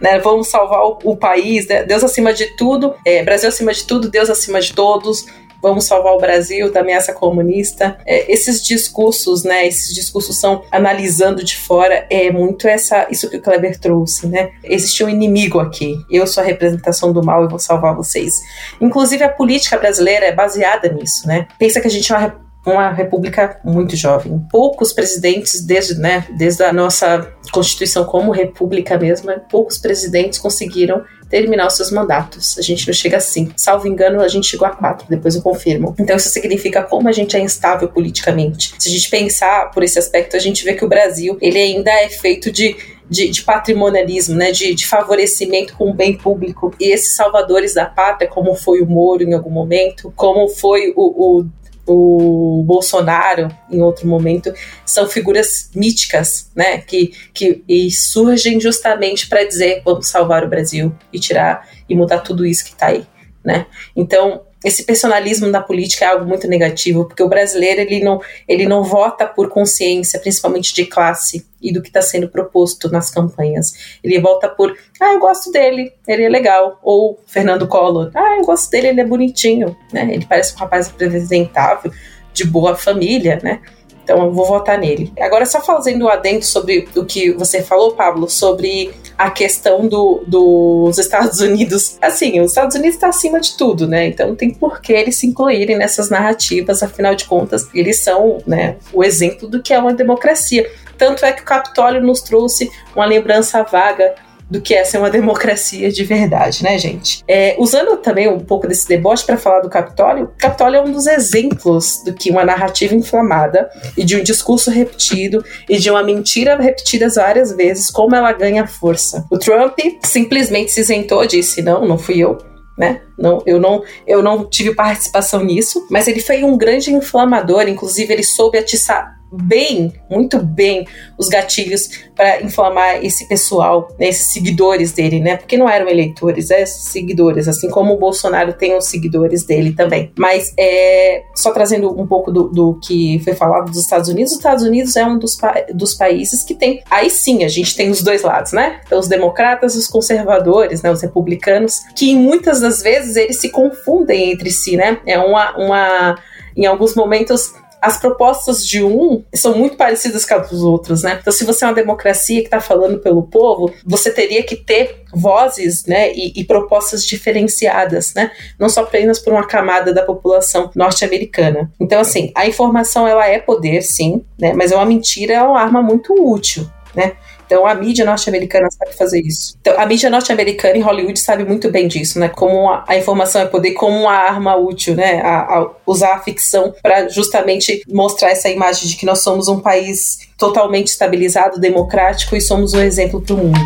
Né, 0.00 0.18
vamos 0.18 0.48
salvar 0.48 0.84
o, 0.84 0.98
o 1.02 1.16
país, 1.16 1.66
né? 1.66 1.82
Deus 1.82 2.04
acima 2.04 2.32
de 2.32 2.46
tudo, 2.56 2.94
é, 3.06 3.24
Brasil 3.24 3.48
acima 3.48 3.72
de 3.72 3.84
tudo, 3.86 4.10
Deus 4.10 4.28
acima 4.28 4.60
de 4.60 4.74
todos. 4.74 5.24
Vamos 5.62 5.84
salvar 5.84 6.12
o 6.14 6.18
Brasil 6.18 6.72
da 6.72 6.80
ameaça 6.80 7.12
comunista. 7.12 7.96
É, 8.04 8.30
esses 8.32 8.62
discursos, 8.62 9.44
né? 9.44 9.66
Esses 9.66 9.94
discursos 9.94 10.40
são 10.40 10.64
analisando 10.70 11.44
de 11.44 11.56
fora. 11.56 12.06
É 12.10 12.30
muito 12.32 12.66
essa, 12.66 13.06
isso 13.10 13.30
que 13.30 13.36
o 13.36 13.40
Kleber 13.40 13.78
trouxe, 13.78 14.26
né? 14.26 14.50
Existe 14.64 15.04
um 15.04 15.08
inimigo 15.08 15.60
aqui. 15.60 15.96
Eu 16.10 16.26
sou 16.26 16.42
a 16.42 16.46
representação 16.46 17.12
do 17.12 17.24
mal 17.24 17.44
e 17.44 17.48
vou 17.48 17.58
salvar 17.58 17.94
vocês. 17.94 18.34
Inclusive 18.80 19.22
a 19.22 19.28
política 19.28 19.78
brasileira 19.78 20.26
é 20.26 20.32
baseada 20.32 20.88
nisso, 20.88 21.26
né? 21.26 21.46
Pensa 21.58 21.80
que 21.80 21.86
a 21.86 21.90
gente 21.90 22.12
é 22.12 22.16
uma, 22.16 22.42
uma 22.64 22.90
república 22.90 23.60
muito 23.64 23.96
jovem. 23.96 24.40
Poucos 24.50 24.92
presidentes 24.92 25.64
desde, 25.64 25.94
né, 25.94 26.24
desde 26.36 26.62
a 26.62 26.72
nossa 26.72 27.32
constituição 27.50 28.04
como 28.04 28.30
república 28.30 28.96
mesmo, 28.96 29.32
poucos 29.50 29.78
presidentes 29.78 30.38
conseguiram 30.38 31.02
terminar 31.28 31.66
os 31.66 31.76
seus 31.76 31.90
mandatos. 31.90 32.58
A 32.58 32.62
gente 32.62 32.86
não 32.86 32.92
chega 32.92 33.16
assim. 33.16 33.50
Salvo 33.56 33.88
engano, 33.88 34.20
a 34.20 34.28
gente 34.28 34.46
chegou 34.46 34.68
a 34.68 34.70
quatro, 34.70 35.06
depois 35.08 35.34
eu 35.34 35.42
confirmo. 35.42 35.94
Então 35.98 36.14
isso 36.14 36.28
significa 36.28 36.82
como 36.82 37.08
a 37.08 37.12
gente 37.12 37.36
é 37.36 37.40
instável 37.40 37.88
politicamente. 37.88 38.74
Se 38.78 38.88
a 38.88 38.92
gente 38.92 39.08
pensar 39.08 39.70
por 39.70 39.82
esse 39.82 39.98
aspecto, 39.98 40.36
a 40.36 40.38
gente 40.38 40.62
vê 40.62 40.74
que 40.74 40.84
o 40.84 40.88
Brasil, 40.88 41.38
ele 41.40 41.58
ainda 41.58 41.90
é 41.90 42.08
feito 42.08 42.52
de 42.52 42.76
de, 43.10 43.28
de, 43.28 43.42
patrimonialismo, 43.42 44.34
né, 44.34 44.52
de, 44.52 44.74
de, 44.74 44.86
favorecimento 44.86 45.76
com 45.76 45.90
o 45.90 45.92
bem 45.92 46.16
público. 46.16 46.72
E 46.80 46.90
esses 46.90 47.14
salvadores 47.14 47.74
da 47.74 47.84
pátria, 47.84 48.26
como 48.26 48.54
foi 48.54 48.80
o 48.80 48.86
Moro 48.86 49.22
em 49.22 49.34
algum 49.34 49.50
momento, 49.50 50.10
como 50.16 50.48
foi 50.48 50.94
o, 50.96 51.40
o 51.40 51.46
o 51.86 52.62
Bolsonaro 52.64 53.48
em 53.70 53.82
outro 53.82 54.06
momento 54.06 54.52
são 54.86 55.08
figuras 55.08 55.70
míticas, 55.74 56.50
né, 56.54 56.78
que, 56.78 57.12
que 57.34 57.62
e 57.68 57.90
surgem 57.90 58.60
justamente 58.60 59.28
para 59.28 59.44
dizer 59.44 59.82
vamos 59.84 60.06
salvar 60.08 60.44
o 60.44 60.48
Brasil 60.48 60.94
e 61.12 61.18
tirar 61.18 61.68
e 61.88 61.94
mudar 61.94 62.18
tudo 62.18 62.46
isso 62.46 62.64
que 62.64 62.72
está 62.72 62.86
aí, 62.86 63.06
né? 63.44 63.66
Então 63.96 64.42
esse 64.64 64.84
personalismo 64.84 65.46
na 65.48 65.60
política 65.60 66.04
é 66.04 66.08
algo 66.08 66.24
muito 66.24 66.46
negativo, 66.48 67.04
porque 67.04 67.22
o 67.22 67.28
brasileiro 67.28 67.80
ele 67.80 68.02
não, 68.02 68.20
ele 68.46 68.66
não 68.66 68.84
vota 68.84 69.26
por 69.26 69.48
consciência, 69.48 70.20
principalmente 70.20 70.74
de 70.74 70.86
classe 70.86 71.46
e 71.60 71.72
do 71.72 71.80
que 71.80 71.88
está 71.88 72.02
sendo 72.02 72.28
proposto 72.28 72.90
nas 72.90 73.10
campanhas. 73.10 73.98
Ele 74.02 74.20
vota 74.20 74.48
por, 74.48 74.76
ah, 75.00 75.14
eu 75.14 75.20
gosto 75.20 75.50
dele, 75.50 75.92
ele 76.06 76.24
é 76.24 76.28
legal. 76.28 76.78
Ou 76.82 77.18
Fernando 77.26 77.66
Collor, 77.66 78.10
ah, 78.14 78.36
eu 78.38 78.44
gosto 78.44 78.70
dele, 78.70 78.88
ele 78.88 79.00
é 79.00 79.06
bonitinho, 79.06 79.76
né? 79.92 80.08
Ele 80.12 80.26
parece 80.26 80.54
um 80.54 80.58
rapaz 80.58 80.88
apresentável, 80.88 81.92
de 82.32 82.44
boa 82.44 82.74
família, 82.74 83.38
né? 83.42 83.60
Então 84.02 84.24
eu 84.24 84.32
vou 84.32 84.46
votar 84.46 84.78
nele. 84.78 85.12
Agora, 85.20 85.46
só 85.46 85.60
fazendo 85.60 86.04
um 86.04 86.08
adendo 86.08 86.44
sobre 86.44 86.88
o 86.96 87.04
que 87.04 87.32
você 87.32 87.62
falou, 87.62 87.92
Pablo, 87.92 88.28
sobre 88.28 88.92
a 89.16 89.30
questão 89.30 89.86
do, 89.86 90.22
dos 90.26 90.98
Estados 90.98 91.40
Unidos. 91.40 91.96
Assim, 92.00 92.40
os 92.40 92.50
Estados 92.50 92.74
Unidos 92.74 92.94
está 92.94 93.08
acima 93.08 93.40
de 93.40 93.56
tudo, 93.56 93.86
né? 93.86 94.06
Então 94.06 94.28
não 94.28 94.36
tem 94.36 94.52
por 94.52 94.80
que 94.80 94.92
eles 94.92 95.16
se 95.16 95.26
incluírem 95.26 95.76
nessas 95.76 96.10
narrativas, 96.10 96.82
afinal 96.82 97.14
de 97.14 97.24
contas, 97.24 97.68
eles 97.74 98.02
são 98.02 98.38
né, 98.46 98.76
o 98.92 99.04
exemplo 99.04 99.48
do 99.48 99.62
que 99.62 99.72
é 99.72 99.78
uma 99.78 99.94
democracia. 99.94 100.68
Tanto 100.98 101.24
é 101.24 101.32
que 101.32 101.42
o 101.42 101.44
Capitólio 101.44 102.00
nos 102.02 102.20
trouxe 102.20 102.70
uma 102.94 103.04
lembrança 103.04 103.62
vaga 103.62 104.14
do 104.50 104.60
que 104.60 104.74
é 104.74 104.84
ser 104.84 104.98
uma 104.98 105.10
democracia 105.10 105.90
de 105.90 106.04
verdade, 106.04 106.62
né, 106.62 106.78
gente? 106.78 107.22
É, 107.26 107.56
usando 107.58 107.96
também 107.96 108.28
um 108.28 108.40
pouco 108.40 108.66
desse 108.68 108.86
deboche 108.86 109.24
para 109.24 109.36
falar 109.36 109.60
do 109.60 109.70
Capitólio, 109.70 110.30
Capitólio 110.38 110.78
é 110.78 110.82
um 110.82 110.92
dos 110.92 111.06
exemplos 111.06 112.02
do 112.04 112.12
que 112.12 112.30
uma 112.30 112.44
narrativa 112.44 112.94
inflamada 112.94 113.70
e 113.96 114.04
de 114.04 114.16
um 114.16 114.22
discurso 114.22 114.70
repetido 114.70 115.44
e 115.68 115.78
de 115.78 115.90
uma 115.90 116.02
mentira 116.02 116.56
repetida 116.56 117.08
várias 117.08 117.52
vezes, 117.52 117.90
como 117.90 118.14
ela 118.14 118.32
ganha 118.32 118.66
força. 118.66 119.26
O 119.30 119.38
Trump 119.38 119.78
simplesmente 120.04 120.72
se 120.72 120.80
isentou, 120.80 121.26
disse: 121.26 121.62
não, 121.62 121.86
não 121.86 121.98
fui 121.98 122.18
eu. 122.18 122.38
Né? 122.76 123.02
Não, 123.18 123.42
eu 123.44 123.60
não, 123.60 123.82
eu 124.06 124.22
não 124.22 124.48
tive 124.48 124.74
participação 124.74 125.44
nisso, 125.44 125.86
mas 125.90 126.08
ele 126.08 126.20
foi 126.20 126.42
um 126.42 126.56
grande 126.56 126.90
inflamador. 126.90 127.68
Inclusive, 127.68 128.12
ele 128.12 128.24
soube 128.24 128.56
atiçar 128.56 129.21
bem, 129.32 129.92
muito 130.10 130.38
bem, 130.38 130.86
os 131.16 131.28
gatilhos 131.28 131.88
para 132.14 132.42
inflamar 132.42 133.04
esse 133.04 133.26
pessoal, 133.26 133.88
né, 133.98 134.08
esses 134.08 134.32
seguidores 134.32 134.92
dele, 134.92 135.20
né? 135.20 135.36
Porque 135.36 135.56
não 135.56 135.68
eram 135.68 135.88
eleitores, 135.88 136.50
é 136.50 136.66
seguidores, 136.66 137.48
assim 137.48 137.70
como 137.70 137.94
o 137.94 137.98
Bolsonaro 137.98 138.52
tem 138.52 138.76
os 138.76 138.86
seguidores 138.86 139.44
dele 139.44 139.72
também. 139.72 140.12
Mas 140.18 140.52
é, 140.58 141.22
só 141.34 141.52
trazendo 141.52 141.98
um 141.98 142.06
pouco 142.06 142.30
do, 142.30 142.48
do 142.48 142.78
que 142.82 143.18
foi 143.20 143.34
falado 143.34 143.70
dos 143.70 143.80
Estados 143.80 144.08
Unidos, 144.08 144.32
os 144.32 144.38
Estados 144.38 144.64
Unidos 144.64 144.96
é 144.96 145.04
um 145.04 145.18
dos, 145.18 145.36
pa 145.36 145.64
dos 145.72 145.94
países 145.94 146.44
que 146.44 146.54
tem. 146.54 146.82
Aí 146.90 147.08
sim, 147.08 147.44
a 147.44 147.48
gente 147.48 147.74
tem 147.74 147.90
os 147.90 148.02
dois 148.02 148.22
lados, 148.22 148.52
né? 148.52 148.80
Então, 148.84 148.98
os 148.98 149.08
democratas 149.08 149.74
e 149.74 149.78
os 149.78 149.86
conservadores, 149.86 150.82
né? 150.82 150.90
Os 150.90 151.02
republicanos, 151.02 151.80
que 151.96 152.14
muitas 152.14 152.60
das 152.60 152.82
vezes 152.82 153.16
eles 153.16 153.40
se 153.40 153.48
confundem 153.48 154.32
entre 154.32 154.50
si, 154.50 154.76
né? 154.76 154.98
É 155.06 155.18
uma. 155.18 155.56
uma 155.56 156.18
em 156.54 156.66
alguns 156.66 156.94
momentos 156.94 157.54
as 157.82 157.98
propostas 157.98 158.64
de 158.64 158.82
um 158.84 159.24
são 159.34 159.58
muito 159.58 159.76
parecidas 159.76 160.24
com 160.24 160.34
as 160.34 160.48
dos 160.48 160.62
outros, 160.62 161.02
né? 161.02 161.18
Então, 161.20 161.32
se 161.32 161.44
você 161.44 161.64
é 161.64 161.68
uma 161.68 161.74
democracia 161.74 162.40
que 162.40 162.46
está 162.46 162.60
falando 162.60 163.00
pelo 163.00 163.24
povo, 163.24 163.72
você 163.84 164.12
teria 164.12 164.44
que 164.44 164.54
ter 164.54 165.02
vozes, 165.12 165.84
né, 165.84 166.12
e, 166.12 166.32
e 166.36 166.44
propostas 166.44 167.04
diferenciadas, 167.04 168.14
né? 168.14 168.30
Não 168.58 168.68
só 168.68 168.82
apenas 168.82 169.18
por 169.18 169.32
uma 169.32 169.46
camada 169.46 169.92
da 169.92 170.02
população 170.02 170.70
norte-americana. 170.76 171.70
Então, 171.80 172.00
assim, 172.00 172.30
a 172.36 172.46
informação 172.46 173.06
ela 173.06 173.26
é 173.26 173.40
poder, 173.40 173.82
sim, 173.82 174.24
né? 174.38 174.52
Mas 174.52 174.70
é 174.70 174.76
uma 174.76 174.86
mentira, 174.86 175.34
é 175.34 175.42
uma 175.42 175.60
arma 175.60 175.82
muito 175.82 176.14
útil, 176.14 176.70
né? 176.94 177.14
Então 177.52 177.66
a 177.66 177.74
mídia 177.74 178.02
norte-americana 178.06 178.66
sabe 178.70 178.96
fazer 178.96 179.20
isso. 179.20 179.58
Então 179.60 179.78
a 179.78 179.84
mídia 179.84 180.08
norte-americana 180.08 180.78
em 180.78 180.80
Hollywood 180.80 181.20
sabe 181.20 181.44
muito 181.44 181.70
bem 181.70 181.86
disso, 181.86 182.18
né? 182.18 182.30
Como 182.30 182.70
a, 182.70 182.82
a 182.88 182.96
informação 182.96 183.42
é 183.42 183.44
poder 183.44 183.72
como 183.72 183.94
uma 183.94 184.14
arma 184.14 184.56
útil, 184.56 184.94
né? 184.94 185.20
A, 185.20 185.58
a 185.58 185.70
usar 185.86 186.14
a 186.14 186.20
ficção 186.20 186.74
para 186.82 187.10
justamente 187.10 187.82
mostrar 187.86 188.30
essa 188.30 188.48
imagem 188.48 188.88
de 188.88 188.96
que 188.96 189.04
nós 189.04 189.18
somos 189.18 189.48
um 189.48 189.60
país 189.60 190.20
totalmente 190.38 190.86
estabilizado, 190.86 191.60
democrático 191.60 192.34
e 192.34 192.40
somos 192.40 192.72
um 192.72 192.80
exemplo 192.80 193.20
para 193.20 193.34
o 193.34 193.36
mundo. 193.36 193.60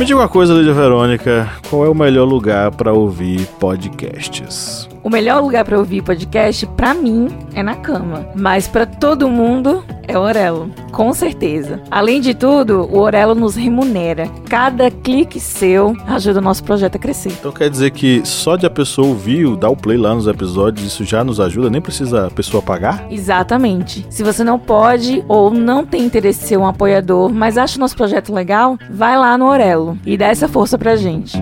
Me 0.00 0.06
diga 0.06 0.18
uma 0.18 0.28
coisa, 0.30 0.54
Lídia 0.54 0.72
Verônica, 0.72 1.46
qual 1.68 1.84
é 1.84 1.88
o 1.90 1.94
melhor 1.94 2.24
lugar 2.24 2.70
para 2.70 2.90
ouvir 2.90 3.46
podcasts? 3.58 4.88
O 5.02 5.10
melhor 5.10 5.42
lugar 5.42 5.64
para 5.64 5.78
ouvir 5.78 6.02
podcast, 6.02 6.66
para 6.66 6.92
mim, 6.92 7.28
é 7.54 7.62
na 7.62 7.76
cama. 7.76 8.26
Mas 8.34 8.68
para 8.68 8.84
todo 8.84 9.28
mundo, 9.28 9.82
é 10.06 10.18
o 10.18 10.22
Orelo. 10.22 10.70
Com 10.92 11.12
certeza. 11.14 11.80
Além 11.90 12.20
de 12.20 12.34
tudo, 12.34 12.82
o 12.92 12.98
Orelo 12.98 13.34
nos 13.34 13.54
remunera. 13.54 14.28
Cada 14.48 14.90
clique 14.90 15.38
seu 15.38 15.96
ajuda 16.06 16.40
o 16.40 16.42
nosso 16.42 16.64
projeto 16.64 16.96
a 16.96 16.98
crescer. 16.98 17.32
Então 17.38 17.52
quer 17.52 17.70
dizer 17.70 17.92
que 17.92 18.20
só 18.24 18.56
de 18.56 18.66
a 18.66 18.70
pessoa 18.70 19.08
ouvir, 19.08 19.56
dar 19.56 19.70
o 19.70 19.76
play 19.76 19.96
lá 19.96 20.14
nos 20.14 20.26
episódios, 20.26 20.86
isso 20.86 21.04
já 21.04 21.24
nos 21.24 21.40
ajuda? 21.40 21.70
Nem 21.70 21.80
precisa 21.80 22.26
a 22.26 22.30
pessoa 22.30 22.62
pagar? 22.62 23.06
Exatamente. 23.10 24.04
Se 24.10 24.22
você 24.22 24.44
não 24.44 24.58
pode 24.58 25.24
ou 25.28 25.50
não 25.50 25.86
tem 25.86 26.04
interesse 26.04 26.44
em 26.44 26.48
ser 26.48 26.56
um 26.56 26.66
apoiador, 26.66 27.32
mas 27.32 27.56
acha 27.56 27.76
o 27.76 27.80
nosso 27.80 27.96
projeto 27.96 28.34
legal, 28.34 28.76
vai 28.90 29.16
lá 29.16 29.38
no 29.38 29.46
Orelo 29.46 29.96
e 30.04 30.16
dá 30.16 30.26
essa 30.26 30.48
força 30.48 30.76
pra 30.76 30.96
gente. 30.96 31.40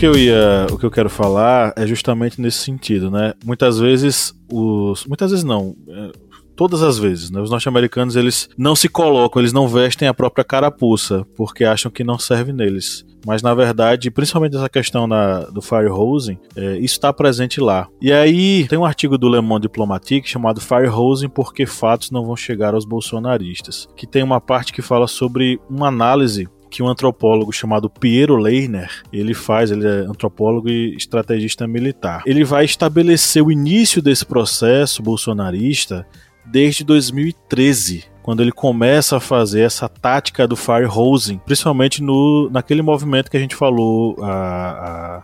Que 0.00 0.06
eu 0.06 0.16
ia, 0.16 0.66
o 0.72 0.78
que 0.78 0.86
eu 0.86 0.90
quero 0.90 1.10
falar 1.10 1.74
é 1.76 1.86
justamente 1.86 2.40
nesse 2.40 2.56
sentido, 2.56 3.10
né? 3.10 3.34
Muitas 3.44 3.78
vezes 3.78 4.32
os, 4.50 5.04
muitas 5.04 5.30
vezes 5.30 5.44
não, 5.44 5.76
é, 5.86 6.10
todas 6.56 6.82
as 6.82 6.98
vezes, 6.98 7.30
né? 7.30 7.38
Os 7.38 7.50
norte-americanos 7.50 8.16
eles 8.16 8.48
não 8.56 8.74
se 8.74 8.88
colocam, 8.88 9.42
eles 9.42 9.52
não 9.52 9.68
vestem 9.68 10.08
a 10.08 10.14
própria 10.14 10.42
carapuça 10.42 11.26
porque 11.36 11.64
acham 11.64 11.90
que 11.90 12.02
não 12.02 12.18
serve 12.18 12.50
neles. 12.50 13.04
Mas 13.26 13.42
na 13.42 13.52
verdade, 13.52 14.10
principalmente 14.10 14.56
essa 14.56 14.70
questão 14.70 15.06
na, 15.06 15.40
do 15.40 15.60
firehosing, 15.60 16.38
é, 16.56 16.78
isso 16.78 16.94
está 16.94 17.12
presente 17.12 17.60
lá. 17.60 17.86
E 18.00 18.10
aí 18.10 18.66
tem 18.68 18.78
um 18.78 18.86
artigo 18.86 19.18
do 19.18 19.28
Le 19.28 19.42
Monde 19.42 19.64
Diplomatique 19.64 20.30
chamado 20.30 20.62
Firehosing 20.62 21.28
porque 21.28 21.66
fatos 21.66 22.10
não 22.10 22.24
vão 22.24 22.36
chegar 22.36 22.72
aos 22.72 22.86
bolsonaristas, 22.86 23.86
que 23.94 24.06
tem 24.06 24.22
uma 24.22 24.40
parte 24.40 24.72
que 24.72 24.80
fala 24.80 25.06
sobre 25.06 25.60
uma 25.68 25.88
análise 25.88 26.48
que 26.70 26.82
um 26.82 26.88
antropólogo 26.88 27.52
chamado 27.52 27.90
Piero 27.90 28.36
Leiner, 28.36 29.02
ele 29.12 29.34
faz, 29.34 29.70
ele 29.70 29.86
é 29.86 30.00
antropólogo 30.00 30.68
e 30.68 30.94
estrategista 30.96 31.66
militar. 31.66 32.22
Ele 32.24 32.44
vai 32.44 32.64
estabelecer 32.64 33.42
o 33.42 33.50
início 33.50 34.00
desse 34.00 34.24
processo 34.24 35.02
bolsonarista 35.02 36.06
desde 36.46 36.84
2013, 36.84 38.04
quando 38.22 38.42
ele 38.42 38.52
começa 38.52 39.16
a 39.16 39.20
fazer 39.20 39.62
essa 39.62 39.88
tática 39.88 40.46
do 40.46 40.56
firehosing, 40.56 41.38
principalmente 41.38 42.02
no, 42.02 42.48
naquele 42.50 42.82
movimento 42.82 43.30
que 43.30 43.36
a 43.36 43.40
gente 43.40 43.54
falou 43.54 44.16
a, 44.22 44.30
a, 44.30 45.22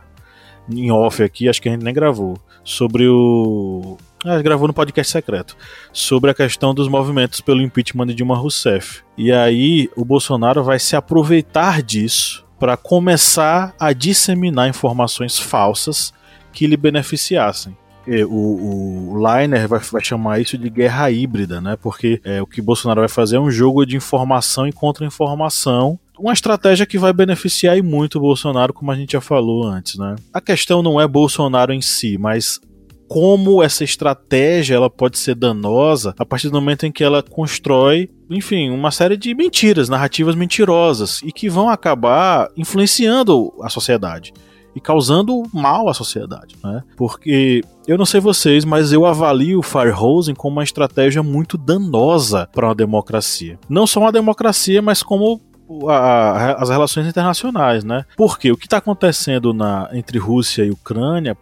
em 0.69 0.91
off 0.91 1.23
aqui, 1.23 1.49
acho 1.49 1.61
que 1.61 1.69
a 1.69 1.73
gente 1.73 1.85
nem 1.85 1.95
gravou, 1.95 2.37
sobre 2.65 3.07
o. 3.09 3.97
Ah, 4.29 4.43
gravou 4.43 4.67
no 4.67 4.75
podcast 4.75 5.12
secreto. 5.12 5.57
Sobre 5.93 6.33
a 6.33 6.35
questão 6.35 6.75
dos 6.75 6.89
movimentos 6.89 7.41
pelo 7.41 7.62
impeachment 7.62 8.09
de 8.09 8.15
Dilma 8.15 8.37
Rousseff. 8.37 9.03
E 9.17 9.31
aí 9.31 9.89
o 9.95 10.05
Bolsonaro 10.05 10.65
vai 10.65 10.81
se 10.81 10.97
aproveitar 10.97 11.81
disso 11.81 12.45
para 12.59 12.77
começar 12.77 13.73
a 13.79 13.93
disseminar 13.93 14.69
informações 14.69 15.39
falsas 15.39 16.12
que 16.53 16.67
lhe 16.67 16.77
beneficiassem. 16.77 17.77
O, 18.29 19.12
o 19.12 19.17
Liner 19.17 19.69
vai, 19.69 19.79
vai, 19.79 20.03
chamar 20.03 20.41
isso 20.41 20.59
de 20.59 20.71
guerra 20.71 21.09
híbrida, 21.09 21.61
né? 21.61 21.77
Porque 21.81 22.21
é, 22.25 22.43
o 22.43 22.47
que 22.47 22.61
Bolsonaro 22.61 23.01
vai 23.03 23.09
fazer 23.09 23.37
é 23.37 23.41
um 23.41 23.51
jogo 23.51 23.87
de 23.87 23.97
informação 23.97 24.67
e 24.67 24.73
contra-informação 24.73 25.99
uma 26.19 26.33
estratégia 26.33 26.87
que 26.87 26.99
vai 26.99 27.12
beneficiar 27.12 27.77
e 27.77 27.83
muito 27.83 28.17
o 28.17 28.21
Bolsonaro, 28.23 28.73
como 28.73 28.91
a 28.91 28.97
gente 28.97 29.12
já 29.12 29.21
falou 29.21 29.67
antes, 29.67 29.99
né? 29.99 30.17
A 30.33 30.41
questão 30.41 30.83
não 30.83 30.99
é 30.99 31.07
Bolsonaro 31.07 31.75
em 31.75 31.83
si, 31.83 32.17
mas 32.17 32.59
como 33.09 33.62
essa 33.62 33.85
estratégia 33.85 34.75
ela 34.75 34.90
pode 34.90 35.19
ser 35.19 35.35
danosa 35.35 36.14
a 36.19 36.25
partir 36.25 36.49
do 36.49 36.55
momento 36.55 36.87
em 36.87 36.92
que 36.92 37.05
ela 37.05 37.23
constrói, 37.23 38.11
enfim, 38.31 38.71
uma 38.71 38.90
série 38.90 39.16
de 39.16 39.35
mentiras, 39.35 39.88
narrativas 39.88 40.35
mentirosas 40.35 41.21
e 41.23 41.33
que 41.33 41.49
vão 41.49 41.69
acabar 41.69 42.49
influenciando 42.57 43.53
a 43.62 43.69
sociedade 43.69 44.33
e 44.75 44.81
causando 44.81 45.42
mal 45.55 45.88
à 45.88 45.95
sociedade, 45.95 46.55
né? 46.62 46.83
Porque 46.99 47.62
eu 47.88 47.97
não 47.97 48.05
sei 48.05 48.21
vocês, 48.21 48.62
mas 48.62 48.92
eu 48.92 49.07
avalio 49.07 49.61
o 49.61 49.62
firehosing 49.62 50.35
como 50.35 50.57
uma 50.57 50.64
estratégia 50.64 51.23
muito 51.23 51.57
danosa 51.57 52.47
para 52.53 52.66
uma 52.66 52.75
democracia. 52.75 53.59
Não 53.71 53.87
só 53.87 54.01
uma 54.01 54.12
democracia, 54.12 54.83
mas 54.83 55.03
como 55.03 55.40
a, 55.88 55.95
a, 55.95 56.53
as 56.62 56.69
relações 56.69 57.07
internacionais, 57.07 57.85
né? 57.85 58.05
Porque 58.16 58.53
o 58.53 58.57
que 58.57 58.66
está 58.66 58.77
acontecendo 58.77 59.55
na, 59.55 59.88
entre 59.92 60.19
Rússia 60.19 60.62
e 60.62 60.71
Ucrânia 60.71 61.35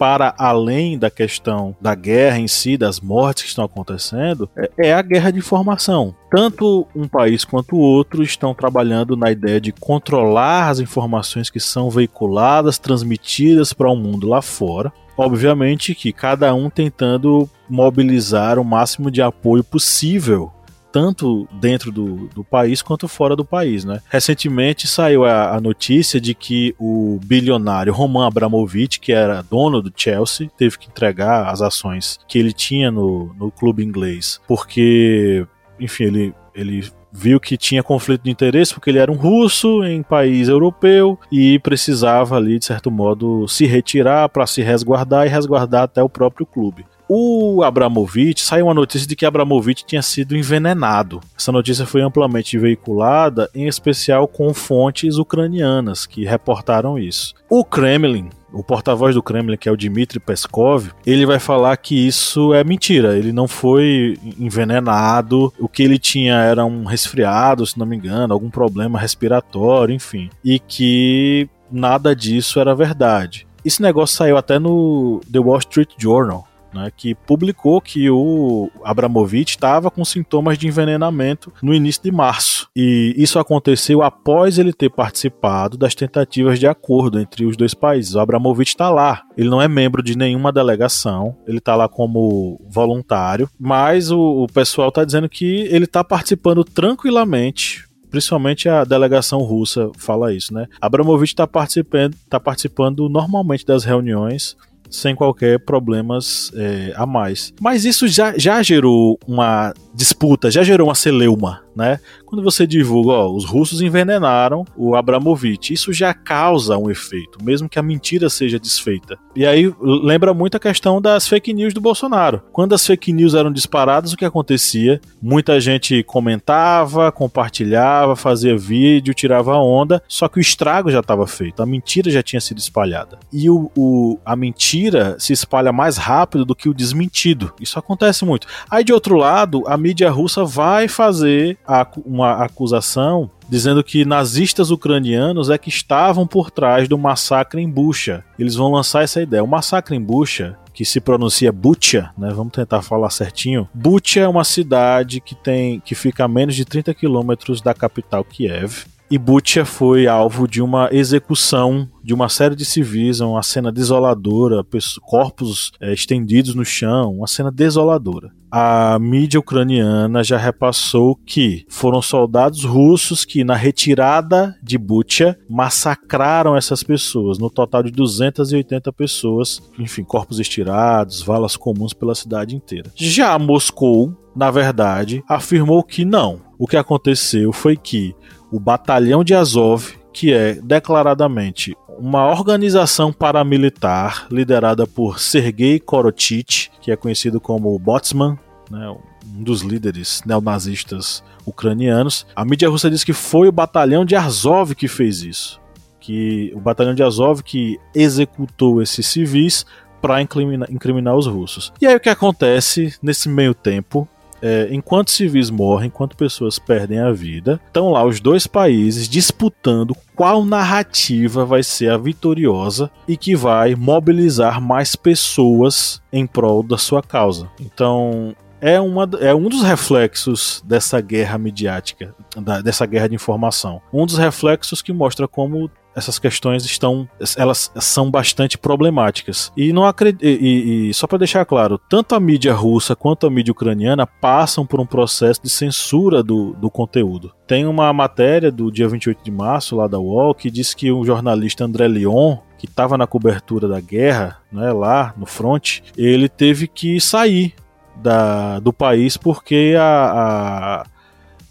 para 0.00 0.34
além 0.38 0.98
da 0.98 1.10
questão 1.10 1.76
da 1.78 1.94
guerra 1.94 2.38
em 2.38 2.48
si, 2.48 2.78
das 2.78 3.00
mortes 3.00 3.42
que 3.42 3.48
estão 3.50 3.66
acontecendo, 3.66 4.48
é, 4.56 4.88
é 4.88 4.94
a 4.94 5.02
guerra 5.02 5.30
de 5.30 5.38
informação. 5.40 6.14
Tanto 6.30 6.88
um 6.96 7.06
país 7.06 7.44
quanto 7.44 7.76
o 7.76 7.80
outro 7.80 8.22
estão 8.22 8.54
trabalhando 8.54 9.14
na 9.14 9.30
ideia 9.30 9.60
de 9.60 9.72
controlar 9.72 10.70
as 10.70 10.80
informações 10.80 11.50
que 11.50 11.60
são 11.60 11.90
veiculadas, 11.90 12.78
transmitidas 12.78 13.74
para 13.74 13.90
o 13.90 13.96
mundo 13.96 14.26
lá 14.26 14.40
fora. 14.40 14.90
Obviamente 15.18 15.94
que 15.94 16.14
cada 16.14 16.54
um 16.54 16.70
tentando 16.70 17.46
mobilizar 17.68 18.58
o 18.58 18.64
máximo 18.64 19.10
de 19.10 19.20
apoio 19.20 19.62
possível 19.62 20.50
tanto 20.92 21.48
dentro 21.52 21.90
do, 21.90 22.28
do 22.34 22.44
país 22.44 22.82
quanto 22.82 23.08
fora 23.08 23.36
do 23.36 23.44
país, 23.44 23.84
né? 23.84 24.00
Recentemente 24.08 24.86
saiu 24.86 25.24
a, 25.24 25.56
a, 25.56 25.60
notícia 25.60 26.20
de 26.20 26.34
que 26.34 26.74
o 26.78 27.18
bilionário 27.24 27.92
Roman 27.92 28.26
Abramovich, 28.26 28.98
que 29.00 29.12
era 29.12 29.42
dono 29.42 29.80
do 29.80 29.92
Chelsea, 29.94 30.50
teve 30.56 30.78
que 30.78 30.88
entregar 30.88 31.48
as 31.48 31.62
ações 31.62 32.18
que 32.26 32.38
ele 32.38 32.52
tinha 32.52 32.90
no, 32.90 33.34
no 33.34 33.50
clube 33.50 33.84
inglês, 33.84 34.40
porque, 34.46 35.46
enfim, 35.78 36.04
ele, 36.04 36.34
ele 36.54 36.90
viu 37.12 37.40
que 37.40 37.56
tinha 37.56 37.82
conflito 37.82 38.22
de 38.22 38.30
interesse 38.30 38.72
porque 38.72 38.90
ele 38.90 38.98
era 38.98 39.10
um 39.10 39.16
russo 39.16 39.84
em 39.84 40.02
país 40.02 40.48
europeu 40.48 41.18
e 41.30 41.58
precisava 41.58 42.36
ali 42.36 42.58
de 42.58 42.66
certo 42.66 42.90
modo 42.90 43.48
se 43.48 43.66
retirar 43.66 44.28
para 44.28 44.46
se 44.46 44.62
resguardar 44.62 45.26
e 45.26 45.30
resguardar 45.30 45.82
até 45.82 46.02
o 46.02 46.08
próprio 46.08 46.46
clube. 46.46 46.84
O 47.12 47.64
Abramovich, 47.64 48.40
saiu 48.40 48.66
uma 48.66 48.74
notícia 48.74 49.04
de 49.04 49.16
que 49.16 49.26
Abramovich 49.26 49.84
tinha 49.84 50.00
sido 50.00 50.36
envenenado. 50.36 51.20
Essa 51.36 51.50
notícia 51.50 51.84
foi 51.84 52.02
amplamente 52.02 52.56
veiculada, 52.56 53.50
em 53.52 53.66
especial 53.66 54.28
com 54.28 54.54
fontes 54.54 55.16
ucranianas 55.16 56.06
que 56.06 56.24
reportaram 56.24 56.96
isso. 56.96 57.34
O 57.48 57.64
Kremlin, 57.64 58.30
o 58.52 58.62
porta-voz 58.62 59.16
do 59.16 59.24
Kremlin, 59.24 59.56
que 59.56 59.68
é 59.68 59.72
o 59.72 59.76
Dmitry 59.76 60.20
Peskov, 60.20 60.92
ele 61.04 61.26
vai 61.26 61.40
falar 61.40 61.76
que 61.78 61.96
isso 61.96 62.54
é 62.54 62.62
mentira. 62.62 63.18
Ele 63.18 63.32
não 63.32 63.48
foi 63.48 64.16
envenenado. 64.38 65.52
O 65.58 65.68
que 65.68 65.82
ele 65.82 65.98
tinha 65.98 66.36
era 66.36 66.64
um 66.64 66.84
resfriado, 66.84 67.66
se 67.66 67.76
não 67.76 67.86
me 67.86 67.96
engano, 67.96 68.32
algum 68.32 68.50
problema 68.50 69.00
respiratório, 69.00 69.92
enfim. 69.92 70.30
E 70.44 70.60
que 70.60 71.48
nada 71.72 72.14
disso 72.14 72.60
era 72.60 72.72
verdade. 72.72 73.48
Esse 73.64 73.82
negócio 73.82 74.16
saiu 74.16 74.36
até 74.36 74.60
no 74.60 75.20
The 75.30 75.40
Wall 75.40 75.58
Street 75.58 75.90
Journal 75.98 76.48
né, 76.72 76.90
que 76.96 77.14
publicou 77.14 77.80
que 77.80 78.08
o 78.10 78.70
Abramovich 78.84 79.50
estava 79.50 79.90
com 79.90 80.04
sintomas 80.04 80.56
de 80.58 80.66
envenenamento 80.66 81.52
no 81.62 81.74
início 81.74 82.02
de 82.02 82.10
março. 82.10 82.68
E 82.74 83.14
isso 83.16 83.38
aconteceu 83.38 84.02
após 84.02 84.58
ele 84.58 84.72
ter 84.72 84.90
participado 84.90 85.76
das 85.76 85.94
tentativas 85.94 86.58
de 86.58 86.66
acordo 86.66 87.18
entre 87.18 87.44
os 87.44 87.56
dois 87.56 87.74
países. 87.74 88.14
O 88.14 88.20
Abramovich 88.20 88.70
está 88.70 88.90
lá, 88.90 89.22
ele 89.36 89.48
não 89.48 89.60
é 89.60 89.68
membro 89.68 90.02
de 90.02 90.16
nenhuma 90.16 90.52
delegação, 90.52 91.36
ele 91.46 91.58
está 91.58 91.76
lá 91.76 91.88
como 91.88 92.60
voluntário, 92.68 93.48
mas 93.58 94.10
o, 94.10 94.44
o 94.44 94.46
pessoal 94.46 94.88
está 94.88 95.04
dizendo 95.04 95.28
que 95.28 95.62
ele 95.70 95.84
está 95.84 96.02
participando 96.04 96.64
tranquilamente 96.64 97.90
principalmente 98.10 98.68
a 98.68 98.84
delegação 98.84 99.40
russa 99.40 99.90
fala 99.96 100.34
isso, 100.34 100.52
né? 100.52 100.66
Abramovich 100.80 101.32
está 101.32 101.46
participando, 101.46 102.16
tá 102.28 102.40
participando 102.40 103.08
normalmente 103.08 103.64
das 103.64 103.84
reuniões 103.84 104.56
sem 104.90 105.14
qualquer 105.14 105.60
problemas 105.60 106.50
é, 106.54 106.92
a 106.96 107.06
mais. 107.06 107.52
Mas 107.60 107.84
isso 107.84 108.08
já, 108.08 108.36
já 108.36 108.62
gerou 108.62 109.18
uma 109.26 109.72
disputa, 109.94 110.50
já 110.50 110.62
gerou 110.62 110.88
uma 110.88 110.94
celeuma, 110.94 111.62
né? 111.74 111.98
Quando 112.24 112.42
você 112.42 112.66
divulga, 112.66 113.12
ó, 113.12 113.30
os 113.30 113.44
russos 113.44 113.80
envenenaram 113.80 114.64
o 114.76 114.94
Abramovich, 114.94 115.72
isso 115.72 115.92
já 115.92 116.12
causa 116.12 116.76
um 116.76 116.90
efeito, 116.90 117.42
mesmo 117.42 117.68
que 117.68 117.78
a 117.78 117.82
mentira 117.82 118.28
seja 118.28 118.58
desfeita. 118.58 119.18
E 119.34 119.46
aí 119.46 119.72
lembra 119.80 120.34
muito 120.34 120.56
a 120.56 120.60
questão 120.60 121.00
das 121.00 121.28
fake 121.28 121.52
news 121.52 121.72
do 121.72 121.80
Bolsonaro. 121.80 122.42
Quando 122.52 122.74
as 122.74 122.86
fake 122.86 123.12
news 123.12 123.34
eram 123.34 123.52
disparadas, 123.52 124.12
o 124.12 124.16
que 124.16 124.24
acontecia? 124.24 125.00
Muita 125.22 125.60
gente 125.60 126.02
comentava, 126.02 127.12
compartilhava, 127.12 128.16
fazia 128.16 128.56
vídeo, 128.56 129.14
tirava 129.14 129.56
onda, 129.56 130.02
só 130.08 130.28
que 130.28 130.38
o 130.38 130.40
estrago 130.40 130.90
já 130.90 131.00
estava 131.00 131.26
feito, 131.26 131.62
a 131.62 131.66
mentira 131.66 132.10
já 132.10 132.22
tinha 132.22 132.40
sido 132.40 132.58
espalhada. 132.58 133.18
E 133.32 133.48
o, 133.48 133.70
o, 133.76 134.18
a 134.24 134.34
mentira 134.34 135.16
se 135.18 135.32
espalha 135.32 135.72
mais 135.72 135.96
rápido 135.96 136.44
do 136.44 136.54
que 136.54 136.68
o 136.68 136.74
desmentido. 136.74 137.52
Isso 137.60 137.78
acontece 137.78 138.24
muito. 138.24 138.46
Aí 138.70 138.82
de 138.82 138.92
outro 138.92 139.16
lado, 139.16 139.62
a 139.66 139.76
mídia 139.76 140.10
russa 140.10 140.44
vai 140.44 140.88
fazer 140.88 141.58
uma 142.04 142.44
acusação 142.44 143.30
dizendo 143.48 143.82
que 143.82 144.04
nazistas 144.04 144.70
ucranianos 144.70 145.50
é 145.50 145.58
que 145.58 145.68
estavam 145.68 146.26
por 146.26 146.50
trás 146.50 146.88
do 146.88 146.96
massacre 146.96 147.60
em 147.60 147.68
Bucha. 147.68 148.24
Eles 148.38 148.54
vão 148.54 148.72
lançar 148.72 149.02
essa 149.02 149.20
ideia. 149.20 149.42
O 149.42 149.48
massacre 149.48 149.96
em 149.96 150.00
Bucha 150.00 150.56
que 150.72 150.84
se 150.84 151.00
pronuncia 151.00 151.52
Bucha, 151.52 152.10
né? 152.16 152.32
Vamos 152.32 152.52
tentar 152.52 152.80
falar 152.80 153.10
certinho. 153.10 153.68
Bucha 153.74 154.20
é 154.20 154.28
uma 154.28 154.44
cidade 154.44 155.20
que 155.20 155.34
tem 155.34 155.80
que 155.80 155.94
fica 155.94 156.24
a 156.24 156.28
menos 156.28 156.54
de 156.54 156.64
30 156.64 156.94
quilômetros 156.94 157.60
da 157.60 157.74
capital 157.74 158.24
Kiev. 158.24 158.86
E 159.10 159.18
Bucha 159.18 159.64
foi 159.64 160.06
alvo 160.06 160.46
de 160.46 160.62
uma 160.62 160.88
execução 160.92 161.88
de 162.00 162.14
uma 162.14 162.28
série 162.28 162.54
de 162.54 162.64
civis, 162.64 163.18
uma 163.18 163.42
cena 163.42 163.72
desoladora, 163.72 164.64
corpos 165.02 165.72
é, 165.80 165.92
estendidos 165.92 166.54
no 166.54 166.64
chão, 166.64 167.16
uma 167.16 167.26
cena 167.26 167.50
desoladora. 167.50 168.30
A 168.52 168.98
mídia 169.00 169.40
ucraniana 169.40 170.22
já 170.22 170.36
repassou 170.36 171.16
que 171.26 171.66
foram 171.68 172.00
soldados 172.00 172.64
russos 172.64 173.24
que, 173.24 173.42
na 173.42 173.56
retirada 173.56 174.56
de 174.62 174.78
Bucha, 174.78 175.36
massacraram 175.48 176.56
essas 176.56 176.84
pessoas, 176.84 177.36
no 177.36 177.50
total 177.50 177.82
de 177.82 177.90
280 177.90 178.92
pessoas, 178.92 179.60
enfim, 179.76 180.04
corpos 180.04 180.38
estirados, 180.38 181.20
valas 181.20 181.56
comuns 181.56 181.92
pela 181.92 182.14
cidade 182.14 182.54
inteira. 182.54 182.92
Já 182.94 183.36
Moscou, 183.40 184.16
na 184.36 184.52
verdade, 184.52 185.22
afirmou 185.28 185.82
que 185.82 186.04
não. 186.04 186.40
O 186.56 186.66
que 186.66 186.76
aconteceu 186.76 187.52
foi 187.52 187.76
que 187.76 188.14
o 188.50 188.58
batalhão 188.58 189.22
de 189.22 189.34
Azov, 189.34 189.94
que 190.12 190.32
é 190.32 190.54
declaradamente 190.54 191.76
uma 191.98 192.26
organização 192.30 193.12
paramilitar 193.12 194.26
liderada 194.30 194.86
por 194.86 195.20
Sergei 195.20 195.78
Korochich, 195.78 196.70
que 196.80 196.90
é 196.90 196.96
conhecido 196.96 197.40
como 197.40 197.78
Botsman, 197.78 198.38
né, 198.70 198.88
um 199.36 199.42
dos 199.42 199.60
líderes 199.60 200.22
neonazistas 200.24 201.22
ucranianos. 201.44 202.26
A 202.34 202.44
mídia 202.44 202.68
russa 202.68 202.90
diz 202.90 203.04
que 203.04 203.12
foi 203.12 203.48
o 203.48 203.52
batalhão 203.52 204.04
de 204.04 204.16
Azov 204.16 204.74
que 204.74 204.88
fez 204.88 205.22
isso. 205.22 205.60
Que 206.00 206.50
o 206.54 206.60
batalhão 206.60 206.94
de 206.94 207.02
Azov 207.02 207.42
que 207.42 207.78
executou 207.94 208.80
esses 208.80 209.06
civis 209.06 209.66
para 210.00 210.22
incriminar, 210.22 210.70
incriminar 210.72 211.14
os 211.14 211.26
russos. 211.26 211.72
E 211.80 211.86
aí 211.86 211.94
o 211.94 212.00
que 212.00 212.08
acontece 212.08 212.94
nesse 213.02 213.28
meio 213.28 213.54
tempo? 213.54 214.08
É, 214.42 214.68
enquanto 214.70 215.10
civis 215.10 215.50
morrem, 215.50 215.88
enquanto 215.88 216.16
pessoas 216.16 216.58
perdem 216.58 216.98
a 216.98 217.12
vida, 217.12 217.60
estão 217.66 217.90
lá 217.90 218.04
os 218.04 218.20
dois 218.20 218.46
países 218.46 219.08
disputando 219.08 219.96
qual 220.14 220.44
narrativa 220.44 221.44
vai 221.44 221.62
ser 221.62 221.90
a 221.90 221.96
vitoriosa 221.96 222.90
e 223.06 223.16
que 223.16 223.34
vai 223.34 223.74
mobilizar 223.74 224.60
mais 224.60 224.96
pessoas 224.96 226.00
em 226.12 226.26
prol 226.26 226.62
da 226.62 226.78
sua 226.78 227.02
causa. 227.02 227.50
Então, 227.60 228.34
é, 228.60 228.78
uma, 228.78 229.08
é 229.20 229.34
um 229.34 229.48
dos 229.48 229.62
reflexos 229.62 230.62
dessa 230.66 231.00
guerra 231.00 231.38
midiática, 231.38 232.14
da, 232.36 232.60
dessa 232.60 232.84
guerra 232.84 233.08
de 233.08 233.14
informação. 233.14 233.80
Um 233.92 234.04
dos 234.04 234.18
reflexos 234.18 234.82
que 234.82 234.92
mostra 234.92 235.26
como 235.26 235.70
essas 235.94 236.18
questões 236.18 236.64
estão 236.64 237.08
elas 237.36 237.70
são 237.76 238.10
bastante 238.10 238.56
problemáticas. 238.56 239.52
E 239.56 239.72
não 239.72 239.84
acredito 239.84 240.24
e, 240.24 240.90
e, 240.90 240.94
só 240.94 241.06
para 241.06 241.18
deixar 241.18 241.44
claro 241.44 241.80
tanto 241.88 242.14
a 242.14 242.20
mídia 242.20 242.54
russa 242.54 242.94
quanto 242.94 243.26
a 243.26 243.30
mídia 243.30 243.52
ucraniana 243.52 244.06
passam 244.06 244.64
por 244.64 244.80
um 244.80 244.86
processo 244.86 245.42
de 245.42 245.50
censura 245.50 246.22
do, 246.22 246.52
do 246.54 246.70
conteúdo. 246.70 247.32
Tem 247.46 247.66
uma 247.66 247.92
matéria 247.92 248.50
do 248.50 248.70
dia 248.70 248.88
28 248.88 249.24
de 249.24 249.30
março 249.30 249.76
lá 249.76 249.86
da 249.86 249.98
UOL 249.98 250.34
que 250.34 250.50
diz 250.50 250.74
que 250.74 250.90
o 250.92 251.04
jornalista 251.04 251.64
André 251.64 251.88
Leon 251.88 252.38
que 252.60 252.66
estava 252.66 252.98
na 252.98 253.06
cobertura 253.06 253.66
da 253.66 253.80
guerra, 253.80 254.36
né, 254.52 254.70
lá 254.70 255.14
no 255.16 255.24
front, 255.24 255.80
ele 255.96 256.28
teve 256.28 256.68
que 256.68 257.00
sair 257.00 257.54
da, 257.96 258.58
do 258.58 258.70
país 258.70 259.16
porque 259.16 259.74
a, 259.78 260.82
a, 260.82 260.86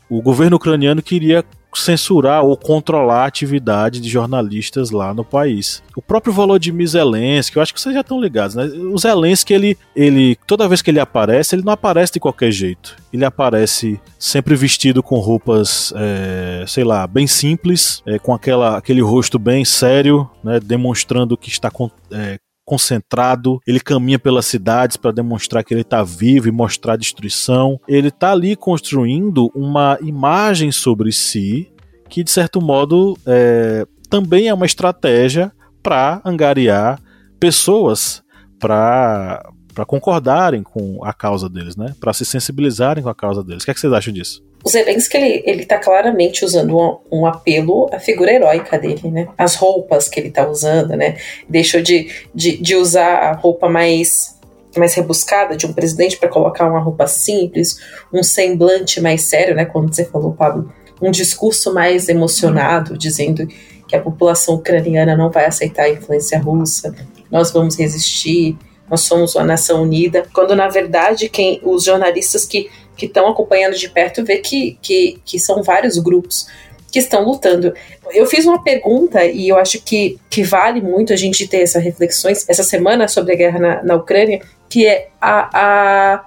o 0.07 0.21
governo 0.21 0.57
ucraniano 0.57 1.01
queria 1.01 1.43
censurar 1.73 2.43
ou 2.43 2.57
controlar 2.57 3.23
a 3.23 3.25
atividade 3.25 3.99
de 3.99 4.09
jornalistas 4.09 4.91
lá 4.91 5.13
no 5.13 5.23
país. 5.23 5.83
O 5.95 6.01
próprio 6.01 6.33
Volodymyr 6.33 6.87
Zelensky, 6.87 7.57
eu 7.57 7.61
acho 7.61 7.73
que 7.73 7.79
vocês 7.79 7.93
já 7.93 8.01
estão 8.01 8.19
ligados, 8.19 8.55
né? 8.55 8.65
O 8.65 8.97
Zelensky, 8.97 9.53
ele, 9.53 9.77
ele, 9.95 10.37
toda 10.47 10.67
vez 10.67 10.81
que 10.81 10.89
ele 10.89 10.99
aparece, 10.99 11.55
ele 11.55 11.63
não 11.63 11.73
aparece 11.73 12.13
de 12.13 12.19
qualquer 12.19 12.51
jeito. 12.51 12.95
Ele 13.13 13.25
aparece 13.25 13.99
sempre 14.17 14.55
vestido 14.55 15.03
com 15.03 15.19
roupas, 15.19 15.93
é, 15.95 16.63
sei 16.67 16.83
lá, 16.83 17.05
bem 17.05 17.27
simples, 17.27 18.01
é, 18.05 18.17
com 18.17 18.33
aquela, 18.33 18.77
aquele 18.77 19.01
rosto 19.01 19.37
bem 19.37 19.63
sério, 19.63 20.29
né? 20.43 20.59
Demonstrando 20.59 21.37
que 21.37 21.49
está 21.49 21.71
é, 22.11 22.37
concentrado, 22.69 23.59
ele 23.65 23.79
caminha 23.79 24.19
pelas 24.19 24.45
cidades 24.45 24.95
para 24.95 25.11
demonstrar 25.11 25.63
que 25.63 25.73
ele 25.73 25.81
está 25.81 26.03
vivo 26.03 26.47
e 26.47 26.51
mostrar 26.51 26.93
a 26.93 26.97
destruição. 26.97 27.81
Ele 27.87 28.09
está 28.09 28.31
ali 28.31 28.55
construindo 28.55 29.51
uma 29.55 29.97
imagem 30.03 30.71
sobre 30.71 31.11
si 31.11 31.71
que, 32.07 32.23
de 32.23 32.29
certo 32.29 32.61
modo, 32.61 33.17
é, 33.25 33.87
também 34.07 34.49
é 34.49 34.53
uma 34.53 34.67
estratégia 34.67 35.51
para 35.81 36.21
angariar 36.23 36.99
pessoas 37.39 38.21
para 38.59 39.43
para 39.73 39.85
concordarem 39.85 40.61
com 40.61 40.99
a 41.05 41.13
causa 41.13 41.47
deles, 41.47 41.77
né? 41.77 41.95
Para 42.01 42.11
se 42.11 42.25
sensibilizarem 42.25 43.01
com 43.01 43.09
a 43.09 43.15
causa 43.15 43.41
deles. 43.41 43.63
O 43.63 43.65
que, 43.65 43.71
é 43.71 43.73
que 43.73 43.79
vocês 43.79 43.93
acham 43.93 44.13
disso? 44.13 44.43
O 44.63 44.69
Zelensky, 44.69 45.17
ele, 45.17 45.43
ele 45.45 45.65
tá 45.65 45.77
claramente 45.77 46.43
usando 46.43 46.77
um, 46.77 46.97
um, 47.11 47.25
apelo 47.25 47.89
à 47.93 47.99
figura 47.99 48.33
heróica 48.33 48.77
dele, 48.77 49.09
né? 49.09 49.27
As 49.37 49.55
roupas 49.55 50.07
que 50.09 50.19
ele 50.19 50.31
tá 50.31 50.47
usando, 50.47 50.95
né? 50.95 51.17
Deixou 51.47 51.81
de, 51.81 52.11
de, 52.35 52.57
de 52.57 52.75
usar 52.75 53.15
a 53.19 53.33
roupa 53.33 53.69
mais 53.69 54.37
mais 54.77 54.93
rebuscada 54.93 55.57
de 55.57 55.65
um 55.65 55.73
presidente 55.73 56.15
para 56.17 56.29
colocar 56.29 56.69
uma 56.69 56.79
roupa 56.79 57.07
simples, 57.07 57.79
um 58.13 58.21
semblante 58.21 59.01
mais 59.01 59.23
sério, 59.23 59.55
né? 59.55 59.65
Quando 59.65 59.93
você 59.93 60.05
falou, 60.05 60.33
Pablo, 60.33 60.71
um 61.01 61.09
discurso 61.09 61.73
mais 61.73 62.07
emocionado, 62.07 62.97
dizendo 62.97 63.47
que 63.87 63.95
a 63.95 64.01
população 64.01 64.55
ucraniana 64.55 65.17
não 65.17 65.31
vai 65.31 65.45
aceitar 65.45 65.83
a 65.83 65.89
influência 65.89 66.37
russa, 66.39 66.93
nós 67.31 67.51
vamos 67.51 67.75
resistir, 67.77 68.55
nós 68.89 69.01
somos 69.01 69.35
uma 69.35 69.43
nação 69.43 69.83
unida, 69.83 70.23
quando 70.33 70.55
na 70.55 70.67
verdade 70.67 71.29
quem 71.29 71.59
os 71.63 71.83
jornalistas 71.83 72.45
que 72.45 72.69
que 72.99 73.05
estão 73.05 73.27
acompanhando 73.27 73.75
de 73.75 73.89
perto 73.89 74.23
vê 74.23 74.37
que, 74.37 74.77
que, 74.81 75.19
que 75.25 75.39
são 75.39 75.63
vários 75.63 75.97
grupos 75.97 76.47
que 76.91 76.99
estão 76.99 77.23
lutando. 77.23 77.73
Eu 78.11 78.25
fiz 78.25 78.45
uma 78.45 78.61
pergunta 78.63 79.23
e 79.25 79.47
eu 79.47 79.57
acho 79.57 79.81
que, 79.81 80.19
que 80.29 80.43
vale 80.43 80.81
muito 80.81 81.13
a 81.13 81.15
gente 81.15 81.47
ter 81.47 81.61
essas 81.61 81.83
reflexões 81.83 82.45
essa 82.49 82.63
semana 82.63 83.07
sobre 83.07 83.33
a 83.33 83.37
guerra 83.37 83.59
na, 83.59 83.83
na 83.83 83.95
Ucrânia, 83.95 84.41
que 84.67 84.85
é 84.85 85.09
a, 85.21 85.49
a, 85.53 86.25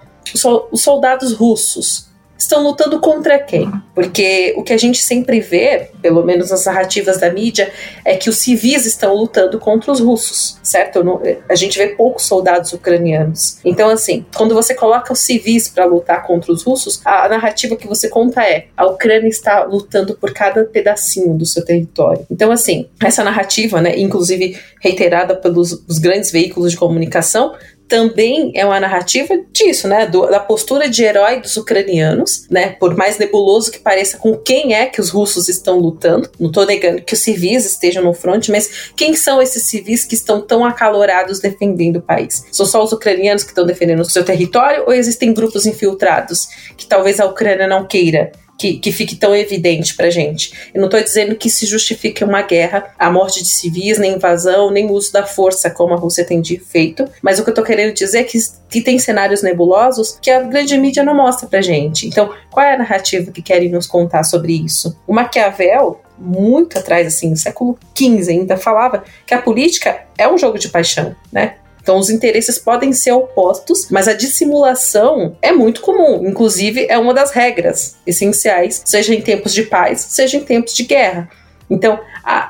os 0.70 0.82
soldados 0.82 1.34
russos 1.34 2.11
estão 2.42 2.62
lutando 2.62 3.00
contra 3.00 3.38
quem? 3.38 3.70
Porque 3.94 4.54
o 4.56 4.62
que 4.62 4.72
a 4.72 4.76
gente 4.76 5.02
sempre 5.02 5.40
vê, 5.40 5.90
pelo 6.00 6.24
menos 6.24 6.50
nas 6.50 6.64
narrativas 6.64 7.18
da 7.18 7.30
mídia, 7.30 7.72
é 8.04 8.16
que 8.16 8.28
os 8.28 8.38
civis 8.38 8.84
estão 8.84 9.14
lutando 9.14 9.58
contra 9.58 9.92
os 9.92 10.00
russos, 10.00 10.58
certo? 10.62 11.02
A 11.48 11.54
gente 11.54 11.78
vê 11.78 11.88
poucos 11.88 12.24
soldados 12.24 12.72
ucranianos. 12.72 13.58
Então, 13.64 13.88
assim, 13.88 14.26
quando 14.36 14.54
você 14.54 14.74
coloca 14.74 15.12
os 15.12 15.20
civis 15.20 15.68
para 15.68 15.84
lutar 15.84 16.26
contra 16.26 16.52
os 16.52 16.62
russos, 16.62 17.00
a 17.04 17.28
narrativa 17.28 17.76
que 17.76 17.86
você 17.86 18.08
conta 18.08 18.42
é: 18.42 18.66
a 18.76 18.86
Ucrânia 18.86 19.28
está 19.28 19.64
lutando 19.64 20.14
por 20.14 20.32
cada 20.32 20.64
pedacinho 20.64 21.34
do 21.34 21.46
seu 21.46 21.64
território. 21.64 22.26
Então, 22.30 22.50
assim, 22.50 22.88
essa 23.02 23.22
narrativa, 23.22 23.80
né, 23.80 23.98
inclusive 23.98 24.58
reiterada 24.80 25.36
pelos 25.36 25.72
grandes 26.00 26.32
veículos 26.32 26.72
de 26.72 26.76
comunicação, 26.76 27.54
também 27.92 28.52
é 28.54 28.64
uma 28.64 28.80
narrativa 28.80 29.38
disso, 29.52 29.86
né? 29.86 30.06
Do, 30.06 30.26
da 30.26 30.40
postura 30.40 30.88
de 30.88 31.04
herói 31.04 31.42
dos 31.42 31.58
ucranianos, 31.58 32.46
né? 32.48 32.70
Por 32.80 32.96
mais 32.96 33.18
nebuloso 33.18 33.70
que 33.70 33.78
pareça 33.78 34.16
com 34.16 34.34
quem 34.34 34.72
é 34.72 34.86
que 34.86 34.98
os 34.98 35.10
russos 35.10 35.46
estão 35.46 35.78
lutando. 35.78 36.30
Não 36.40 36.48
estou 36.48 36.64
negando 36.64 37.02
que 37.02 37.12
os 37.12 37.20
civis 37.20 37.66
estejam 37.66 38.02
no 38.02 38.14
front, 38.14 38.48
mas 38.48 38.90
quem 38.96 39.14
são 39.14 39.42
esses 39.42 39.64
civis 39.64 40.06
que 40.06 40.14
estão 40.14 40.40
tão 40.40 40.64
acalorados 40.64 41.38
defendendo 41.38 41.96
o 41.96 42.02
país? 42.02 42.46
São 42.50 42.64
só 42.64 42.82
os 42.82 42.92
ucranianos 42.92 43.42
que 43.42 43.50
estão 43.50 43.66
defendendo 43.66 44.00
o 44.00 44.10
seu 44.10 44.24
território 44.24 44.84
ou 44.86 44.94
existem 44.94 45.34
grupos 45.34 45.66
infiltrados 45.66 46.48
que 46.78 46.86
talvez 46.86 47.20
a 47.20 47.26
Ucrânia 47.26 47.66
não 47.66 47.86
queira 47.86 48.32
que, 48.58 48.78
que 48.78 48.92
fique 48.92 49.16
tão 49.16 49.34
evidente 49.34 49.94
pra 49.94 50.10
gente. 50.10 50.70
Eu 50.72 50.80
não 50.80 50.88
estou 50.88 51.02
dizendo 51.02 51.34
que 51.34 51.50
se 51.50 51.66
justifique 51.66 52.22
uma 52.22 52.42
guerra, 52.42 52.94
a 52.98 53.10
morte 53.10 53.42
de 53.42 53.48
civis, 53.48 53.98
nem 53.98 54.14
invasão, 54.14 54.70
nem 54.70 54.90
uso 54.90 55.12
da 55.12 55.24
força, 55.24 55.70
como 55.70 55.94
a 55.94 55.96
Rússia 55.96 56.24
tem 56.24 56.42
feito, 56.42 57.08
mas 57.22 57.38
o 57.38 57.44
que 57.44 57.50
eu 57.50 57.52
estou 57.52 57.64
querendo 57.64 57.94
dizer 57.94 58.18
é 58.20 58.24
que, 58.24 58.38
que 58.70 58.80
tem 58.80 58.98
cenários 58.98 59.42
nebulosos 59.42 60.18
que 60.20 60.30
a 60.30 60.40
grande 60.42 60.76
mídia 60.76 61.02
não 61.02 61.14
mostra 61.14 61.48
pra 61.48 61.60
gente. 61.60 62.06
Então, 62.06 62.32
qual 62.50 62.64
é 62.64 62.74
a 62.74 62.78
narrativa 62.78 63.30
que 63.30 63.42
querem 63.42 63.70
nos 63.70 63.86
contar 63.86 64.24
sobre 64.24 64.52
isso? 64.52 64.96
O 65.06 65.14
Maquiavel, 65.14 66.00
muito 66.18 66.78
atrás, 66.78 67.06
assim, 67.06 67.30
no 67.30 67.36
século 67.36 67.78
XV 67.96 68.30
ainda 68.30 68.56
falava 68.56 69.02
que 69.26 69.34
a 69.34 69.42
política 69.42 70.04
é 70.16 70.28
um 70.28 70.38
jogo 70.38 70.58
de 70.58 70.68
paixão, 70.68 71.16
né? 71.32 71.56
Então, 71.82 71.98
os 71.98 72.08
interesses 72.08 72.58
podem 72.58 72.92
ser 72.92 73.12
opostos, 73.12 73.88
mas 73.90 74.06
a 74.06 74.12
dissimulação 74.12 75.36
é 75.42 75.50
muito 75.50 75.80
comum. 75.80 76.26
Inclusive, 76.26 76.86
é 76.88 76.96
uma 76.96 77.12
das 77.12 77.32
regras 77.32 77.96
essenciais, 78.06 78.82
seja 78.84 79.12
em 79.14 79.20
tempos 79.20 79.52
de 79.52 79.64
paz, 79.64 80.06
seja 80.08 80.36
em 80.36 80.44
tempos 80.44 80.74
de 80.74 80.84
guerra. 80.84 81.28
Então, 81.68 81.98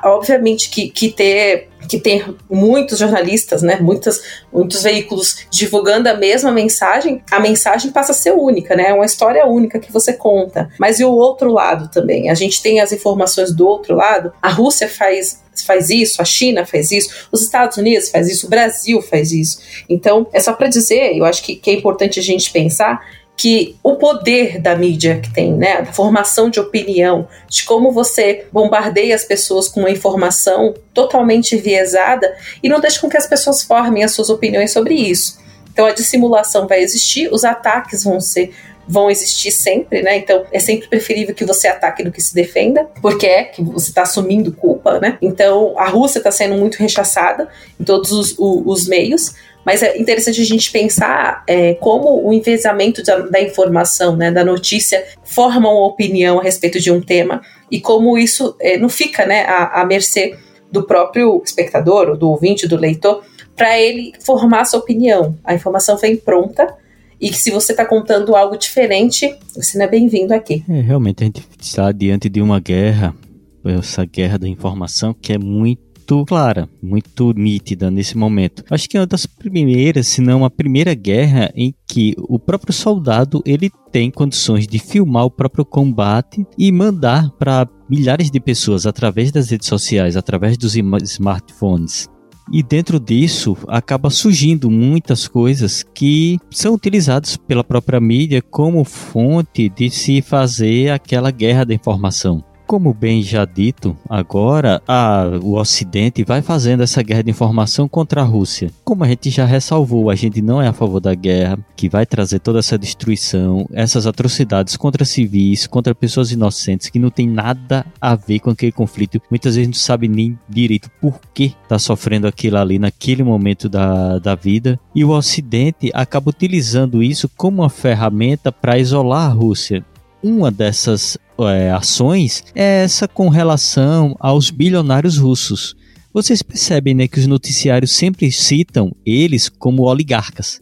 obviamente 0.03 0.69
que, 0.69 0.89
que 0.89 1.09
ter 1.09 1.69
que 1.87 1.99
tem 1.99 2.23
muitos 2.49 2.99
jornalistas, 2.99 3.61
né, 3.61 3.77
muitas, 3.79 4.21
muitos 4.51 4.83
veículos 4.83 5.45
divulgando 5.51 6.07
a 6.07 6.13
mesma 6.13 6.49
mensagem, 6.49 7.21
a 7.29 7.41
mensagem 7.41 7.91
passa 7.91 8.13
a 8.13 8.15
ser 8.15 8.31
única, 8.31 8.73
né, 8.73 8.89
é 8.89 8.93
uma 8.93 9.05
história 9.05 9.45
única 9.45 9.79
que 9.79 9.91
você 9.91 10.13
conta. 10.13 10.69
Mas 10.79 11.01
e 11.01 11.05
o 11.05 11.11
outro 11.11 11.51
lado 11.51 11.89
também? 11.89 12.29
A 12.29 12.33
gente 12.33 12.61
tem 12.61 12.79
as 12.79 12.93
informações 12.93 13.53
do 13.53 13.67
outro 13.67 13.95
lado. 13.95 14.31
A 14.41 14.49
Rússia 14.49 14.87
faz 14.87 15.42
faz 15.65 15.89
isso, 15.89 16.21
a 16.21 16.25
China 16.25 16.65
faz 16.65 16.91
isso, 16.91 17.27
os 17.31 17.41
Estados 17.41 17.77
Unidos 17.77 18.09
faz 18.09 18.29
isso, 18.29 18.47
o 18.47 18.49
Brasil 18.49 19.01
faz 19.01 19.31
isso. 19.31 19.59
Então, 19.89 20.27
é 20.33 20.39
só 20.39 20.53
para 20.53 20.67
dizer, 20.67 21.15
eu 21.15 21.25
acho 21.25 21.43
que, 21.43 21.55
que 21.55 21.69
é 21.69 21.73
importante 21.73 22.19
a 22.19 22.23
gente 22.23 22.51
pensar 22.51 23.05
que 23.35 23.75
o 23.83 23.95
poder 23.95 24.61
da 24.61 24.75
mídia 24.75 25.19
que 25.19 25.33
tem, 25.33 25.53
né, 25.53 25.81
da 25.81 25.91
formação 25.91 26.49
de 26.49 26.59
opinião, 26.59 27.27
de 27.49 27.63
como 27.63 27.91
você 27.91 28.45
bombardeia 28.51 29.15
as 29.15 29.23
pessoas 29.23 29.67
com 29.67 29.81
uma 29.81 29.89
informação 29.89 30.73
totalmente 30.93 31.55
enviesada 31.55 32.35
e 32.61 32.69
não 32.69 32.79
deixa 32.79 33.01
com 33.01 33.09
que 33.09 33.17
as 33.17 33.27
pessoas 33.27 33.63
formem 33.63 34.03
as 34.03 34.11
suas 34.11 34.29
opiniões 34.29 34.71
sobre 34.71 34.93
isso. 34.93 35.41
Então 35.71 35.85
a 35.85 35.91
dissimulação 35.91 36.67
vai 36.67 36.81
existir, 36.81 37.33
os 37.33 37.43
ataques 37.43 38.03
vão 38.03 38.19
ser 38.19 38.53
vão 38.87 39.09
existir 39.09 39.51
sempre, 39.51 40.01
né? 40.01 40.17
Então 40.17 40.43
é 40.51 40.59
sempre 40.59 40.87
preferível 40.87 41.33
que 41.33 41.45
você 41.45 41.67
ataque 41.67 42.03
do 42.03 42.11
que 42.11 42.21
se 42.21 42.33
defenda, 42.33 42.87
porque 43.01 43.25
é 43.25 43.43
que 43.43 43.61
você 43.63 43.89
está 43.89 44.03
assumindo 44.03 44.51
culpa, 44.51 44.99
né? 44.99 45.17
Então 45.21 45.77
a 45.77 45.87
Rússia 45.87 46.19
está 46.19 46.31
sendo 46.31 46.55
muito 46.55 46.75
rechaçada 46.75 47.47
em 47.79 47.83
todos 47.83 48.11
os, 48.11 48.35
os, 48.37 48.63
os 48.65 48.87
meios, 48.87 49.33
mas 49.65 49.81
é 49.81 49.97
interessante 49.97 50.41
a 50.41 50.45
gente 50.45 50.71
pensar 50.71 51.43
é, 51.47 51.73
como 51.75 52.25
o 52.25 52.33
envezamento 52.33 53.01
da, 53.03 53.19
da, 53.19 53.41
informação, 53.41 54.15
né, 54.15 54.29
da 54.29 54.43
notícia, 54.43 55.03
forma 55.23 55.69
uma 55.69 55.87
opinião 55.87 56.39
a 56.39 56.43
respeito 56.43 56.79
de 56.79 56.91
um 56.91 57.01
tema 57.01 57.41
e 57.71 57.79
como 57.79 58.17
isso 58.17 58.55
é, 58.59 58.77
não 58.77 58.89
fica 58.89 59.25
né, 59.25 59.45
à, 59.45 59.81
à 59.81 59.85
mercê 59.85 60.37
do 60.69 60.83
próprio 60.83 61.41
espectador, 61.45 62.17
do 62.17 62.29
ouvinte, 62.29 62.67
do 62.67 62.75
leitor, 62.75 63.23
para 63.55 63.79
ele 63.79 64.11
formar 64.19 64.65
sua 64.65 64.79
opinião. 64.79 65.37
A 65.43 65.53
informação 65.53 65.97
vem 65.97 66.17
pronta 66.17 66.75
e 67.23 67.29
que 67.29 67.37
se 67.37 67.51
você 67.51 67.71
está 67.71 67.85
contando 67.85 68.35
algo 68.35 68.57
diferente, 68.57 69.33
você 69.55 69.77
não 69.77 69.85
é 69.85 69.87
bem-vindo 69.87 70.33
aqui. 70.33 70.61
É, 70.67 70.81
realmente 70.81 71.23
a 71.23 71.25
gente 71.25 71.41
está 71.57 71.89
diante 71.93 72.27
de 72.27 72.41
uma 72.41 72.59
guerra, 72.59 73.15
essa 73.63 74.03
guerra 74.03 74.37
da 74.37 74.47
informação 74.49 75.13
que 75.13 75.31
é 75.31 75.37
muito 75.37 76.25
clara, 76.27 76.67
muito 76.81 77.31
nítida 77.31 77.89
nesse 77.89 78.17
momento. 78.17 78.65
Acho 78.69 78.89
que 78.89 78.97
é 78.97 78.99
uma 78.99 79.07
das 79.07 79.25
primeiras, 79.25 80.07
se 80.07 80.19
não 80.19 80.43
a 80.43 80.49
primeira 80.49 80.93
guerra 80.93 81.49
em 81.55 81.73
que 81.87 82.13
o 82.27 82.37
próprio 82.37 82.73
soldado 82.73 83.41
ele 83.45 83.71
tem 83.89 84.11
condições 84.11 84.67
de 84.67 84.77
filmar 84.77 85.23
o 85.23 85.31
próprio 85.31 85.63
combate 85.63 86.45
e 86.57 86.73
mandar 86.73 87.31
para 87.39 87.69
milhares 87.89 88.29
de 88.29 88.39
pessoas 88.41 88.85
através 88.85 89.31
das 89.31 89.49
redes 89.49 89.69
sociais, 89.69 90.17
através 90.17 90.57
dos 90.57 90.75
smartphones. 90.75 92.09
E 92.51 92.61
dentro 92.61 92.99
disso 92.99 93.57
acaba 93.67 94.09
surgindo 94.09 94.69
muitas 94.69 95.27
coisas 95.27 95.83
que 95.93 96.37
são 96.51 96.73
utilizadas 96.73 97.37
pela 97.37 97.63
própria 97.63 97.99
mídia 97.99 98.41
como 98.41 98.83
fonte 98.83 99.69
de 99.69 99.89
se 99.89 100.21
fazer 100.21 100.91
aquela 100.91 101.31
guerra 101.31 101.63
da 101.63 101.73
informação. 101.73 102.43
Como 102.73 102.91
bem 102.91 103.21
já 103.21 103.45
dito, 103.45 103.95
agora 104.09 104.81
a, 104.87 105.25
o 105.43 105.59
Ocidente 105.59 106.23
vai 106.23 106.41
fazendo 106.41 106.81
essa 106.81 107.03
guerra 107.03 107.21
de 107.21 107.29
informação 107.29 107.87
contra 107.87 108.21
a 108.21 108.25
Rússia. 108.25 108.71
Como 108.83 109.03
a 109.03 109.07
gente 109.07 109.29
já 109.29 109.45
ressalvou, 109.45 110.09
a 110.09 110.15
gente 110.15 110.41
não 110.41 110.59
é 110.59 110.67
a 110.67 110.73
favor 110.73 110.99
da 110.99 111.13
guerra, 111.13 111.59
que 111.75 111.87
vai 111.87 112.03
trazer 112.03 112.39
toda 112.39 112.57
essa 112.57 112.75
destruição, 112.75 113.67
essas 113.71 114.07
atrocidades 114.07 114.75
contra 114.75 115.05
civis, 115.05 115.67
contra 115.67 115.93
pessoas 115.93 116.31
inocentes, 116.31 116.89
que 116.89 116.97
não 116.97 117.11
tem 117.11 117.27
nada 117.27 117.85
a 118.01 118.15
ver 118.15 118.39
com 118.39 118.49
aquele 118.49 118.71
conflito. 118.71 119.21
Muitas 119.29 119.55
vezes 119.55 119.67
não 119.67 119.75
sabe 119.75 120.07
nem 120.07 120.35
direito 120.49 120.89
por 120.99 121.19
que 121.31 121.55
está 121.61 121.77
sofrendo 121.77 122.25
aquilo 122.25 122.57
ali 122.57 122.79
naquele 122.79 123.21
momento 123.21 123.69
da, 123.69 124.17
da 124.17 124.33
vida. 124.33 124.79
E 124.95 125.05
o 125.05 125.11
Ocidente 125.11 125.91
acaba 125.93 126.31
utilizando 126.31 127.03
isso 127.03 127.29
como 127.37 127.61
uma 127.61 127.69
ferramenta 127.69 128.51
para 128.51 128.79
isolar 128.79 129.29
a 129.29 129.31
Rússia 129.31 129.85
uma 130.23 130.49
dessas 130.49 131.17
é, 131.39 131.69
ações 131.71 132.43
é 132.55 132.83
essa 132.83 133.07
com 133.07 133.27
relação 133.27 134.15
aos 134.19 134.49
bilionários 134.49 135.17
russos. 135.17 135.75
Vocês 136.13 136.41
percebem 136.41 136.93
né, 136.93 137.07
que 137.07 137.19
os 137.19 137.27
noticiários 137.27 137.91
sempre 137.91 138.31
citam 138.31 138.95
eles 139.05 139.49
como 139.49 139.83
oligarcas, 139.83 140.61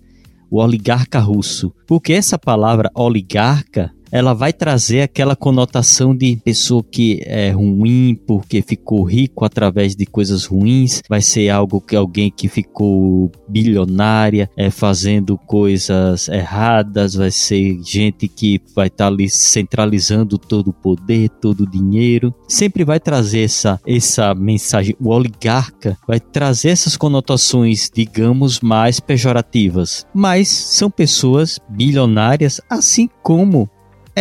o 0.49 0.59
oligarca 0.59 1.19
russo, 1.19 1.73
porque 1.85 2.13
essa 2.13 2.39
palavra 2.39 2.89
oligarca 2.95 3.93
ela 4.11 4.33
vai 4.33 4.51
trazer 4.51 5.01
aquela 5.01 5.35
conotação 5.35 6.15
de 6.15 6.35
pessoa 6.43 6.83
que 6.83 7.21
é 7.25 7.51
ruim 7.51 8.19
porque 8.27 8.61
ficou 8.61 9.03
rico 9.03 9.45
através 9.45 9.95
de 9.95 10.05
coisas 10.05 10.45
ruins, 10.45 11.01
vai 11.09 11.21
ser 11.21 11.49
algo 11.49 11.79
que 11.79 11.95
alguém 11.95 12.29
que 12.29 12.47
ficou 12.47 13.31
bilionária 13.47 14.49
é 14.57 14.69
fazendo 14.69 15.37
coisas 15.37 16.27
erradas, 16.27 17.15
vai 17.15 17.31
ser 17.31 17.79
gente 17.83 18.27
que 18.27 18.61
vai 18.75 18.87
estar 18.87 19.05
tá 19.05 19.07
ali 19.07 19.29
centralizando 19.29 20.37
todo 20.37 20.69
o 20.69 20.73
poder, 20.73 21.29
todo 21.29 21.61
o 21.61 21.69
dinheiro. 21.69 22.33
Sempre 22.47 22.83
vai 22.83 22.99
trazer 22.99 23.43
essa 23.43 23.79
essa 23.87 24.35
mensagem, 24.35 24.95
o 24.99 25.09
oligarca 25.09 25.97
vai 26.07 26.19
trazer 26.19 26.69
essas 26.69 26.97
conotações, 26.97 27.89
digamos, 27.93 28.59
mais 28.59 28.99
pejorativas, 28.99 30.05
mas 30.13 30.47
são 30.47 30.89
pessoas 30.89 31.59
bilionárias 31.69 32.59
assim 32.69 33.09
como 33.23 33.69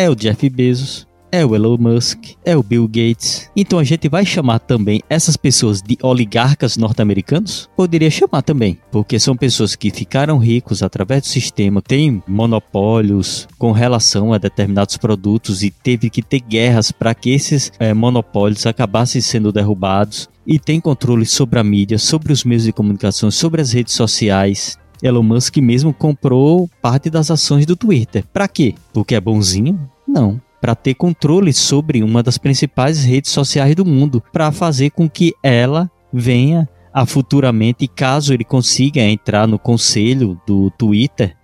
é 0.00 0.08
o 0.08 0.14
Jeff 0.14 0.48
Bezos, 0.48 1.06
é 1.30 1.44
o 1.44 1.54
Elon 1.54 1.76
Musk, 1.78 2.30
é 2.42 2.56
o 2.56 2.62
Bill 2.62 2.88
Gates. 2.88 3.50
Então 3.54 3.78
a 3.78 3.84
gente 3.84 4.08
vai 4.08 4.24
chamar 4.24 4.58
também 4.58 5.02
essas 5.10 5.36
pessoas 5.36 5.82
de 5.82 5.98
oligarcas 6.02 6.78
norte-americanos? 6.78 7.68
Poderia 7.76 8.10
chamar 8.10 8.40
também, 8.40 8.78
porque 8.90 9.18
são 9.18 9.36
pessoas 9.36 9.76
que 9.76 9.90
ficaram 9.90 10.38
ricos 10.38 10.82
através 10.82 11.20
do 11.20 11.28
sistema, 11.28 11.82
têm 11.82 12.22
monopólios 12.26 13.46
com 13.58 13.72
relação 13.72 14.32
a 14.32 14.38
determinados 14.38 14.96
produtos 14.96 15.62
e 15.62 15.70
teve 15.70 16.08
que 16.08 16.22
ter 16.22 16.40
guerras 16.40 16.90
para 16.90 17.14
que 17.14 17.28
esses 17.28 17.70
é, 17.78 17.92
monopólios 17.92 18.64
acabassem 18.64 19.20
sendo 19.20 19.52
derrubados 19.52 20.30
e 20.46 20.58
tem 20.58 20.80
controle 20.80 21.26
sobre 21.26 21.58
a 21.58 21.64
mídia, 21.64 21.98
sobre 21.98 22.32
os 22.32 22.42
meios 22.42 22.64
de 22.64 22.72
comunicação, 22.72 23.30
sobre 23.30 23.60
as 23.60 23.70
redes 23.70 23.92
sociais. 23.92 24.78
Elon 25.02 25.22
Musk 25.22 25.56
mesmo 25.58 25.92
comprou 25.92 26.68
parte 26.80 27.10
das 27.10 27.30
ações 27.30 27.66
do 27.66 27.76
Twitter. 27.76 28.24
Para 28.32 28.48
quê? 28.48 28.74
Porque 28.92 29.14
é 29.14 29.20
bonzinho? 29.20 29.78
Não 30.06 30.40
para 30.60 30.74
ter 30.74 30.94
controle 30.94 31.52
sobre 31.52 32.02
uma 32.02 32.22
das 32.22 32.36
principais 32.36 33.02
redes 33.02 33.30
sociais 33.30 33.74
do 33.74 33.84
mundo, 33.84 34.22
para 34.30 34.52
fazer 34.52 34.90
com 34.90 35.08
que 35.08 35.34
ela 35.42 35.90
venha 36.12 36.68
a 36.92 37.06
futuramente, 37.06 37.88
caso 37.88 38.34
ele 38.34 38.44
consiga 38.44 39.00
entrar 39.00 39.46
no 39.46 39.58
conselho 39.58 40.38
do 40.46 40.70
Twitter, 40.72 41.36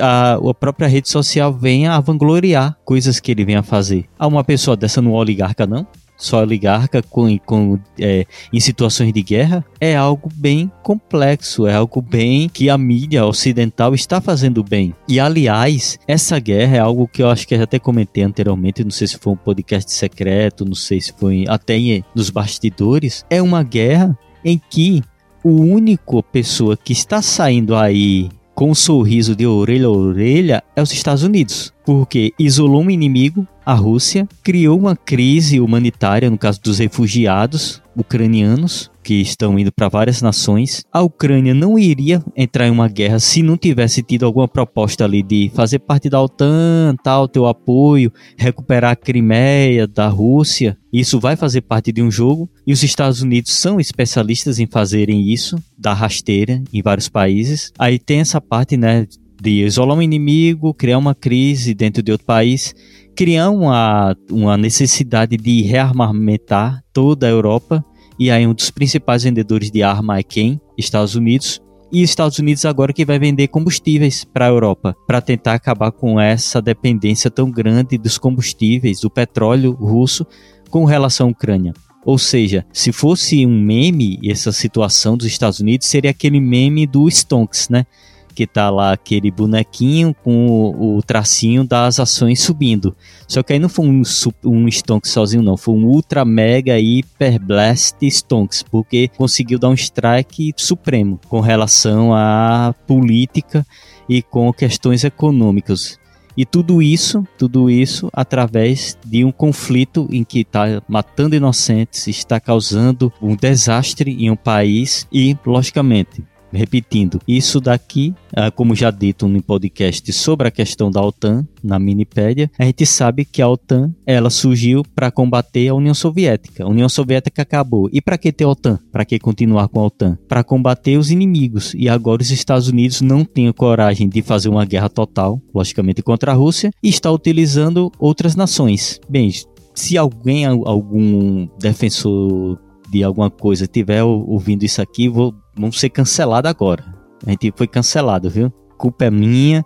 a, 0.00 0.34
a 0.34 0.54
própria 0.54 0.88
rede 0.88 1.08
social 1.08 1.52
venha 1.52 1.92
a 1.92 2.00
vangloriar 2.00 2.76
coisas 2.84 3.20
que 3.20 3.30
ele 3.30 3.44
venha 3.44 3.60
a 3.60 3.62
fazer. 3.62 4.06
Há 4.18 4.26
uma 4.26 4.44
pessoa 4.44 4.76
dessa 4.76 5.00
no 5.00 5.12
oligarca, 5.12 5.66
não? 5.66 5.86
Só 6.24 6.42
oligarca 6.42 7.02
com, 7.02 7.38
com, 7.38 7.78
é, 7.98 8.26
em 8.52 8.60
situações 8.60 9.12
de 9.12 9.22
guerra 9.22 9.64
é 9.80 9.94
algo 9.94 10.28
bem 10.34 10.70
complexo, 10.82 11.66
é 11.66 11.74
algo 11.74 12.00
bem 12.00 12.48
que 12.48 12.70
a 12.70 12.78
mídia 12.78 13.24
ocidental 13.26 13.94
está 13.94 14.20
fazendo 14.20 14.64
bem. 14.64 14.94
E 15.06 15.20
aliás, 15.20 15.98
essa 16.08 16.38
guerra 16.38 16.76
é 16.76 16.80
algo 16.80 17.06
que 17.06 17.22
eu 17.22 17.28
acho 17.28 17.46
que 17.46 17.54
eu 17.54 17.62
até 17.62 17.78
comentei 17.78 18.24
anteriormente, 18.24 18.82
não 18.82 18.90
sei 18.90 19.06
se 19.06 19.18
foi 19.18 19.32
um 19.32 19.36
podcast 19.36 19.92
secreto, 19.92 20.64
não 20.64 20.74
sei 20.74 21.00
se 21.00 21.12
foi 21.12 21.44
até 21.48 21.74
nos 22.14 22.30
bastidores, 22.30 23.24
é 23.28 23.42
uma 23.42 23.62
guerra 23.62 24.16
em 24.44 24.60
que 24.70 25.02
o 25.42 25.60
único 25.60 26.22
pessoa 26.22 26.76
que 26.76 26.92
está 26.92 27.20
saindo 27.20 27.76
aí 27.76 28.30
com 28.54 28.70
um 28.70 28.74
sorriso 28.74 29.34
de 29.34 29.46
orelha 29.46 29.86
a 29.86 29.90
orelha 29.90 30.62
é 30.76 30.80
os 30.80 30.92
Estados 30.92 31.22
Unidos, 31.22 31.73
porque 31.84 32.32
isolou 32.38 32.82
um 32.82 32.90
inimigo, 32.90 33.46
a 33.64 33.74
Rússia, 33.74 34.28
criou 34.42 34.78
uma 34.78 34.94
crise 34.94 35.58
humanitária, 35.60 36.30
no 36.30 36.38
caso 36.38 36.60
dos 36.60 36.78
refugiados 36.78 37.82
ucranianos, 37.96 38.90
que 39.02 39.20
estão 39.20 39.58
indo 39.58 39.70
para 39.70 39.88
várias 39.88 40.20
nações. 40.20 40.84
A 40.92 41.00
Ucrânia 41.02 41.54
não 41.54 41.78
iria 41.78 42.22
entrar 42.36 42.66
em 42.66 42.70
uma 42.70 42.88
guerra 42.88 43.18
se 43.18 43.42
não 43.42 43.56
tivesse 43.56 44.02
tido 44.02 44.26
alguma 44.26 44.48
proposta 44.48 45.04
ali 45.04 45.22
de 45.22 45.50
fazer 45.54 45.78
parte 45.78 46.08
da 46.08 46.20
OTAN, 46.20 46.96
tal, 47.02 47.28
teu 47.28 47.46
apoio, 47.46 48.12
recuperar 48.36 48.92
a 48.92 48.96
Crimeia 48.96 49.86
da 49.86 50.08
Rússia. 50.08 50.76
Isso 50.92 51.20
vai 51.20 51.36
fazer 51.36 51.60
parte 51.60 51.92
de 51.92 52.02
um 52.02 52.10
jogo 52.10 52.48
e 52.66 52.72
os 52.72 52.82
Estados 52.82 53.20
Unidos 53.22 53.52
são 53.52 53.78
especialistas 53.78 54.58
em 54.58 54.66
fazerem 54.66 55.30
isso, 55.30 55.56
da 55.76 55.92
rasteira 55.92 56.62
em 56.72 56.82
vários 56.82 57.08
países. 57.08 57.72
Aí 57.78 57.98
tem 57.98 58.20
essa 58.20 58.40
parte, 58.40 58.76
né, 58.76 59.06
de 59.44 59.64
isolar 59.64 59.96
um 59.96 60.02
inimigo, 60.02 60.72
criar 60.72 60.96
uma 60.96 61.14
crise 61.14 61.74
dentro 61.74 62.02
de 62.02 62.10
outro 62.10 62.26
país, 62.26 62.74
criar 63.14 63.50
uma, 63.50 64.16
uma 64.30 64.56
necessidade 64.56 65.36
de 65.36 65.62
rearmamentar 65.62 66.82
toda 66.92 67.26
a 67.26 67.30
Europa 67.30 67.84
e 68.18 68.30
aí 68.30 68.46
um 68.46 68.54
dos 68.54 68.70
principais 68.70 69.24
vendedores 69.24 69.70
de 69.70 69.82
arma 69.82 70.18
é 70.18 70.22
quem? 70.22 70.60
Estados 70.78 71.14
Unidos. 71.14 71.60
E 71.92 72.02
Estados 72.02 72.38
Unidos 72.38 72.64
agora 72.64 72.92
que 72.92 73.04
vai 73.04 73.18
vender 73.18 73.48
combustíveis 73.48 74.24
para 74.24 74.46
a 74.46 74.48
Europa, 74.48 74.96
para 75.06 75.20
tentar 75.20 75.54
acabar 75.54 75.92
com 75.92 76.18
essa 76.18 76.60
dependência 76.60 77.30
tão 77.30 77.50
grande 77.50 77.98
dos 77.98 78.18
combustíveis, 78.18 79.00
do 79.00 79.10
petróleo 79.10 79.72
russo 79.72 80.26
com 80.70 80.84
relação 80.84 81.28
à 81.28 81.30
Ucrânia. 81.30 81.72
Ou 82.04 82.18
seja, 82.18 82.66
se 82.72 82.92
fosse 82.92 83.46
um 83.46 83.60
meme, 83.60 84.18
essa 84.24 84.52
situação 84.52 85.16
dos 85.16 85.26
Estados 85.26 85.60
Unidos 85.60 85.86
seria 85.86 86.10
aquele 86.10 86.40
meme 86.40 86.86
do 86.86 87.08
Stonks, 87.08 87.68
né? 87.68 87.86
Que 88.34 88.46
tá 88.46 88.68
lá 88.68 88.92
aquele 88.92 89.30
bonequinho 89.30 90.14
com 90.22 90.46
o, 90.46 90.96
o, 90.98 91.02
tracinho 91.02 91.64
das 91.64 92.00
ações 92.00 92.42
subindo. 92.42 92.94
Só 93.28 93.42
que 93.42 93.52
aí 93.52 93.58
não 93.58 93.68
foi 93.68 93.86
um, 93.86 94.02
um 94.44 94.68
Stonks 94.68 95.10
sozinho, 95.10 95.42
não. 95.42 95.56
Foi 95.56 95.74
um 95.74 95.84
Ultra 95.84 96.24
Mega 96.24 96.74
Hyper 96.74 97.40
Blast 97.40 97.96
Stonks, 98.02 98.62
porque 98.62 99.08
conseguiu 99.16 99.58
dar 99.58 99.68
um 99.68 99.74
strike 99.74 100.52
supremo 100.56 101.20
com 101.28 101.40
relação 101.40 102.12
à 102.12 102.74
política 102.86 103.64
e 104.08 104.20
com 104.22 104.52
questões 104.52 105.04
econômicas. 105.04 105.98
E 106.36 106.44
tudo 106.44 106.82
isso, 106.82 107.26
tudo 107.38 107.70
isso 107.70 108.10
através 108.12 108.98
de 109.06 109.24
um 109.24 109.30
conflito 109.30 110.08
em 110.10 110.24
que 110.24 110.40
está 110.40 110.82
matando 110.88 111.36
inocentes, 111.36 112.08
está 112.08 112.40
causando 112.40 113.12
um 113.22 113.36
desastre 113.36 114.10
em 114.10 114.30
um 114.30 114.36
país 114.36 115.06
e, 115.12 115.36
logicamente, 115.46 116.24
Repetindo, 116.54 117.20
isso 117.26 117.60
daqui, 117.60 118.14
ah, 118.34 118.50
como 118.50 118.74
já 118.74 118.90
dito 118.90 119.28
no 119.28 119.42
podcast 119.42 120.12
sobre 120.12 120.48
a 120.48 120.50
questão 120.50 120.90
da 120.90 121.02
OTAN, 121.02 121.46
na 121.62 121.78
Minipédia, 121.78 122.50
a 122.58 122.64
gente 122.64 122.86
sabe 122.86 123.24
que 123.24 123.42
a 123.42 123.48
OTAN 123.48 123.94
ela 124.06 124.30
surgiu 124.30 124.82
para 124.94 125.10
combater 125.10 125.68
a 125.68 125.74
União 125.74 125.94
Soviética. 125.94 126.64
A 126.64 126.68
União 126.68 126.88
Soviética 126.88 127.42
acabou. 127.42 127.88
E 127.92 128.00
para 128.00 128.18
que 128.18 128.32
ter 128.32 128.44
a 128.44 128.48
OTAN? 128.48 128.78
Para 128.92 129.04
que 129.04 129.18
continuar 129.18 129.68
com 129.68 129.80
a 129.80 129.86
OTAN? 129.86 130.18
Para 130.28 130.44
combater 130.44 130.96
os 130.98 131.10
inimigos. 131.10 131.74
E 131.74 131.88
agora 131.88 132.22
os 132.22 132.30
Estados 132.30 132.68
Unidos 132.68 133.00
não 133.00 133.24
têm 133.24 133.52
coragem 133.52 134.08
de 134.08 134.22
fazer 134.22 134.48
uma 134.48 134.64
guerra 134.64 134.88
total, 134.88 135.40
logicamente 135.54 136.02
contra 136.02 136.32
a 136.32 136.34
Rússia, 136.34 136.70
e 136.82 136.88
está 136.88 137.10
utilizando 137.10 137.90
outras 137.98 138.36
nações. 138.36 139.00
Bem, 139.08 139.30
se 139.74 139.98
alguém, 139.98 140.44
algum 140.44 141.48
defensor 141.58 142.58
de 142.90 143.02
alguma 143.02 143.30
coisa 143.30 143.66
tiver 143.66 144.04
ouvindo 144.04 144.62
isso 144.62 144.80
aqui, 144.80 145.08
vou, 145.08 145.34
vão 145.56 145.72
ser 145.72 145.90
cancelados 145.90 146.50
agora. 146.50 146.84
A 147.26 147.30
gente 147.30 147.52
foi 147.56 147.66
cancelado, 147.66 148.28
viu? 148.28 148.52
Culpa 148.76 149.06
é 149.06 149.10
minha, 149.10 149.64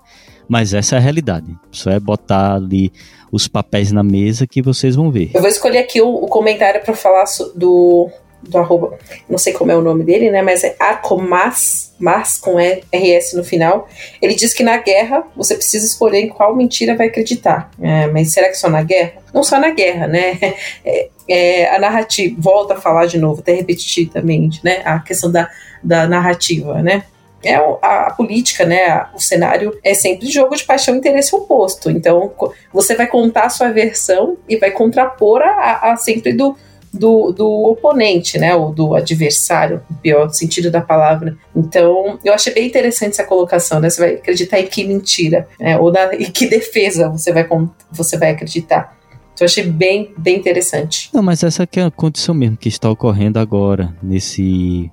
mas 0.49 0.75
essa 0.75 0.97
é 0.97 0.99
a 0.99 1.01
realidade. 1.01 1.55
Só 1.71 1.91
é 1.91 1.99
botar 1.99 2.55
ali 2.55 2.93
os 3.33 3.49
papéis 3.49 3.93
na 3.93 4.03
mesa 4.03 4.47
que 4.47 4.63
vocês 4.63 4.97
vão 4.97 5.11
ver. 5.11 5.31
Eu 5.35 5.41
vou 5.41 5.51
escolher 5.51 5.79
aqui 5.79 6.01
o, 6.01 6.09
o 6.09 6.27
comentário 6.29 6.83
para 6.83 6.95
falar 6.95 7.25
do, 7.55 8.11
do 8.43 8.59
arroba, 8.59 8.97
não 9.29 9.39
sei 9.39 9.53
como 9.53 9.71
é 9.71 9.77
o 9.77 9.83
nome 9.83 10.05
dele, 10.05 10.31
né? 10.31 10.41
Mas 10.43 10.65
é 10.65 10.77
Arcomas, 10.79 11.95
mas 11.99 12.39
com 12.39 12.57
RS 12.59 13.35
no 13.35 13.45
final. 13.45 13.89
Ele 14.23 14.35
diz 14.35 14.55
que 14.55 14.63
na 14.63 14.77
guerra 14.79 15.25
você 15.37 15.55
precisa 15.55 15.87
escolher 15.87 16.21
em 16.21 16.29
qual 16.29 16.55
mentira 16.55 16.97
vai 16.97 17.09
acreditar. 17.09 17.71
É, 17.81 18.07
mas 18.07 18.33
será 18.33 18.49
que 18.49 18.55
só 18.55 18.69
na 18.69 18.83
guerra? 18.83 19.15
Não 19.35 19.43
só 19.43 19.59
na 19.59 19.71
guerra, 19.71 20.07
né? 20.07 20.39
É, 20.85 21.09
é, 21.29 21.75
a 21.75 21.79
narrativa, 21.79 22.35
volta 22.39 22.75
a 22.75 22.81
falar 22.81 23.07
de 23.07 23.19
novo, 23.19 23.41
até 23.41 23.55
repetitivamente, 23.55 24.61
né? 24.65 24.83
A 24.85 24.99
questão 25.01 25.31
da, 25.31 25.49
da 25.83 26.07
narrativa, 26.07 26.83
né? 26.83 27.05
é 27.43 27.55
a, 27.55 28.07
a, 28.07 28.11
política, 28.13 28.65
né? 28.65 29.07
O 29.15 29.21
cenário 29.21 29.79
é 29.85 29.95
sempre 29.95 30.29
jogo 30.29 30.57
de 30.57 30.65
paixão 30.65 30.95
e 30.95 30.99
interesse 30.99 31.35
oposto. 31.35 31.91
Então, 31.91 32.33
você 32.73 32.95
vai 32.95 33.07
contar 33.07 33.45
a 33.45 33.51
sua 33.51 33.71
versão 33.71 34.37
e 34.49 34.57
vai 34.57 34.71
contrapor 34.71 35.43
a, 35.43 35.93
a 35.93 35.97
sempre 35.97 36.33
do, 36.33 36.57
do, 36.93 37.33
do, 37.33 37.49
oponente, 37.71 38.39
né? 38.39 38.55
Ou 38.55 38.73
do 38.73 38.95
adversário, 38.95 39.83
no 39.89 39.97
pior 39.99 40.29
sentido 40.31 40.71
da 40.71 40.81
palavra. 40.81 41.37
Então, 41.55 42.19
eu 42.25 42.35
achei 42.35 42.53
bem 42.53 42.67
interessante 42.67 43.13
essa 43.13 43.25
colocação, 43.25 43.81
né? 43.81 43.89
Você 43.89 44.01
vai 44.01 44.15
acreditar 44.15 44.59
em 44.59 44.67
que 44.67 44.85
mentira, 44.85 45.49
né? 45.61 45.79
ou 45.79 45.93
na, 45.93 46.15
em 46.15 46.31
que 46.31 46.47
defesa 46.47 47.09
você 47.09 47.33
vai, 47.33 47.47
você 47.93 48.17
vai 48.17 48.31
acreditar. 48.31 48.98
Então, 49.39 49.47
achei 49.47 49.63
bem, 49.63 50.13
bem 50.19 50.37
interessante. 50.37 51.11
Não, 51.15 51.23
mas 51.23 51.45
essa 51.45 51.63
é 51.63 51.83
a 51.83 51.91
condição 51.93 52.35
mesmo 52.35 52.57
que 52.57 52.69
está 52.69 52.91
ocorrendo 52.91 53.39
agora, 53.39 53.97
nesse, 54.03 54.91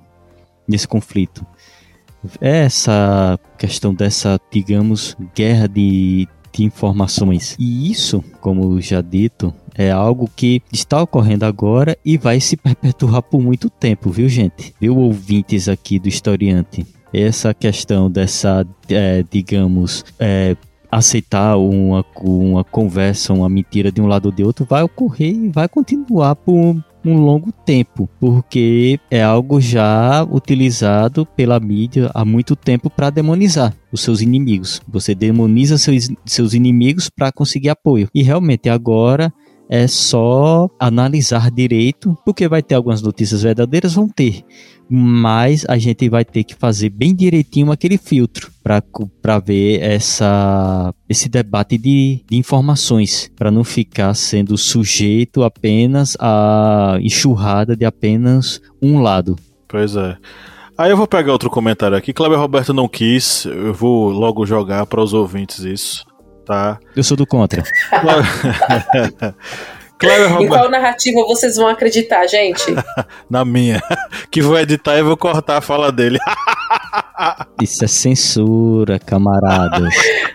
nesse 0.68 0.86
conflito 0.86 1.44
essa 2.40 3.38
questão 3.58 3.94
dessa, 3.94 4.40
digamos, 4.50 5.16
guerra 5.34 5.68
de, 5.68 6.28
de 6.52 6.64
informações. 6.64 7.56
E 7.58 7.90
isso, 7.90 8.22
como 8.40 8.80
já 8.80 9.00
dito, 9.00 9.54
é 9.74 9.90
algo 9.90 10.30
que 10.34 10.62
está 10.72 11.02
ocorrendo 11.02 11.44
agora 11.44 11.96
e 12.04 12.16
vai 12.16 12.40
se 12.40 12.56
perpetuar 12.56 13.22
por 13.22 13.40
muito 13.40 13.68
tempo, 13.68 14.10
viu, 14.10 14.28
gente? 14.28 14.74
Viu, 14.80 14.96
ouvintes 14.96 15.68
aqui 15.68 15.98
do 15.98 16.08
historiante? 16.08 16.86
Essa 17.12 17.54
questão 17.54 18.10
dessa, 18.10 18.66
é, 18.88 19.24
digamos, 19.30 20.04
é, 20.18 20.56
aceitar 20.96 21.58
uma, 21.58 22.02
uma 22.22 22.64
conversa, 22.64 23.34
uma 23.34 23.50
mentira 23.50 23.92
de 23.92 24.00
um 24.00 24.06
lado 24.06 24.26
ou 24.26 24.32
de 24.32 24.42
outro, 24.42 24.64
vai 24.64 24.82
ocorrer 24.82 25.34
e 25.34 25.50
vai 25.50 25.68
continuar 25.68 26.34
por 26.34 26.54
um 27.04 27.18
longo 27.18 27.52
tempo, 27.52 28.08
porque 28.18 28.98
é 29.10 29.22
algo 29.22 29.60
já 29.60 30.24
utilizado 30.24 31.26
pela 31.36 31.60
mídia 31.60 32.10
há 32.14 32.24
muito 32.24 32.56
tempo 32.56 32.88
para 32.88 33.10
demonizar 33.10 33.76
os 33.92 34.00
seus 34.00 34.22
inimigos. 34.22 34.80
Você 34.88 35.14
demoniza 35.14 35.76
seus, 35.76 36.08
seus 36.24 36.54
inimigos 36.54 37.10
para 37.10 37.30
conseguir 37.30 37.68
apoio. 37.68 38.08
E 38.14 38.22
realmente 38.22 38.68
agora 38.70 39.32
é 39.68 39.86
só 39.86 40.68
analisar 40.80 41.50
direito, 41.50 42.16
porque 42.24 42.48
vai 42.48 42.62
ter 42.62 42.74
algumas 42.74 43.02
notícias 43.02 43.42
verdadeiras, 43.42 43.94
vão 43.94 44.08
ter, 44.08 44.42
mas 44.88 45.64
a 45.68 45.76
gente 45.78 46.08
vai 46.08 46.24
ter 46.24 46.44
que 46.44 46.54
fazer 46.54 46.90
bem 46.90 47.14
direitinho 47.14 47.72
aquele 47.72 47.98
filtro 47.98 48.50
para 48.62 49.38
ver 49.38 49.82
essa, 49.82 50.94
esse 51.08 51.28
debate 51.28 51.76
de, 51.76 52.24
de 52.28 52.36
informações, 52.36 53.30
para 53.36 53.50
não 53.50 53.64
ficar 53.64 54.14
sendo 54.14 54.56
sujeito 54.56 55.42
apenas 55.42 56.16
à 56.20 56.98
enxurrada 57.00 57.76
de 57.76 57.84
apenas 57.84 58.60
um 58.80 59.00
lado. 59.00 59.36
Pois 59.68 59.96
é. 59.96 60.16
Aí 60.78 60.90
eu 60.90 60.96
vou 60.96 61.06
pegar 61.06 61.32
outro 61.32 61.48
comentário 61.48 61.96
aqui. 61.96 62.12
Cláudio 62.12 62.38
Roberto 62.38 62.74
não 62.74 62.86
quis, 62.86 63.46
eu 63.46 63.72
vou 63.72 64.10
logo 64.10 64.44
jogar 64.44 64.84
para 64.86 65.00
os 65.00 65.14
ouvintes 65.14 65.60
isso, 65.60 66.04
tá? 66.44 66.78
Eu 66.94 67.02
sou 67.02 67.16
do 67.16 67.26
contra. 67.26 67.62
Cleber 69.98 70.28
Roberto. 70.32 70.42
Em 70.42 70.48
qual 70.48 70.70
narrativa 70.70 71.20
vocês 71.26 71.56
vão 71.56 71.68
acreditar, 71.68 72.26
gente? 72.26 72.64
Na 73.28 73.44
minha. 73.44 73.82
Que 74.30 74.42
vou 74.42 74.58
editar 74.58 74.98
e 74.98 75.02
vou 75.02 75.16
cortar 75.16 75.58
a 75.58 75.60
fala 75.60 75.90
dele. 75.90 76.18
Isso 77.62 77.84
é 77.84 77.88
censura, 77.88 78.98
camaradas. 78.98 79.94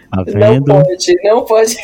Tá 0.09 0.23
vendo? 0.25 0.65
Não 0.67 0.83
pode, 0.83 1.15
não 1.23 1.45
pode. 1.45 1.77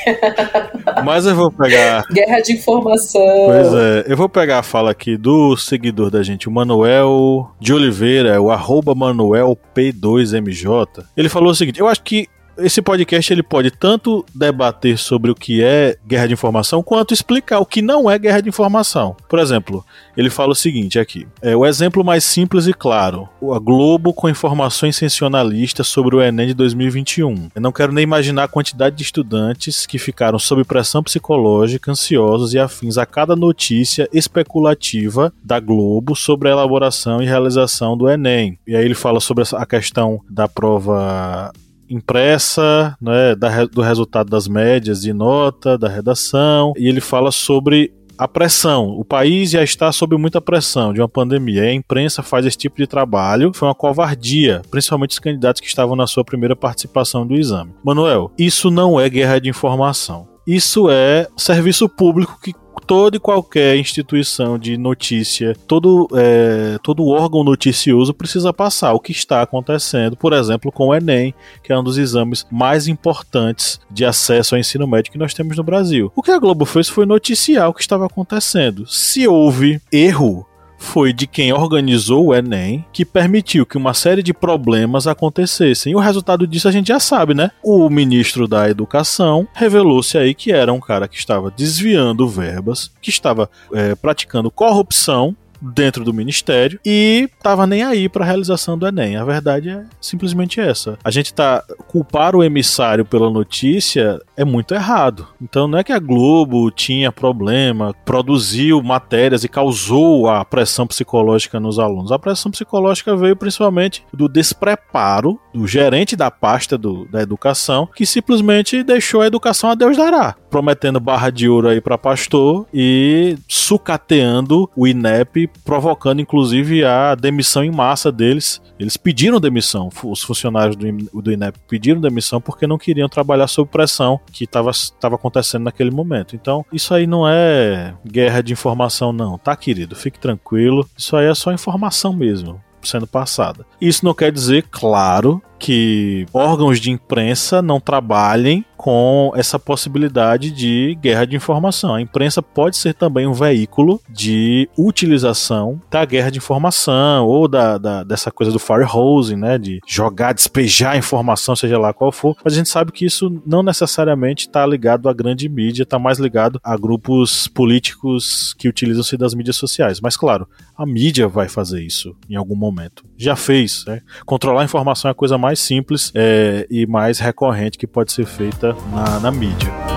Mas 1.03 1.25
eu 1.25 1.36
vou 1.36 1.51
pegar. 1.51 2.03
Guerra 2.11 2.39
de 2.39 2.53
informação. 2.53 3.21
Pois 3.21 3.73
é, 3.73 4.05
eu 4.07 4.17
vou 4.17 4.28
pegar 4.28 4.59
a 4.59 4.63
fala 4.63 4.91
aqui 4.91 5.15
do 5.15 5.55
seguidor 5.57 6.09
da 6.09 6.23
gente, 6.23 6.47
o 6.47 6.51
Manuel 6.51 7.51
de 7.59 7.73
Oliveira, 7.73 8.41
o 8.41 8.49
arroba 8.49 8.95
Manuel 8.95 9.57
P2MJ. 9.75 11.03
Ele 11.15 11.30
falou 11.30 11.51
o 11.51 11.55
seguinte: 11.55 11.80
eu 11.80 11.88
acho 11.88 12.01
que 12.01 12.28
esse 12.58 12.82
podcast 12.82 13.32
ele 13.32 13.43
pode 13.43 13.72
tanto 13.72 14.26
debater 14.34 14.97
sobre 14.97 15.32
o 15.32 15.36
que 15.36 15.64
é 15.64 15.97
guerra 16.05 16.28
de 16.28 16.34
informação, 16.34 16.84
quanto 16.84 17.14
explicar 17.14 17.60
o 17.60 17.66
que 17.66 17.82
não 17.82 18.10
é 18.10 18.18
guerra 18.18 18.41
de 18.41 18.49
informação. 18.49 19.16
Por 19.30 19.39
exemplo, 19.39 19.86
ele 20.16 20.30
fala 20.30 20.51
o 20.51 20.55
seguinte 20.55 20.99
aqui: 20.99 21.28
é 21.41 21.55
o 21.55 21.66
exemplo 21.66 22.03
mais 22.03 22.24
simples 22.24 22.68
e 22.68 22.74
claro, 22.74 23.30
a 23.53 23.60
Globo 23.60 24.14
com 24.14 24.30
informações 24.30 24.95
sensacionalistas 24.95 25.88
sobre 25.88 26.16
o 26.16 26.22
Enem 26.22 26.47
de 26.47 26.53
2021. 26.53 27.49
Eu 27.53 27.62
não 27.62 27.72
quero 27.72 27.91
nem 27.91 28.03
imaginar 28.03 28.43
a 28.43 28.47
quantidade 28.47 28.95
de 28.95 29.03
estudantes 29.03 29.86
que 29.86 29.97
ficaram 29.97 30.39
sob 30.39 30.64
pressão 30.64 31.03
psicológica, 31.03 31.91
ansiosos 31.91 32.53
e 32.53 32.60
afins 32.60 32.97
a 32.97 33.05
cada 33.05 33.36
notícia 33.36 34.10
especulativa 34.14 35.34
da 35.43 35.60
Globo 35.60 36.16
sobre 36.16 36.49
a 36.49 36.51
elaboração 36.51 37.22
e 37.22 37.26
realização 37.26 37.97
do 37.97 38.10
Enem. 38.10 38.58
E 38.68 38.76
aí 38.76 38.84
ele 38.84 38.95
fala 38.95 39.20
sobre 39.20 39.43
a 39.53 39.66
questão 39.66 40.22
da 40.30 40.47
prova 40.47 41.51
impressa, 41.90 42.96
né, 43.02 43.36
da, 43.36 43.66
do 43.66 43.82
resultado 43.82 44.30
das 44.30 44.48
médias 44.48 45.02
de 45.02 45.14
nota, 45.14 45.78
da 45.78 45.88
redação, 45.88 46.74
e 46.78 46.88
ele 46.88 47.02
fala 47.02 47.32
sobre 47.32 47.94
a 48.18 48.28
pressão. 48.28 48.90
O 48.90 49.06
país 49.06 49.52
já 49.52 49.64
está 49.64 49.92
sob 49.92 50.18
muita 50.18 50.42
pressão 50.42 50.92
de 50.92 51.00
uma 51.00 51.08
pandemia. 51.08 51.64
A 51.64 51.74
imprensa 51.74 52.24
faz 52.24 52.46
esse 52.46 52.58
tipo 52.58 52.78
de 52.78 52.88
trabalho. 52.88 53.52
Foi 53.54 53.68
uma 53.68 53.76
covardia, 53.76 54.62
principalmente 54.72 55.12
os 55.12 55.20
candidatos 55.20 55.62
que 55.62 55.68
estavam 55.68 55.96
na 55.96 56.08
sua 56.08 56.26
primeira 56.26 56.56
participação 56.56 57.28
do 57.28 57.36
exame. 57.36 57.74
Manuel, 57.84 58.32
isso 58.38 58.72
não 58.72 59.00
é 59.00 59.08
guerra 59.08 59.40
de 59.40 59.50
informação. 59.50 60.28
Isso 60.48 60.90
é 60.90 61.28
serviço 61.36 61.88
público 61.88 62.40
que 62.42 62.54
toda 62.88 63.18
e 63.18 63.20
qualquer 63.20 63.76
instituição 63.76 64.58
de 64.58 64.78
notícia, 64.78 65.54
todo, 65.68 66.08
é, 66.16 66.78
todo 66.82 67.06
órgão 67.06 67.44
noticioso 67.44 68.14
precisa 68.14 68.54
passar 68.54 68.94
o 68.94 69.00
que 69.00 69.12
está 69.12 69.42
acontecendo, 69.42 70.16
por 70.16 70.32
exemplo, 70.32 70.72
com 70.72 70.88
o 70.88 70.96
Enem, 70.96 71.34
que 71.62 71.74
é 71.74 71.78
um 71.78 71.84
dos 71.84 71.98
exames 71.98 72.48
mais 72.50 72.88
importantes 72.88 73.80
de 73.92 74.06
acesso 74.06 74.56
ao 74.56 74.60
ensino 74.60 74.88
médio 74.88 75.12
que 75.12 75.18
nós 75.18 75.34
temos 75.34 75.58
no 75.58 75.64
Brasil. 75.64 76.12
O 76.16 76.24
que 76.24 76.32
a 76.32 76.40
Globo 76.40 76.66
fez 76.66 76.88
foi 76.88 77.06
noticiar 77.06 77.70
o 77.70 77.74
que 77.74 77.82
estava 77.82 78.06
acontecendo. 78.06 78.88
Se 78.88 79.28
houve 79.28 79.82
erro, 79.92 80.48
foi 80.78 81.11
de 81.11 81.28
quem 81.28 81.51
organizou 81.51 82.28
o 82.28 82.36
Enem 82.36 82.86
que 82.93 83.03
permitiu 83.03 83.65
que 83.65 83.78
uma 83.78 83.93
série 83.93 84.23
de 84.23 84.34
problemas 84.34 85.07
acontecessem. 85.07 85.93
E 85.93 85.95
o 85.95 85.99
resultado 85.99 86.45
disso 86.45 86.67
a 86.67 86.71
gente 86.71 86.88
já 86.88 86.99
sabe, 86.99 87.34
né? 87.34 87.51
O 87.63 87.89
ministro 87.89 88.47
da 88.47 88.69
Educação 88.69 89.47
revelou-se 89.53 90.17
aí 90.17 90.34
que 90.34 90.51
era 90.51 90.71
um 90.71 90.80
cara 90.80 91.07
que 91.07 91.17
estava 91.17 91.51
desviando 91.51 92.28
verbas, 92.28 92.91
que 93.01 93.09
estava 93.09 93.49
é, 93.73 93.95
praticando 93.95 94.51
corrupção 94.51 95.36
dentro 95.62 96.03
do 96.03 96.14
ministério 96.14 96.80
e 96.86 97.30
tava 97.41 97.68
nem 97.68 97.84
aí 97.84 98.10
para 98.10 98.24
a 98.24 98.28
realização 98.28 98.78
do 98.78 98.88
Enem. 98.88 99.16
A 99.16 99.24
verdade 99.24 99.70
é 99.70 99.84
simplesmente 99.99 100.60
essa. 100.60 100.97
A 101.03 101.12
gente 101.12 101.34
tá 101.34 101.64
culpar 101.88 102.36
o 102.36 102.43
emissário 102.43 103.05
pela 103.05 103.30
notícia 103.30 104.20
é 104.36 104.45
muito 104.45 104.74
errado. 104.74 105.28
Então 105.41 105.68
não 105.68 105.80
é 105.80 105.84
que 105.84 105.93
a 105.93 105.99
Globo 105.99 106.70
tinha 106.72 107.12
problema, 107.12 107.93
produziu 108.05 108.82
matérias 108.82 109.43
e 109.43 109.49
causou 109.49 110.30
a 110.30 110.43
pressão 110.45 110.88
psicológica 110.88 111.60
nos 111.60 111.80
alunos. 111.80 112.12
A 112.12 112.20
pressão 112.20 112.51
psicológica 112.51 113.16
veio 113.16 113.36
principalmente 113.36 114.03
do 114.14 114.28
despreparo 114.28 115.39
do 115.53 115.68
gerente 115.68 116.16
da 116.16 116.30
pasta 116.30 116.78
do, 116.78 117.05
da 117.05 117.22
educação, 117.22 117.88
que 117.95 118.05
simplesmente 118.05 118.84
deixou 118.84 119.22
a 119.22 119.28
educação 119.28 119.72
a 119.72 119.76
Deus 119.76 119.97
dará, 119.97 120.36
prometendo 120.50 121.00
barra 121.00 121.30
de 121.30 121.48
ouro 121.48 121.70
aí 121.70 121.82
para 121.82 121.98
pastor 121.98 122.66
e 122.74 123.38
sucateando 123.48 124.70
o 124.76 124.88
INEP, 124.88 125.48
provocando 125.64 126.22
inclusive 126.22 126.84
a 126.84 127.16
demissão 127.16 127.64
em 127.64 127.72
massa 127.72 128.12
deles. 128.12 128.62
Eles 128.80 128.95
pediram 128.95 129.39
demissão, 129.39 129.89
os 130.04 130.24
funcionários 130.24 130.76
do, 130.76 131.22
do 131.22 131.32
INEP 131.32 131.58
pediram 131.68 132.00
demissão 132.00 132.39
porque 132.39 132.68
não 132.68 132.78
queriam 132.78 133.10
trabalhar 133.10 133.48
sob 133.48 133.70
pressão 133.70 134.20
que 134.32 134.43
estava 134.43 134.72
acontecendo 135.16 135.64
naquele 135.64 135.91
momento. 135.91 136.36
Então, 136.36 136.66
isso 136.72 136.93
aí 136.93 137.08
não 137.08 137.28
é 137.28 137.93
guerra 138.06 138.41
de 138.41 138.54
informação, 138.54 139.12
não, 139.12 139.38
tá, 139.38 139.56
querido? 139.56 139.95
Fique 139.95 140.20
tranquilo. 140.20 140.88
Isso 140.98 141.16
aí 141.16 141.26
é 141.28 141.34
só 141.34 141.52
informação 141.52 142.14
mesmo 142.14 142.62
sendo 142.82 143.08
passada. 143.08 143.66
Isso 143.82 144.06
não 144.06 144.14
quer 144.14 144.32
dizer, 144.32 144.66
claro, 144.72 145.41
que 145.60 146.26
órgãos 146.34 146.80
de 146.80 146.91
imprensa 146.91 147.62
não 147.62 147.80
trabalhem 147.80 148.66
com 148.78 149.32
essa 149.36 149.58
possibilidade 149.58 150.51
de 150.51 150.97
guerra 151.01 151.26
de 151.26 151.36
informação. 151.36 151.95
A 151.95 152.01
imprensa 152.01 152.41
pode 152.41 152.78
ser 152.78 152.93
também 152.93 153.26
um 153.26 153.34
veículo 153.34 153.99
de 154.08 154.70
utilização 154.78 155.82
da 155.89 156.05
guerra 156.05 156.30
de 156.30 156.38
informação 156.38 157.26
ou 157.26 157.47
da, 157.47 157.78
da 157.78 158.03
dessa 158.03 158.32
coisa 158.32 158.51
do 158.51 158.60
firehosing, 158.60 159.36
né, 159.36 159.58
de 159.58 159.82
jogar, 159.86 160.34
despejar 160.34 160.97
informação, 160.97 161.55
seja 161.55 161.80
lá 161.80 161.91
qual 161.91 162.12
for. 162.12 162.36
Mas 162.43 162.53
a 162.53 162.58
gente 162.58 162.70
sabe 162.70 162.91
que 162.91 163.05
isso 163.05 163.41
não 163.45 163.64
necessariamente 163.64 164.47
está 164.47 164.66
ligado 164.66 165.10
à 165.10 165.14
grande 165.14 165.49
mídia, 165.49 165.84
está 165.84 165.97
mais 165.97 166.20
ligado 166.20 166.60
a 166.64 166.78
grupos 166.78 167.47
políticos 167.47 168.53
que 168.58 168.70
utilizam-se 168.70 169.18
das 169.18 169.34
mídias 169.34 169.55
sociais. 169.55 169.99
Mas 169.99 170.16
claro, 170.16 170.47
a 170.78 170.86
mídia 170.86 171.28
vai 171.28 171.49
fazer 171.49 171.82
isso 171.82 172.16
em 172.30 172.36
algum 172.36 172.55
momento. 172.55 173.03
Já 173.18 173.36
fez. 173.36 173.84
Né? 173.88 174.01
Controlar 174.26 174.62
a 174.62 174.66
informação 174.66 175.10
é 175.10 175.12
a 175.12 175.16
coisa 175.16 175.38
mais 175.38 175.47
simples 175.56 176.12
é, 176.16 176.66
e 176.70 176.86
mais 176.86 177.20
recorrente 177.20 177.78
que 177.78 177.88
pode 177.88 178.12
ser 178.12 178.26
feita 178.26 178.76
na, 178.91 179.20
na 179.20 179.32
mídia. 179.32 179.97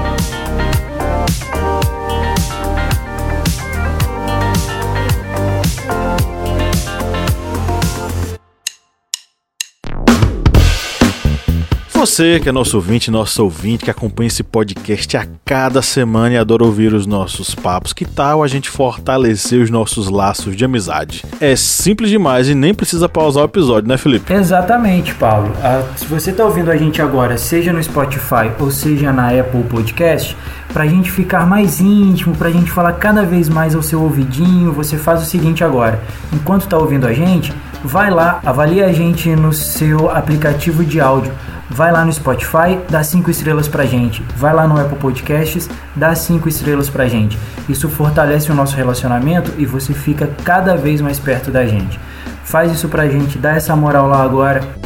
Você 12.20 12.38
que 12.38 12.50
é 12.50 12.52
nosso 12.52 12.76
ouvinte, 12.76 13.10
nosso 13.10 13.42
ouvinte, 13.42 13.82
que 13.82 13.90
acompanha 13.90 14.26
esse 14.26 14.42
podcast 14.42 15.16
a 15.16 15.26
cada 15.42 15.80
semana 15.80 16.34
e 16.34 16.36
adora 16.36 16.62
ouvir 16.64 16.92
os 16.92 17.06
nossos 17.06 17.54
papos, 17.54 17.94
que 17.94 18.04
tal 18.04 18.42
a 18.42 18.46
gente 18.46 18.68
fortalecer 18.68 19.62
os 19.62 19.70
nossos 19.70 20.10
laços 20.10 20.54
de 20.54 20.62
amizade? 20.62 21.24
É 21.40 21.56
simples 21.56 22.10
demais 22.10 22.46
e 22.46 22.54
nem 22.54 22.74
precisa 22.74 23.08
pausar 23.08 23.44
o 23.44 23.46
episódio, 23.46 23.88
né, 23.88 23.96
Felipe? 23.96 24.30
Exatamente, 24.34 25.14
Paulo. 25.14 25.50
Ah, 25.62 25.82
se 25.96 26.04
você 26.04 26.30
está 26.30 26.44
ouvindo 26.44 26.70
a 26.70 26.76
gente 26.76 27.00
agora, 27.00 27.38
seja 27.38 27.72
no 27.72 27.82
Spotify 27.82 28.52
ou 28.58 28.70
seja 28.70 29.14
na 29.14 29.30
Apple 29.30 29.62
Podcast, 29.62 30.36
para 30.74 30.82
a 30.82 30.86
gente 30.86 31.10
ficar 31.10 31.46
mais 31.46 31.80
íntimo, 31.80 32.36
para 32.36 32.48
a 32.48 32.52
gente 32.52 32.70
falar 32.70 32.92
cada 32.92 33.24
vez 33.24 33.48
mais 33.48 33.74
ao 33.74 33.82
seu 33.82 34.02
ouvidinho, 34.02 34.74
você 34.74 34.98
faz 34.98 35.22
o 35.22 35.24
seguinte 35.24 35.64
agora. 35.64 36.02
Enquanto 36.34 36.64
está 36.64 36.76
ouvindo 36.76 37.06
a 37.06 37.14
gente, 37.14 37.50
vai 37.84 38.10
lá, 38.10 38.40
avalie 38.44 38.82
a 38.82 38.92
gente 38.92 39.34
no 39.34 39.52
seu 39.52 40.10
aplicativo 40.10 40.84
de 40.84 41.00
áudio 41.00 41.32
vai 41.70 41.92
lá 41.92 42.04
no 42.04 42.12
Spotify, 42.12 42.78
dá 42.88 43.02
5 43.02 43.30
estrelas 43.30 43.68
pra 43.68 43.86
gente. 43.86 44.22
Vai 44.36 44.52
lá 44.52 44.66
no 44.66 44.78
Apple 44.78 44.98
Podcasts, 44.98 45.70
dá 45.94 46.14
5 46.14 46.48
estrelas 46.48 46.90
pra 46.90 47.06
gente. 47.06 47.38
Isso 47.68 47.88
fortalece 47.88 48.50
o 48.50 48.54
nosso 48.54 48.76
relacionamento 48.76 49.52
e 49.56 49.64
você 49.64 49.94
fica 49.94 50.28
cada 50.44 50.76
vez 50.76 51.00
mais 51.00 51.18
perto 51.18 51.50
da 51.50 51.64
gente. 51.64 51.98
Faz 52.44 52.72
isso 52.72 52.88
pra 52.88 53.08
gente, 53.08 53.38
dá 53.38 53.52
essa 53.52 53.76
moral 53.76 54.08
lá 54.08 54.22
agora. 54.22 54.79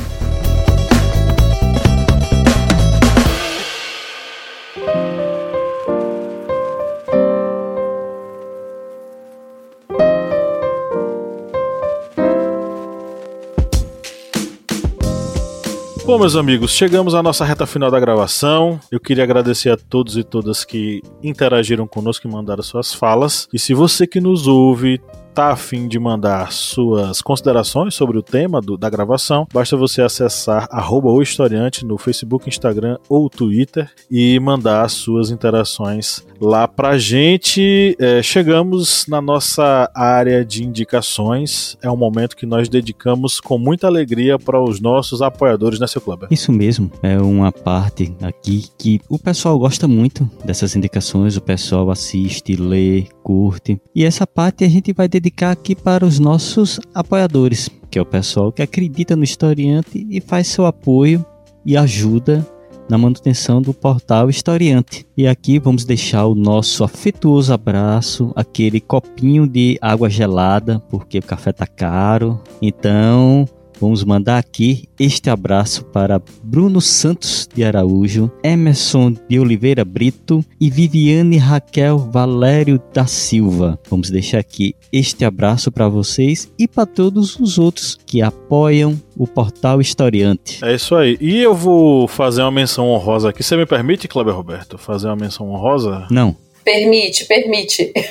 Bom, 16.14 16.20
meus 16.20 16.36
amigos, 16.36 16.70
chegamos 16.70 17.12
à 17.12 17.20
nossa 17.20 17.44
reta 17.44 17.66
final 17.66 17.90
da 17.90 17.98
gravação. 17.98 18.78
Eu 18.88 19.00
queria 19.00 19.24
agradecer 19.24 19.70
a 19.70 19.76
todos 19.76 20.16
e 20.16 20.22
todas 20.22 20.64
que 20.64 21.02
interagiram 21.20 21.88
conosco 21.88 22.28
e 22.28 22.30
mandaram 22.30 22.62
suas 22.62 22.94
falas. 22.94 23.48
E 23.52 23.58
se 23.58 23.74
você 23.74 24.06
que 24.06 24.20
nos 24.20 24.46
ouve 24.46 25.00
tá 25.34 25.50
afim 25.50 25.88
de 25.88 25.98
mandar 25.98 26.52
suas 26.52 27.20
considerações 27.20 27.94
sobre 27.94 28.16
o 28.16 28.22
tema 28.22 28.60
do, 28.60 28.76
da 28.76 28.88
gravação, 28.88 29.46
basta 29.52 29.76
você 29.76 30.00
acessar 30.00 30.68
arroba 30.70 31.10
o 31.10 31.20
historiante 31.20 31.84
no 31.84 31.98
Facebook, 31.98 32.48
Instagram 32.48 32.98
ou 33.08 33.28
Twitter 33.28 33.90
e 34.08 34.38
mandar 34.38 34.88
suas 34.88 35.30
interações 35.30 36.24
lá 36.40 36.68
pra 36.68 36.96
gente. 36.96 37.96
É, 37.98 38.22
chegamos 38.22 39.06
na 39.08 39.20
nossa 39.20 39.90
área 39.94 40.44
de 40.44 40.64
indicações. 40.64 41.76
É 41.82 41.90
um 41.90 41.96
momento 41.96 42.36
que 42.36 42.46
nós 42.46 42.68
dedicamos 42.68 43.40
com 43.40 43.58
muita 43.58 43.88
alegria 43.88 44.38
para 44.38 44.62
os 44.62 44.80
nossos 44.80 45.20
apoiadores, 45.20 45.80
né, 45.80 45.86
seu 45.88 46.00
Clube? 46.00 46.26
Isso 46.30 46.52
mesmo, 46.52 46.90
é 47.02 47.18
uma 47.18 47.50
parte 47.50 48.14
aqui 48.22 48.66
que 48.78 49.00
o 49.08 49.18
pessoal 49.18 49.58
gosta 49.58 49.88
muito 49.88 50.30
dessas 50.44 50.76
indicações, 50.76 51.36
o 51.36 51.40
pessoal 51.40 51.90
assiste, 51.90 52.54
lê, 52.54 53.06
curte. 53.22 53.80
E 53.94 54.04
essa 54.04 54.26
parte 54.26 54.62
a 54.64 54.68
gente 54.68 54.92
vai 54.92 55.08
dedicar 55.08 55.23
aqui 55.50 55.74
para 55.74 56.04
os 56.04 56.18
nossos 56.18 56.80
apoiadores, 56.94 57.70
que 57.90 57.98
é 57.98 58.02
o 58.02 58.06
pessoal 58.06 58.50
que 58.50 58.62
acredita 58.62 59.14
no 59.14 59.24
historiante 59.24 60.06
e 60.10 60.20
faz 60.20 60.48
seu 60.48 60.66
apoio 60.66 61.24
e 61.64 61.76
ajuda 61.76 62.46
na 62.88 62.98
manutenção 62.98 63.62
do 63.62 63.72
portal 63.72 64.28
Historiante. 64.28 65.06
E 65.16 65.26
aqui 65.26 65.58
vamos 65.58 65.84
deixar 65.84 66.26
o 66.26 66.34
nosso 66.34 66.84
afetuoso 66.84 67.52
abraço, 67.52 68.32
aquele 68.36 68.80
copinho 68.80 69.46
de 69.46 69.78
água 69.80 70.10
gelada, 70.10 70.80
porque 70.90 71.18
o 71.18 71.22
café 71.22 71.52
tá 71.52 71.66
caro. 71.66 72.40
Então, 72.60 73.46
Vamos 73.80 74.04
mandar 74.04 74.38
aqui 74.38 74.88
este 74.98 75.28
abraço 75.28 75.84
para 75.86 76.22
Bruno 76.42 76.80
Santos 76.80 77.48
de 77.52 77.64
Araújo, 77.64 78.30
Emerson 78.42 79.14
de 79.28 79.38
Oliveira 79.38 79.84
Brito 79.84 80.44
e 80.60 80.70
Viviane 80.70 81.36
Raquel 81.36 81.98
Valério 81.98 82.80
da 82.92 83.06
Silva. 83.06 83.78
Vamos 83.88 84.10
deixar 84.10 84.38
aqui 84.38 84.74
este 84.92 85.24
abraço 85.24 85.70
para 85.72 85.88
vocês 85.88 86.52
e 86.58 86.66
para 86.68 86.86
todos 86.86 87.38
os 87.38 87.58
outros 87.58 87.98
que 88.06 88.22
apoiam 88.22 89.00
o 89.16 89.26
portal 89.26 89.80
Historiante. 89.80 90.64
É 90.64 90.74
isso 90.74 90.94
aí. 90.94 91.18
E 91.20 91.40
eu 91.40 91.54
vou 91.54 92.06
fazer 92.08 92.42
uma 92.42 92.50
menção 92.50 92.88
honrosa 92.88 93.30
aqui. 93.30 93.42
Você 93.42 93.56
me 93.56 93.66
permite, 93.66 94.08
Kleber 94.08 94.34
Roberto, 94.34 94.78
fazer 94.78 95.08
uma 95.08 95.16
menção 95.16 95.50
honrosa? 95.50 96.06
Não. 96.10 96.36
Permite, 96.64 97.26
permite. 97.26 97.92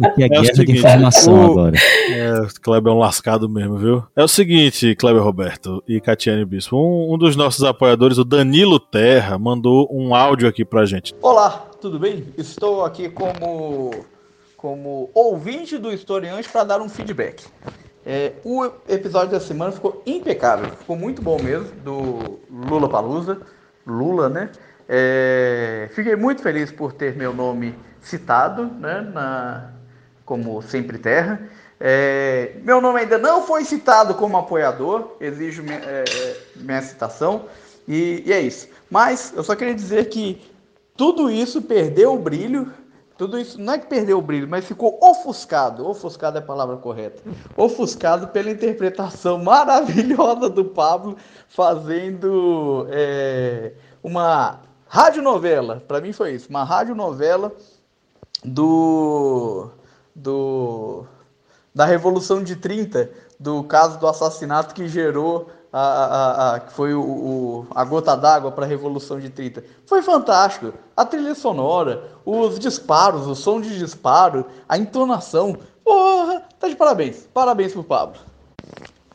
Porque 0.00 0.22
é, 0.22 0.26
é 0.26 0.28
guerra 0.28 0.44
seguinte, 0.44 0.72
de 0.72 0.78
informação 0.78 1.34
o, 1.34 1.50
agora. 1.52 1.76
É, 2.10 2.32
o 2.40 2.60
Kleber 2.60 2.92
é 2.92 2.96
um 2.96 2.98
lascado 2.98 3.48
mesmo, 3.48 3.76
viu? 3.76 4.04
É 4.16 4.22
o 4.22 4.28
seguinte, 4.28 4.94
Kleber 4.94 5.22
Roberto 5.22 5.82
e 5.86 6.00
Catiane 6.00 6.44
Bispo, 6.44 6.76
um, 6.76 7.14
um 7.14 7.18
dos 7.18 7.36
nossos 7.36 7.64
apoiadores, 7.64 8.18
o 8.18 8.24
Danilo 8.24 8.80
Terra, 8.80 9.38
mandou 9.38 9.88
um 9.90 10.14
áudio 10.14 10.48
aqui 10.48 10.64
pra 10.64 10.86
gente. 10.86 11.14
Olá, 11.20 11.66
tudo 11.80 11.98
bem? 11.98 12.24
Estou 12.38 12.84
aqui 12.84 13.08
como, 13.08 13.90
como 14.56 15.10
ouvinte 15.14 15.76
do 15.76 15.92
historiante 15.92 16.48
para 16.48 16.64
dar 16.64 16.80
um 16.80 16.88
feedback. 16.88 17.44
É, 18.04 18.32
o 18.44 18.64
episódio 18.88 19.32
da 19.32 19.40
semana 19.40 19.72
ficou 19.72 20.02
impecável, 20.06 20.70
ficou 20.70 20.96
muito 20.96 21.20
bom 21.20 21.40
mesmo, 21.42 21.68
do 21.84 22.40
Lula 22.50 22.88
Palusa, 22.88 23.38
Lula, 23.86 24.28
né? 24.28 24.50
É, 24.92 25.88
fiquei 25.92 26.16
muito 26.16 26.42
feliz 26.42 26.72
por 26.72 26.92
ter 26.92 27.14
meu 27.14 27.32
nome 27.32 27.78
citado 28.00 28.64
né, 28.64 29.00
na, 29.02 29.70
como 30.24 30.60
Sempre 30.62 30.98
Terra. 30.98 31.48
É, 31.78 32.56
meu 32.64 32.80
nome 32.80 32.98
ainda 32.98 33.16
não 33.16 33.46
foi 33.46 33.64
citado 33.64 34.14
como 34.16 34.36
apoiador, 34.36 35.16
exijo 35.20 35.62
minha, 35.62 35.78
é, 35.78 36.04
minha 36.56 36.82
citação, 36.82 37.46
e, 37.86 38.24
e, 38.26 38.32
é 38.32 38.40
isso. 38.40 38.66
Mas 38.90 39.32
eu 39.36 39.44
só 39.44 39.54
queria 39.54 39.76
dizer 39.76 40.08
que 40.08 40.42
tudo 40.96 41.30
isso 41.30 41.62
perdeu 41.62 42.14
o 42.14 42.18
brilho, 42.18 42.72
tudo 43.16 43.38
isso 43.38 43.60
não 43.60 43.74
é 43.74 43.78
que 43.78 43.86
perdeu 43.86 44.18
o 44.18 44.22
brilho, 44.22 44.48
mas 44.48 44.64
ficou 44.64 44.98
ofuscado, 45.00 45.86
ofuscado 45.86 46.36
é 46.36 46.40
a 46.40 46.44
palavra 46.44 46.76
correta, 46.76 47.22
ofuscado 47.56 48.26
pela 48.26 48.50
interpretação 48.50 49.38
maravilhosa 49.44 50.50
do 50.50 50.64
Pablo 50.64 51.16
fazendo 51.48 52.88
é, 52.90 53.72
uma 54.02 54.68
radionovela, 54.90 55.80
para 55.86 56.00
mim 56.00 56.12
foi 56.12 56.32
isso, 56.32 56.48
uma 56.50 56.64
radionovela 56.64 57.52
do, 58.44 59.70
do 60.14 61.04
da 61.72 61.84
Revolução 61.84 62.42
de 62.42 62.56
30, 62.56 63.08
do 63.38 63.62
caso 63.62 64.00
do 64.00 64.08
assassinato 64.08 64.74
que 64.74 64.88
gerou 64.88 65.48
a, 65.72 65.80
a, 65.80 66.54
a 66.54 66.60
que 66.60 66.72
foi 66.72 66.92
o, 66.92 67.00
o 67.00 67.66
a 67.72 67.84
gota 67.84 68.16
d'água 68.16 68.50
para 68.50 68.64
a 68.64 68.68
Revolução 68.68 69.20
de 69.20 69.30
30. 69.30 69.62
Foi 69.86 70.02
fantástico. 70.02 70.74
A 70.96 71.04
trilha 71.04 71.36
sonora, 71.36 72.02
os 72.24 72.58
disparos, 72.58 73.28
o 73.28 73.36
som 73.36 73.60
de 73.60 73.78
disparo, 73.78 74.44
a 74.68 74.76
entonação. 74.76 75.56
Porra, 75.84 76.42
tá 76.58 76.68
de 76.68 76.74
parabéns. 76.74 77.28
Parabéns 77.32 77.72
pro 77.72 77.84
Pablo. 77.84 78.18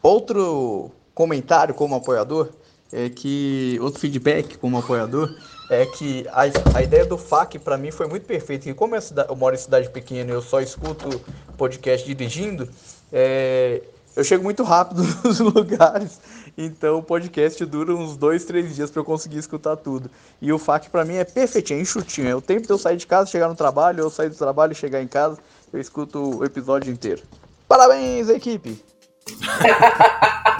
Outro 0.01 0.89
comentário 1.13 1.75
como 1.75 1.95
apoiador 1.95 2.49
é 2.93 3.09
que 3.09 3.77
outro 3.81 3.99
feedback 3.99 4.57
como 4.57 4.77
apoiador 4.77 5.35
é 5.69 5.85
que 5.85 6.25
a, 6.29 6.43
a 6.77 6.81
ideia 6.81 7.05
do 7.05 7.17
FAQ 7.17 7.59
para 7.59 7.77
mim 7.77 7.91
foi 7.91 8.07
muito 8.07 8.25
perfeita. 8.25 8.69
E 8.69 8.73
como 8.73 8.95
eu, 8.95 9.01
eu 9.29 9.35
moro 9.35 9.55
em 9.55 9.57
cidade 9.57 9.89
pequena 9.89 10.31
e 10.31 10.33
eu 10.33 10.41
só 10.41 10.61
escuto 10.61 11.21
podcast 11.57 12.05
dirigindo, 12.05 12.69
é, 13.11 13.81
eu 14.15 14.23
chego 14.23 14.43
muito 14.43 14.63
rápido 14.63 15.03
nos 15.23 15.39
lugares. 15.39 16.19
Então 16.57 16.99
o 16.99 17.03
podcast 17.03 17.65
dura 17.65 17.93
uns 17.93 18.15
dois, 18.15 18.45
três 18.45 18.75
dias 18.75 18.89
para 18.89 19.01
eu 19.01 19.05
conseguir 19.05 19.37
escutar 19.37 19.75
tudo. 19.75 20.09
E 20.41 20.53
o 20.53 20.57
FAQ 20.57 20.89
para 20.89 21.03
mim 21.03 21.15
é 21.15 21.25
perfeitinho, 21.25 21.79
é 21.79 21.81
enxutinho. 21.81 22.29
É 22.29 22.35
o 22.35 22.41
tempo 22.41 22.65
de 22.65 22.71
eu 22.71 22.77
sair 22.77 22.97
de 22.97 23.05
casa, 23.07 23.29
chegar 23.29 23.49
no 23.49 23.55
trabalho, 23.55 24.01
eu 24.01 24.09
sair 24.09 24.29
do 24.29 24.35
trabalho 24.35 24.71
e 24.71 24.75
chegar 24.75 25.01
em 25.01 25.07
casa, 25.07 25.37
eu 25.73 25.79
escuto 25.79 26.39
o 26.39 26.45
episódio 26.45 26.91
inteiro. 26.91 27.23
Parabéns, 27.67 28.29
equipe! 28.29 28.81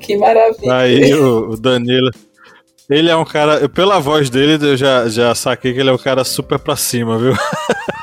Que 0.00 0.16
maravilha. 0.16 0.74
Aí 0.74 1.14
o, 1.14 1.50
o 1.50 1.56
Danilo. 1.56 2.10
Ele 2.88 3.10
é 3.10 3.16
um 3.16 3.24
cara. 3.24 3.68
Pela 3.68 3.98
voz 3.98 4.30
dele, 4.30 4.64
eu 4.64 4.76
já, 4.76 5.08
já 5.08 5.34
saquei 5.34 5.72
que 5.72 5.80
ele 5.80 5.90
é 5.90 5.92
um 5.92 5.98
cara 5.98 6.24
super 6.24 6.58
pra 6.58 6.76
cima, 6.76 7.18
viu? 7.18 7.34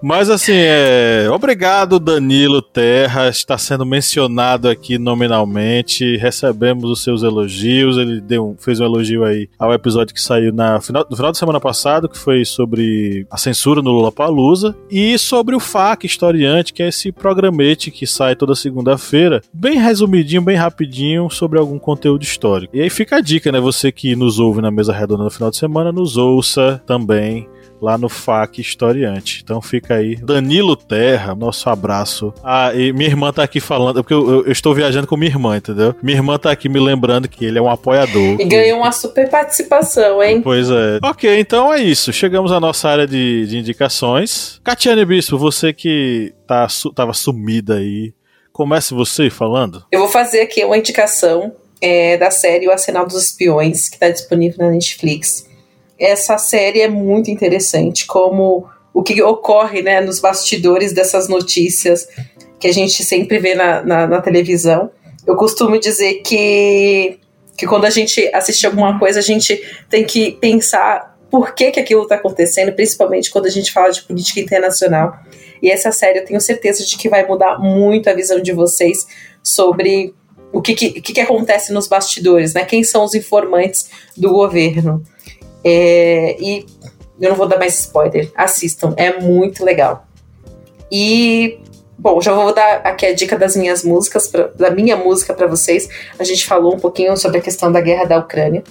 Mas 0.00 0.30
assim, 0.30 0.52
é... 0.54 1.28
obrigado 1.30 1.98
Danilo 1.98 2.62
Terra, 2.62 3.28
está 3.28 3.58
sendo 3.58 3.84
mencionado 3.84 4.68
aqui 4.68 4.96
nominalmente, 4.96 6.16
recebemos 6.16 6.84
os 6.84 7.02
seus 7.02 7.22
elogios, 7.22 7.96
ele 7.96 8.20
deu 8.20 8.56
fez 8.58 8.78
um 8.78 8.84
elogio 8.84 9.24
aí 9.24 9.48
ao 9.58 9.72
episódio 9.72 10.14
que 10.14 10.22
saiu 10.22 10.52
na 10.52 10.80
final, 10.80 11.04
no 11.10 11.16
final 11.16 11.32
de 11.32 11.38
semana 11.38 11.60
passado, 11.60 12.08
que 12.08 12.16
foi 12.16 12.44
sobre 12.44 13.26
a 13.30 13.36
censura 13.36 13.82
no 13.82 13.90
Lollapalooza, 13.90 14.76
e 14.90 15.18
sobre 15.18 15.56
o 15.56 15.60
FAQ 15.60 16.06
Historiante, 16.06 16.72
que 16.72 16.82
é 16.82 16.88
esse 16.88 17.10
programete 17.10 17.90
que 17.90 18.06
sai 18.06 18.36
toda 18.36 18.54
segunda-feira, 18.54 19.42
bem 19.52 19.78
resumidinho, 19.78 20.42
bem 20.42 20.56
rapidinho, 20.56 21.28
sobre 21.28 21.58
algum 21.58 21.78
conteúdo 21.78 22.22
histórico. 22.22 22.76
E 22.76 22.80
aí 22.80 22.90
fica 22.90 23.16
a 23.16 23.20
dica, 23.20 23.50
né, 23.50 23.60
você 23.60 23.90
que 23.90 24.14
nos 24.14 24.38
ouve 24.38 24.60
na 24.60 24.70
mesa 24.70 24.92
redonda 24.92 25.24
no 25.24 25.30
final 25.30 25.50
de 25.50 25.56
semana, 25.56 25.90
nos 25.90 26.16
ouça 26.16 26.80
também 26.86 27.48
lá 27.80 27.96
no 27.96 28.08
FAQ 28.08 28.60
Historiante. 28.60 29.40
Então 29.42 29.60
fica 29.60 29.94
aí. 29.94 30.16
Danilo 30.16 30.76
Terra, 30.76 31.34
nosso 31.34 31.68
abraço. 31.68 32.32
Ah, 32.42 32.72
e 32.74 32.92
minha 32.92 33.08
irmã 33.08 33.32
tá 33.32 33.42
aqui 33.42 33.60
falando, 33.60 34.02
porque 34.02 34.14
eu, 34.14 34.28
eu, 34.28 34.44
eu, 34.46 34.52
estou 34.52 34.74
viajando 34.74 35.06
com 35.06 35.16
minha 35.16 35.30
irmã, 35.30 35.56
entendeu? 35.56 35.94
Minha 36.02 36.18
irmã 36.18 36.38
tá 36.38 36.50
aqui 36.50 36.68
me 36.68 36.80
lembrando 36.80 37.28
que 37.28 37.44
ele 37.44 37.58
é 37.58 37.62
um 37.62 37.70
apoiador. 37.70 38.40
E 38.40 38.44
ganhou 38.44 38.80
uma 38.80 38.92
super 38.92 39.28
participação, 39.28 40.22
hein? 40.22 40.42
Pois 40.42 40.70
é. 40.70 40.98
Ok, 41.02 41.38
então 41.38 41.72
é 41.72 41.80
isso. 41.80 42.12
Chegamos 42.12 42.52
à 42.52 42.60
nossa 42.60 42.88
área 42.88 43.06
de, 43.06 43.46
de 43.46 43.58
indicações. 43.58 44.60
Catiane 44.64 45.04
Bispo, 45.04 45.38
você 45.38 45.72
que 45.72 46.32
tá, 46.46 46.66
tava 46.94 47.12
sumida 47.12 47.76
aí, 47.76 48.12
comece 48.52 48.94
você 48.94 49.30
falando. 49.30 49.84
Eu 49.92 50.00
vou 50.00 50.08
fazer 50.08 50.40
aqui 50.40 50.64
uma 50.64 50.76
indicação 50.76 51.52
é, 51.80 52.16
da 52.16 52.30
série 52.30 52.66
O 52.66 52.70
Arsenal 52.70 53.06
dos 53.06 53.22
Espiões, 53.22 53.88
que 53.88 53.96
está 53.96 54.10
disponível 54.10 54.64
na 54.64 54.72
Netflix 54.72 55.47
essa 55.98 56.38
série 56.38 56.80
é 56.80 56.88
muito 56.88 57.30
interessante, 57.30 58.06
como 58.06 58.68
o 58.94 59.02
que 59.02 59.22
ocorre 59.22 59.82
né, 59.82 60.00
nos 60.00 60.20
bastidores 60.20 60.92
dessas 60.92 61.28
notícias 61.28 62.08
que 62.58 62.68
a 62.68 62.72
gente 62.72 63.04
sempre 63.04 63.38
vê 63.38 63.54
na, 63.54 63.82
na, 63.82 64.06
na 64.06 64.20
televisão. 64.20 64.90
Eu 65.26 65.36
costumo 65.36 65.78
dizer 65.78 66.22
que, 66.22 67.18
que 67.56 67.66
quando 67.66 67.84
a 67.84 67.90
gente 67.90 68.28
assiste 68.34 68.66
alguma 68.66 68.98
coisa, 68.98 69.18
a 69.18 69.22
gente 69.22 69.60
tem 69.88 70.04
que 70.04 70.32
pensar 70.32 71.16
por 71.30 71.54
que, 71.54 71.70
que 71.70 71.80
aquilo 71.80 72.02
está 72.02 72.14
acontecendo, 72.14 72.72
principalmente 72.72 73.30
quando 73.30 73.46
a 73.46 73.50
gente 73.50 73.70
fala 73.70 73.90
de 73.90 74.02
política 74.02 74.40
internacional. 74.40 75.14
E 75.62 75.70
essa 75.70 75.92
série 75.92 76.20
eu 76.20 76.24
tenho 76.24 76.40
certeza 76.40 76.84
de 76.84 76.96
que 76.96 77.08
vai 77.08 77.26
mudar 77.26 77.58
muito 77.58 78.08
a 78.08 78.14
visão 78.14 78.40
de 78.40 78.52
vocês 78.52 79.06
sobre 79.42 80.14
o 80.52 80.62
que, 80.62 80.74
que, 80.74 81.00
que, 81.00 81.12
que 81.12 81.20
acontece 81.20 81.72
nos 81.72 81.86
bastidores, 81.86 82.54
né? 82.54 82.64
Quem 82.64 82.82
são 82.82 83.04
os 83.04 83.14
informantes 83.14 83.90
do 84.16 84.30
governo. 84.30 85.02
É, 85.64 86.36
e 86.40 86.66
eu 87.20 87.30
não 87.30 87.36
vou 87.36 87.48
dar 87.48 87.58
mais 87.58 87.78
spoiler, 87.78 88.30
assistam, 88.34 88.94
é 88.96 89.20
muito 89.20 89.64
legal. 89.64 90.06
E, 90.90 91.58
bom, 91.98 92.20
já 92.20 92.32
vou 92.32 92.54
dar 92.54 92.76
aqui 92.84 93.06
a 93.06 93.14
dica 93.14 93.36
das 93.36 93.56
minhas 93.56 93.82
músicas, 93.82 94.28
pra, 94.28 94.48
da 94.48 94.70
minha 94.70 94.96
música 94.96 95.34
para 95.34 95.46
vocês. 95.46 95.88
A 96.18 96.24
gente 96.24 96.46
falou 96.46 96.74
um 96.74 96.78
pouquinho 96.78 97.16
sobre 97.16 97.38
a 97.38 97.40
questão 97.40 97.70
da 97.70 97.80
guerra 97.80 98.04
da 98.04 98.18
Ucrânia. 98.18 98.62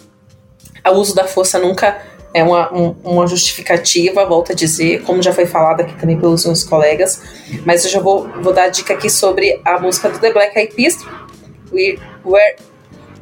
O 0.86 0.92
uso 0.92 1.14
da 1.14 1.26
força 1.26 1.60
nunca 1.60 2.02
é 2.34 2.44
uma, 2.44 2.74
um, 2.74 2.96
uma 3.04 3.28
justificativa, 3.28 4.26
volto 4.26 4.54
a 4.54 4.56
dizer, 4.56 5.04
como 5.04 5.22
já 5.22 5.34
foi 5.34 5.46
falado 5.46 5.82
aqui 5.82 5.94
também 5.96 6.18
pelos 6.18 6.46
meus 6.46 6.64
colegas, 6.64 7.22
mas 7.66 7.84
eu 7.84 7.92
já 7.92 8.00
vou, 8.00 8.30
vou 8.42 8.54
dar 8.54 8.64
a 8.64 8.70
dica 8.70 8.94
aqui 8.94 9.10
sobre 9.10 9.60
a 9.66 9.80
música 9.80 10.10
do 10.10 10.20
The 10.20 10.32
Black 10.32 10.58
Eyed 10.58 10.74
Peas, 10.74 10.98
Where, 12.24 12.56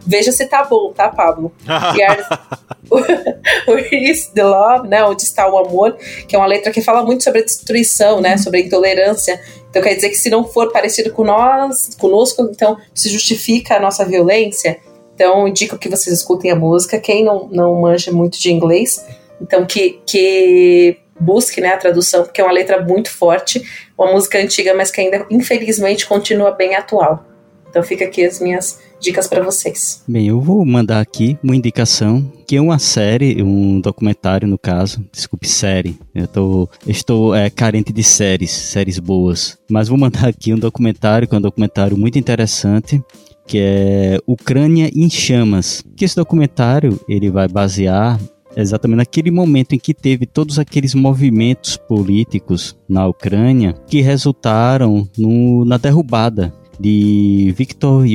Veja 0.06 0.32
se 0.32 0.46
tá 0.46 0.64
bom, 0.64 0.94
tá, 0.94 1.10
Pablo? 1.10 1.52
Where 3.68 4.12
is 4.12 4.28
the 4.28 4.44
love, 4.44 4.88
né? 4.88 5.04
Onde 5.04 5.24
está 5.24 5.50
o 5.50 5.58
amor, 5.58 5.98
que 6.28 6.36
é 6.36 6.40
uma 6.40 6.48
letra 6.48 6.72
que 6.72 6.82
fala 6.82 7.04
muito 7.04 7.24
sobre 7.24 7.42
a 7.42 7.44
destruição, 7.44 8.22
né? 8.22 8.38
Sobre 8.38 8.62
a 8.62 8.64
intolerância. 8.64 9.40
Então 9.70 9.82
quer 9.82 9.96
dizer 9.96 10.10
que 10.10 10.16
se 10.16 10.30
não 10.30 10.44
for 10.44 10.72
parecido 10.72 11.12
com 11.12 11.24
nós, 11.24 11.96
conosco, 12.00 12.50
então 12.52 12.78
se 12.94 13.10
justifica 13.10 13.76
a 13.76 13.80
nossa 13.80 14.06
violência. 14.06 14.80
Então 15.14 15.48
indico 15.48 15.78
que 15.78 15.90
vocês 15.90 16.18
escutem 16.18 16.52
a 16.52 16.56
música. 16.56 17.00
Quem 17.00 17.24
não, 17.24 17.48
não 17.52 17.76
manja 17.82 18.12
muito 18.12 18.40
de 18.40 18.52
inglês, 18.52 19.06
então 19.42 19.66
que, 19.66 20.02
que 20.06 20.98
busque 21.20 21.62
né, 21.62 21.70
a 21.70 21.78
tradução, 21.78 22.24
porque 22.24 22.42
é 22.42 22.44
uma 22.44 22.54
letra 22.54 22.82
muito 22.82 23.10
forte, 23.10 23.64
uma 23.98 24.12
música 24.12 24.38
antiga, 24.38 24.74
mas 24.74 24.92
que 24.92 25.02
ainda 25.02 25.26
infelizmente 25.30 26.06
continua 26.06 26.52
bem 26.52 26.76
atual. 26.76 27.26
Então 27.70 27.84
fica 27.84 28.06
aqui 28.06 28.26
as 28.26 28.40
minhas 28.40 28.80
dicas 29.06 29.28
para 29.28 29.44
vocês. 29.44 30.02
Bem, 30.08 30.28
eu 30.28 30.42
vou 30.42 30.66
mandar 30.66 31.00
aqui 31.00 31.38
uma 31.44 31.56
indicação 31.56 32.30
que 32.48 32.56
é 32.56 32.62
uma 32.62 32.80
série, 32.80 33.42
um 33.42 33.80
documentário 33.80 34.48
no 34.48 34.58
caso, 34.58 35.06
desculpe, 35.12 35.48
série. 35.48 35.98
Eu 36.14 36.28
tô, 36.28 36.70
estou 36.86 37.34
é, 37.34 37.50
carente 37.50 37.94
de 37.94 38.04
séries, 38.04 38.52
séries 38.52 39.00
boas. 39.00 39.58
Mas 39.70 39.88
vou 39.88 39.98
mandar 39.98 40.28
aqui 40.28 40.54
um 40.54 40.60
documentário, 40.60 41.28
que 41.28 41.36
é 41.36 41.38
um 41.38 41.42
documentário 41.42 41.98
muito 41.98 42.20
interessante, 42.20 43.02
que 43.48 43.60
é 43.60 44.20
Ucrânia 44.28 44.92
em 44.94 45.10
Chamas. 45.10 45.84
Que 45.96 46.06
esse 46.06 46.16
documentário 46.16 47.00
ele 47.08 47.30
vai 47.30 47.48
basear 47.48 48.20
exatamente 48.56 48.98
naquele 48.98 49.32
momento 49.32 49.74
em 49.74 49.80
que 49.80 49.94
teve 49.94 50.26
todos 50.26 50.58
aqueles 50.58 50.96
movimentos 50.96 51.78
políticos 51.78 52.76
na 52.88 53.08
Ucrânia 53.08 53.74
que 53.88 54.02
resultaram 54.02 55.08
no, 55.18 55.66
na 55.66 55.78
derrubada 55.78 56.54
de 56.80 57.54
Viktor 57.58 58.06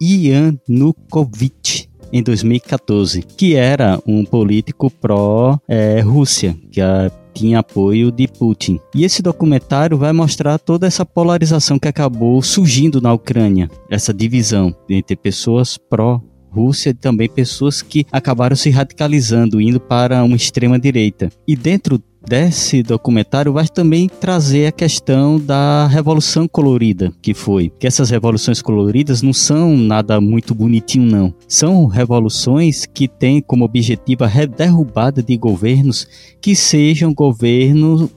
Yanukovych 0.00 1.88
em 2.12 2.22
2014, 2.22 3.22
que 3.22 3.54
era 3.54 3.98
um 4.06 4.24
político 4.24 4.90
pró-Rússia, 4.90 6.50
é, 6.50 6.66
que 6.70 6.80
a, 6.80 7.10
tinha 7.32 7.60
apoio 7.60 8.12
de 8.12 8.28
Putin. 8.28 8.78
E 8.94 9.04
esse 9.04 9.22
documentário 9.22 9.96
vai 9.96 10.12
mostrar 10.12 10.58
toda 10.58 10.86
essa 10.86 11.06
polarização 11.06 11.78
que 11.78 11.88
acabou 11.88 12.42
surgindo 12.42 13.00
na 13.00 13.12
Ucrânia, 13.12 13.70
essa 13.90 14.12
divisão 14.12 14.74
entre 14.88 15.16
pessoas 15.16 15.78
pró 15.78 16.20
Rússia 16.52 16.90
e 16.90 16.94
também 16.94 17.30
pessoas 17.30 17.80
que 17.80 18.04
acabaram 18.12 18.54
se 18.54 18.68
radicalizando, 18.68 19.58
indo 19.58 19.80
para 19.80 20.22
uma 20.22 20.36
extrema 20.36 20.78
direita. 20.78 21.30
E 21.48 21.56
dentro 21.56 21.98
desse 22.26 22.82
documentário 22.82 23.52
vai 23.52 23.66
também 23.66 24.08
trazer 24.08 24.66
a 24.66 24.72
questão 24.72 25.38
da 25.38 25.86
revolução 25.86 26.46
colorida 26.46 27.12
que 27.20 27.34
foi. 27.34 27.70
Que 27.78 27.86
essas 27.86 28.10
revoluções 28.10 28.62
coloridas 28.62 29.22
não 29.22 29.32
são 29.32 29.76
nada 29.76 30.20
muito 30.20 30.54
bonitinho 30.54 31.10
não. 31.10 31.34
São 31.48 31.86
revoluções 31.86 32.86
que 32.86 33.08
têm 33.08 33.40
como 33.40 33.64
objetivo 33.64 34.24
a 34.24 34.46
derrubada 34.46 35.22
de 35.22 35.36
governos 35.36 36.06
que 36.40 36.54
sejam 36.54 37.12
governos 37.12 38.10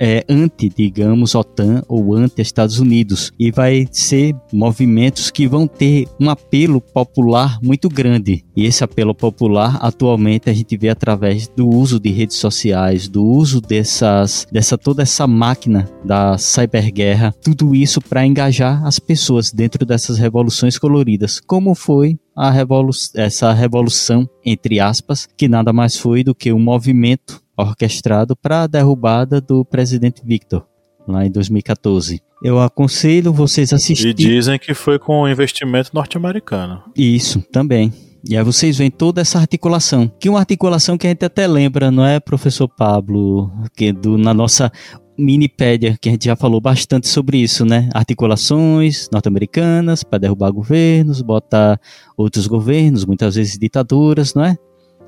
é, 0.00 0.24
anti, 0.26 0.70
digamos, 0.74 1.34
OTAN 1.34 1.82
ou 1.86 2.14
anti-Estados 2.14 2.80
Unidos. 2.80 3.30
E 3.38 3.50
vai 3.50 3.86
ser 3.92 4.34
movimentos 4.50 5.30
que 5.30 5.46
vão 5.46 5.66
ter 5.66 6.08
um 6.18 6.30
apelo 6.30 6.80
popular 6.80 7.58
muito 7.62 7.88
grande. 7.88 8.42
E 8.56 8.64
esse 8.64 8.82
apelo 8.82 9.14
popular, 9.14 9.76
atualmente, 9.82 10.48
a 10.48 10.54
gente 10.54 10.76
vê 10.76 10.88
através 10.88 11.46
do 11.48 11.68
uso 11.68 12.00
de 12.00 12.10
redes 12.10 12.36
sociais, 12.36 13.06
do 13.06 13.22
uso 13.22 13.60
dessas, 13.60 14.46
dessa 14.50 14.78
toda 14.78 15.02
essa 15.02 15.26
máquina 15.26 15.88
da 16.02 16.38
cyberguerra, 16.38 17.34
tudo 17.42 17.74
isso 17.74 18.00
para 18.00 18.26
engajar 18.26 18.84
as 18.86 18.98
pessoas 18.98 19.52
dentro 19.52 19.84
dessas 19.84 20.16
revoluções 20.16 20.78
coloridas, 20.78 21.40
como 21.40 21.74
foi 21.74 22.18
a 22.40 22.50
revolu 22.50 22.90
essa 23.16 23.52
revolução, 23.52 24.26
entre 24.42 24.80
aspas, 24.80 25.28
que 25.36 25.46
nada 25.46 25.74
mais 25.74 25.98
foi 25.98 26.24
do 26.24 26.34
que 26.34 26.50
um 26.50 26.58
movimento 26.58 27.38
orquestrado 27.54 28.34
para 28.34 28.62
a 28.62 28.66
derrubada 28.66 29.42
do 29.42 29.62
presidente 29.62 30.22
Victor, 30.24 30.64
lá 31.06 31.26
em 31.26 31.30
2014. 31.30 32.22
Eu 32.42 32.58
aconselho 32.58 33.30
vocês 33.30 33.74
assistirem. 33.74 34.12
E 34.12 34.14
dizem 34.14 34.58
que 34.58 34.72
foi 34.72 34.98
com 34.98 35.28
investimento 35.28 35.90
norte-americano. 35.92 36.82
Isso, 36.96 37.42
também. 37.52 37.92
E 38.26 38.34
aí 38.36 38.42
vocês 38.42 38.78
veem 38.78 38.90
toda 38.90 39.20
essa 39.20 39.38
articulação, 39.38 40.10
que 40.18 40.28
é 40.28 40.30
uma 40.30 40.40
articulação 40.40 40.96
que 40.96 41.06
a 41.06 41.10
gente 41.10 41.24
até 41.24 41.46
lembra, 41.46 41.90
não 41.90 42.04
é, 42.04 42.20
professor 42.20 42.68
Pablo, 42.68 43.50
que 43.76 43.92
do, 43.92 44.16
na 44.16 44.32
nossa 44.32 44.72
minipédia, 45.18 45.96
que 46.00 46.08
a 46.08 46.12
gente 46.12 46.24
já 46.24 46.36
falou 46.36 46.60
bastante 46.60 47.08
sobre 47.08 47.38
isso, 47.38 47.64
né? 47.64 47.88
Articulações 47.92 49.08
norte-americanas 49.12 50.02
para 50.02 50.18
derrubar 50.18 50.50
governos, 50.50 51.22
botar 51.22 51.80
outros 52.16 52.46
governos, 52.46 53.04
muitas 53.04 53.34
vezes 53.34 53.58
ditaduras, 53.58 54.34
não 54.34 54.44
é? 54.44 54.56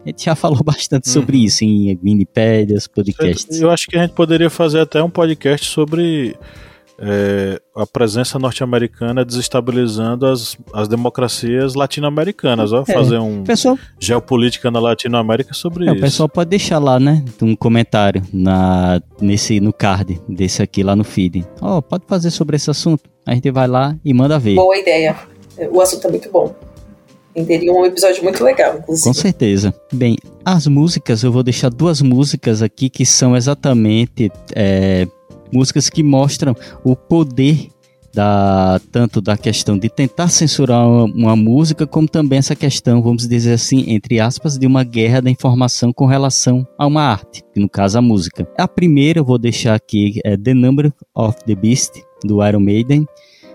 A 0.05 0.09
gente 0.09 0.25
já 0.25 0.35
falou 0.37 0.63
bastante 0.63 1.07
uhum. 1.09 1.13
sobre 1.13 1.39
isso 1.39 1.65
em 1.65 1.99
minipédias, 2.03 2.87
podcasts. 2.87 3.61
Eu 3.61 3.71
acho 3.71 3.87
que 3.87 3.97
a 3.97 4.03
gente 4.03 4.15
poderia 4.15 4.51
fazer 4.51 4.81
até 4.81 5.03
um 5.03 5.11
podcast 5.11 5.67
sobre 5.67 6.37
é, 6.99 7.61
a 7.75 7.87
presença 7.87 8.39
norte-americana 8.39 9.25
desestabilizando 9.25 10.27
as, 10.27 10.57
as 10.73 10.89
democracias 10.89 11.75
latino-americanas. 11.75 12.73
É. 12.73 12.85
Fazer 12.93 13.19
um 13.19 13.45
pessoal, 13.45 13.79
geopolítica 13.99 14.71
na 14.71 14.81
Latinoamérica 14.81 15.55
sobre 15.55 15.85
é, 15.85 15.89
isso. 15.89 15.97
O 15.97 16.01
pessoal 16.01 16.29
pode 16.29 16.51
deixar 16.51 16.79
lá, 16.79 17.01
né? 17.01 17.25
Um 17.41 17.57
comentário 17.57 18.23
na, 18.33 19.01
nesse, 19.21 19.61
no 19.61 19.73
card 19.73 20.21
desse 20.29 20.63
aqui 20.63 20.83
lá 20.83 20.95
no 20.95 21.05
feed. 21.05 21.47
Ó, 21.61 21.79
oh, 21.79 21.83
pode 21.83 22.05
fazer 22.07 22.31
sobre 22.31 22.57
esse 22.57 22.71
assunto. 22.71 23.03
a 23.27 23.35
gente 23.35 23.51
vai 23.51 23.67
lá 23.67 23.97
e 24.05 24.13
manda 24.13 24.39
ver. 24.39 24.55
Boa 24.55 24.77
ideia. 24.77 25.17
O 25.71 25.81
assunto 25.81 26.07
é 26.07 26.11
muito 26.11 26.31
bom. 26.31 26.55
Renderia 27.35 27.73
um 27.73 27.87
episódio 27.87 28.23
muito 28.23 28.45
legal, 28.45 28.77
inclusive. 28.79 29.07
Com 29.07 29.15
certeza. 29.15 29.75
Bem, 29.91 30.17
as 30.45 30.67
músicas, 30.67 31.23
eu 31.23 31.33
vou 31.33 31.43
deixar 31.43 31.71
duas 31.71 32.03
músicas 32.03 32.61
aqui 32.61 32.91
que 32.91 33.07
são 33.07 33.35
exatamente 33.35 34.31
é, 34.55 35.07
músicas 35.53 35.89
que 35.89 36.03
mostram 36.03 36.55
o 36.85 36.97
poder 36.97 37.69
da 38.15 38.79
tanto 38.91 39.21
da 39.21 39.37
questão 39.37 39.79
de 39.79 39.89
tentar 39.89 40.29
censurar 40.29 40.87
uma, 40.87 41.05
uma, 41.05 41.37
música, 41.37 41.87
como 41.87 42.07
também 42.07 42.39
essa 42.39 42.55
questão, 42.55 43.03
vamos 43.03 43.27
dizer 43.27 43.55
assim, 43.55 43.85
entre 43.89 44.21
aspas, 44.21 44.59
de 44.59 44.67
uma 44.67 44.85
guerra 44.85 45.23
da 45.23 45.31
informação 45.31 45.93
com 45.93 46.05
relação 46.05 46.67
a 46.79 46.87
uma 46.87 47.03
arte, 47.03 47.43
que 47.55 47.61
no 47.61 47.69
caso 47.69 47.99
a 47.99 48.03
música. 48.03 48.47
A 48.59 48.69
primeira 48.69 49.21
eu 49.21 49.25
vou 49.25 49.39
deixar 49.39 49.75
aqui 49.75 50.21
é 50.25 50.37
The 50.37 50.53
Number 50.55 50.93
of 51.15 51.39
the 51.47 51.55
Beast 51.55 52.03
do 52.25 52.47
Iron 52.47 52.61
Maiden. 52.61 53.07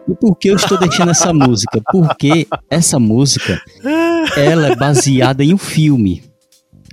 E 0.10 0.16
por 0.16 0.36
que 0.36 0.50
eu 0.50 0.56
estou 0.56 0.80
deixando 0.80 1.12
essa 1.12 1.34
música? 1.34 1.82
Porque 1.92 2.48
essa 2.70 2.98
música 2.98 3.62
ela 4.38 4.70
é 4.70 4.76
baseada 4.76 5.44
em 5.44 5.54
um 5.54 5.58
filme. 5.58 6.24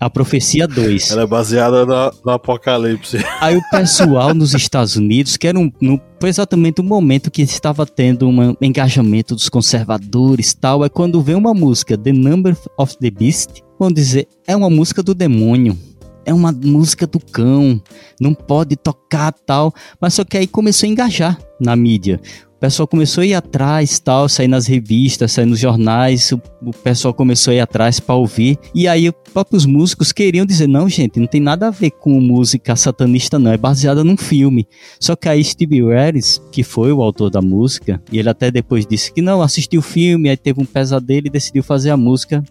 A 0.00 0.10
Profecia 0.10 0.66
2. 0.66 1.10
Ela 1.12 1.22
é 1.22 1.26
baseada 1.26 1.86
no, 1.86 2.12
no, 2.24 2.32
Apocalipse. 2.32 3.18
Aí 3.40 3.56
o 3.56 3.62
pessoal 3.70 4.34
nos 4.34 4.54
Estados 4.54 4.96
Unidos, 4.96 5.36
que 5.36 5.46
era 5.46 5.58
um, 5.58 5.70
no, 5.80 6.00
foi 6.20 6.28
exatamente 6.28 6.80
o 6.80 6.84
momento 6.84 7.30
que 7.30 7.42
estava 7.42 7.86
tendo 7.86 8.28
um 8.28 8.56
engajamento 8.60 9.34
dos 9.34 9.48
conservadores 9.48 10.54
tal, 10.54 10.84
é 10.84 10.88
quando 10.88 11.22
vem 11.22 11.34
uma 11.34 11.54
música, 11.54 11.96
The 11.96 12.12
Number 12.12 12.56
of 12.78 12.96
the 12.98 13.10
Beast, 13.10 13.62
vão 13.78 13.90
dizer, 13.90 14.28
é 14.46 14.56
uma 14.56 14.70
música 14.70 15.02
do 15.02 15.14
demônio. 15.14 15.78
É 16.26 16.32
uma 16.32 16.50
música 16.50 17.06
do 17.06 17.20
cão, 17.20 17.80
não 18.18 18.32
pode 18.32 18.76
tocar 18.76 19.30
tal, 19.30 19.74
mas 20.00 20.14
só 20.14 20.24
que 20.24 20.38
aí 20.38 20.46
começou 20.46 20.86
a 20.86 20.90
engajar 20.90 21.38
na 21.60 21.76
mídia 21.76 22.20
pessoal 22.64 22.88
começou 22.88 23.20
a 23.20 23.26
ir 23.26 23.34
atrás, 23.34 23.98
tal, 23.98 24.26
sair 24.26 24.48
nas 24.48 24.66
revistas, 24.66 25.32
sair 25.32 25.44
nos 25.44 25.58
jornais, 25.58 26.32
o, 26.32 26.40
o 26.64 26.70
pessoal 26.70 27.12
começou 27.12 27.52
a 27.52 27.54
ir 27.56 27.60
atrás 27.60 28.00
para 28.00 28.14
ouvir. 28.14 28.58
E 28.74 28.88
aí 28.88 29.06
os 29.06 29.14
próprios 29.34 29.66
músicos 29.66 30.12
queriam 30.12 30.46
dizer: 30.46 30.66
não, 30.66 30.88
gente, 30.88 31.20
não 31.20 31.26
tem 31.26 31.42
nada 31.42 31.66
a 31.66 31.70
ver 31.70 31.90
com 31.90 32.18
música 32.18 32.74
satanista, 32.74 33.38
não, 33.38 33.52
é 33.52 33.58
baseada 33.58 34.02
num 34.02 34.16
filme. 34.16 34.66
Só 34.98 35.14
que 35.14 35.28
aí 35.28 35.44
Steve 35.44 35.82
Harris, 35.82 36.40
que 36.50 36.62
foi 36.62 36.90
o 36.90 37.02
autor 37.02 37.28
da 37.28 37.42
música, 37.42 38.02
e 38.10 38.18
ele 38.18 38.30
até 38.30 38.50
depois 38.50 38.86
disse 38.86 39.12
que 39.12 39.20
não, 39.20 39.42
assistiu 39.42 39.80
o 39.80 39.82
filme, 39.82 40.30
aí 40.30 40.36
teve 40.36 40.62
um 40.62 40.64
pesadelo 40.64 41.26
e 41.26 41.30
decidiu 41.30 41.62
fazer 41.62 41.90
a 41.90 41.98
música 41.98 42.42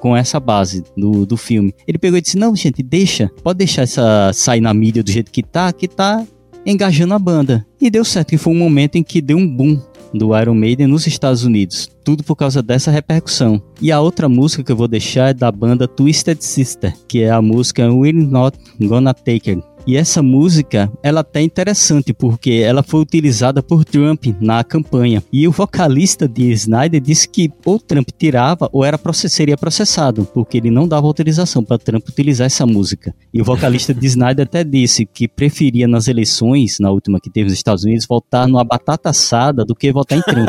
com 0.00 0.16
essa 0.16 0.40
base 0.40 0.82
do, 0.96 1.26
do 1.26 1.36
filme. 1.36 1.74
Ele 1.86 1.98
pegou 1.98 2.16
e 2.16 2.22
disse: 2.22 2.38
Não, 2.38 2.56
gente, 2.56 2.82
deixa, 2.82 3.30
pode 3.42 3.58
deixar 3.58 3.82
essa 3.82 4.32
sair 4.32 4.62
na 4.62 4.72
mídia 4.72 5.02
do 5.02 5.10
jeito 5.10 5.30
que 5.30 5.42
tá, 5.42 5.70
que 5.74 5.86
tá 5.86 6.24
engajando 6.66 7.14
a 7.14 7.18
banda. 7.18 7.64
E 7.80 7.88
deu 7.88 8.04
certo, 8.04 8.30
que 8.30 8.38
foi 8.38 8.52
um 8.52 8.58
momento 8.58 8.96
em 8.96 9.02
que 9.02 9.22
deu 9.22 9.38
um 9.38 9.46
boom 9.46 9.80
do 10.12 10.36
Iron 10.38 10.54
Maiden 10.54 10.88
nos 10.88 11.06
Estados 11.06 11.44
Unidos. 11.44 11.88
Tudo 12.04 12.24
por 12.24 12.34
causa 12.36 12.62
dessa 12.62 12.90
repercussão. 12.90 13.62
E 13.80 13.92
a 13.92 14.00
outra 14.00 14.28
música 14.28 14.64
que 14.64 14.72
eu 14.72 14.76
vou 14.76 14.88
deixar 14.88 15.30
é 15.30 15.34
da 15.34 15.52
banda 15.52 15.86
Twisted 15.86 16.42
Sister, 16.42 16.92
que 17.06 17.22
é 17.22 17.30
a 17.30 17.40
música 17.40 17.90
We're 17.90 18.12
Not 18.12 18.58
Gonna 18.80 19.14
Take 19.14 19.50
It 19.50 19.75
e 19.86 19.96
essa 19.96 20.22
música, 20.22 20.90
ela 21.02 21.20
até 21.20 21.40
é 21.40 21.42
interessante 21.44 22.12
porque 22.12 22.62
ela 22.64 22.82
foi 22.82 23.00
utilizada 23.00 23.62
por 23.62 23.84
Trump 23.84 24.26
na 24.40 24.64
campanha. 24.64 25.22
E 25.32 25.46
o 25.46 25.52
vocalista 25.52 26.26
de 26.26 26.50
Snyder 26.50 27.00
disse 27.00 27.28
que 27.28 27.52
ou 27.64 27.78
Trump 27.78 28.08
tirava 28.18 28.68
ou 28.72 28.84
era 28.84 28.98
seria 29.14 29.56
processado, 29.56 30.28
porque 30.34 30.58
ele 30.58 30.70
não 30.70 30.88
dava 30.88 31.06
autorização 31.06 31.62
para 31.62 31.78
Trump 31.78 32.08
utilizar 32.08 32.46
essa 32.46 32.66
música. 32.66 33.14
E 33.32 33.40
o 33.40 33.44
vocalista 33.44 33.94
de 33.94 34.06
Snyder 34.06 34.46
até 34.46 34.64
disse 34.64 35.06
que 35.06 35.28
preferia 35.28 35.86
nas 35.86 36.08
eleições, 36.08 36.78
na 36.80 36.90
última 36.90 37.20
que 37.20 37.30
teve 37.30 37.44
nos 37.44 37.54
Estados 37.54 37.84
Unidos, 37.84 38.06
votar 38.08 38.48
numa 38.48 38.64
batata 38.64 39.10
assada 39.10 39.64
do 39.64 39.74
que 39.74 39.92
votar 39.92 40.18
em 40.18 40.22
Trump. 40.22 40.48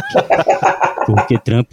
Porque 1.05 1.37
Trump 1.37 1.69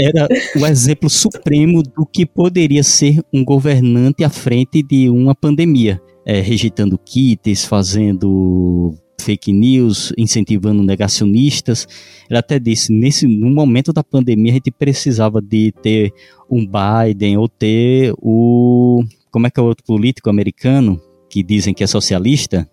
era 0.00 0.28
o 0.56 0.66
exemplo 0.66 1.08
supremo 1.08 1.82
do 1.82 2.06
que 2.06 2.24
poderia 2.26 2.82
ser 2.82 3.20
um 3.32 3.44
governante 3.44 4.24
à 4.24 4.30
frente 4.30 4.82
de 4.82 5.08
uma 5.08 5.34
pandemia 5.34 6.00
é, 6.26 6.40
rejeitando 6.40 6.98
kits, 6.98 7.64
fazendo 7.64 8.94
fake 9.20 9.52
news, 9.52 10.12
incentivando 10.16 10.82
negacionistas. 10.82 11.86
Ele 12.28 12.38
até 12.38 12.58
disse, 12.58 12.92
nesse 12.92 13.26
no 13.26 13.50
momento 13.50 13.92
da 13.92 14.02
pandemia 14.02 14.52
a 14.52 14.54
gente 14.54 14.70
precisava 14.70 15.40
de 15.40 15.72
ter 15.82 16.12
um 16.50 16.66
Biden 16.66 17.36
ou 17.36 17.48
ter 17.48 18.12
o 18.18 19.04
como 19.30 19.46
é 19.46 19.50
que 19.50 19.60
é 19.60 19.62
o 19.62 19.66
outro 19.66 19.84
político 19.84 20.28
americano 20.28 21.00
que 21.28 21.42
dizem 21.42 21.72
que 21.72 21.84
é 21.84 21.86
socialista? 21.86 22.68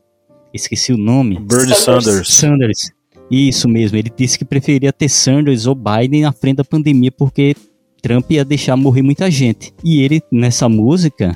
Esqueci 0.54 0.92
o 0.92 0.98
nome. 0.98 1.40
Bernie 1.40 1.76
Sanders. 1.76 2.34
Sanders. 2.34 2.92
Isso 3.30 3.68
mesmo, 3.68 3.98
ele 3.98 4.12
disse 4.16 4.38
que 4.38 4.46
preferia 4.46 4.94
ter 4.94 5.10
Sanders 5.10 5.66
ou 5.66 5.76
Biden 5.76 6.22
na 6.22 6.32
frente 6.32 6.58
da 6.58 6.64
pandemia 6.64 7.12
porque 7.12 7.56
Trump 8.02 8.32
ia 8.32 8.46
deixar 8.46 8.78
morrer 8.78 9.02
muita 9.02 9.30
gente. 9.30 9.74
E 9.84 10.02
ele, 10.02 10.22
nessa 10.32 10.70
música, 10.70 11.36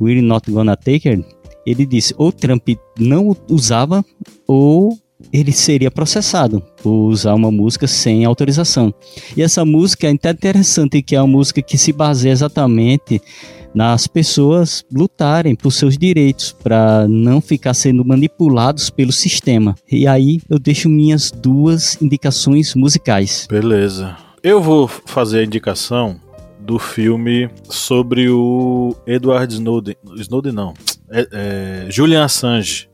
We're 0.00 0.20
Not 0.20 0.50
Gonna 0.50 0.76
Take 0.76 1.08
Her, 1.08 1.24
ele 1.64 1.86
disse 1.86 2.14
ou 2.18 2.32
Trump 2.32 2.68
não 2.98 3.36
usava 3.48 4.04
ou 4.46 4.98
ele 5.32 5.52
seria 5.52 5.90
processado 5.90 6.62
por 6.82 6.90
usar 6.90 7.34
uma 7.34 7.50
música 7.50 7.86
sem 7.86 8.24
autorização. 8.24 8.92
E 9.36 9.42
essa 9.42 9.64
música 9.64 10.06
é 10.06 10.12
até 10.12 10.30
interessante, 10.30 11.02
que 11.02 11.16
é 11.16 11.20
uma 11.20 11.28
música 11.28 11.62
que 11.62 11.76
se 11.78 11.92
baseia 11.92 12.32
exatamente 12.32 13.20
nas 13.74 14.06
pessoas 14.06 14.84
lutarem 14.92 15.56
por 15.56 15.72
seus 15.72 15.98
direitos, 15.98 16.52
para 16.52 17.08
não 17.08 17.40
ficar 17.40 17.74
sendo 17.74 18.04
manipulados 18.04 18.88
pelo 18.88 19.12
sistema. 19.12 19.74
E 19.90 20.06
aí 20.06 20.40
eu 20.48 20.58
deixo 20.58 20.88
minhas 20.88 21.30
duas 21.30 22.00
indicações 22.00 22.74
musicais. 22.74 23.48
Beleza. 23.50 24.16
Eu 24.42 24.62
vou 24.62 24.86
fazer 24.86 25.40
a 25.40 25.44
indicação 25.44 26.20
do 26.60 26.78
filme 26.78 27.50
sobre 27.68 28.28
o 28.30 28.94
Edward 29.06 29.52
Snowden. 29.52 29.96
Snowden 30.16 30.52
não. 30.52 30.74
É, 31.10 31.28
é, 31.32 31.86
Julian 31.90 32.24
Assange. 32.24 32.88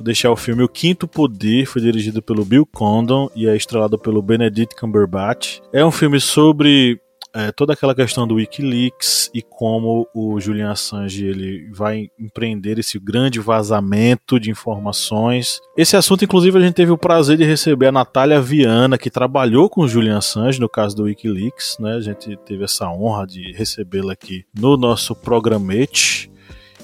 Deixar 0.00 0.30
o 0.30 0.36
filme 0.36 0.62
O 0.62 0.68
Quinto 0.68 1.06
Poder, 1.06 1.66
foi 1.66 1.82
dirigido 1.82 2.22
pelo 2.22 2.44
Bill 2.44 2.66
Condon 2.66 3.30
e 3.34 3.46
é 3.46 3.56
estrelado 3.56 3.98
pelo 3.98 4.22
Benedict 4.22 4.74
Cumberbatch. 4.74 5.60
É 5.72 5.84
um 5.84 5.90
filme 5.90 6.20
sobre 6.20 7.00
é, 7.34 7.52
toda 7.52 7.72
aquela 7.72 7.94
questão 7.94 8.26
do 8.26 8.36
WikiLeaks 8.36 9.30
e 9.32 9.42
como 9.42 10.06
o 10.14 10.40
Julian 10.40 10.72
Assange 10.72 11.26
ele 11.26 11.68
vai 11.72 12.08
empreender 12.18 12.78
esse 12.78 12.98
grande 12.98 13.38
vazamento 13.38 14.38
de 14.40 14.50
informações. 14.50 15.60
Esse 15.76 15.96
assunto, 15.96 16.24
inclusive, 16.24 16.58
a 16.58 16.60
gente 16.60 16.74
teve 16.74 16.90
o 16.90 16.98
prazer 16.98 17.36
de 17.36 17.44
receber 17.44 17.86
a 17.86 17.92
Natália 17.92 18.40
Viana, 18.40 18.98
que 18.98 19.10
trabalhou 19.10 19.68
com 19.68 19.82
o 19.82 19.88
Julian 19.88 20.18
Assange 20.18 20.60
no 20.60 20.68
caso 20.68 20.96
do 20.96 21.04
WikiLeaks, 21.04 21.76
né? 21.78 21.94
A 21.94 22.00
gente 22.00 22.36
teve 22.38 22.64
essa 22.64 22.90
honra 22.90 23.26
de 23.26 23.52
recebê-la 23.52 24.12
aqui 24.12 24.44
no 24.58 24.76
nosso 24.76 25.14
programete. 25.14 26.29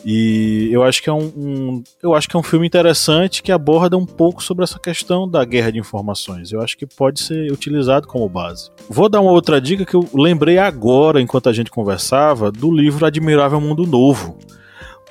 E 0.08 0.68
eu 0.70 0.84
acho 0.84 1.02
que 1.02 1.10
é 1.10 1.12
um, 1.12 1.32
um, 1.36 1.84
eu 2.00 2.14
acho 2.14 2.28
que 2.28 2.36
é 2.36 2.38
um 2.38 2.42
filme 2.42 2.64
interessante 2.64 3.42
que 3.42 3.50
aborda 3.50 3.96
um 3.96 4.06
pouco 4.06 4.40
sobre 4.40 4.62
essa 4.62 4.78
questão 4.78 5.28
da 5.28 5.44
guerra 5.44 5.72
de 5.72 5.80
informações. 5.80 6.52
Eu 6.52 6.60
acho 6.60 6.78
que 6.78 6.86
pode 6.86 7.18
ser 7.18 7.50
utilizado 7.50 8.06
como 8.06 8.28
base. 8.28 8.70
Vou 8.88 9.08
dar 9.08 9.20
uma 9.20 9.32
outra 9.32 9.60
dica 9.60 9.84
que 9.84 9.96
eu 9.96 10.08
lembrei 10.14 10.58
agora, 10.58 11.20
enquanto 11.20 11.48
a 11.48 11.52
gente 11.52 11.72
conversava, 11.72 12.52
do 12.52 12.70
livro 12.70 13.04
Admirável 13.04 13.60
Mundo 13.60 13.84
Novo. 13.84 14.38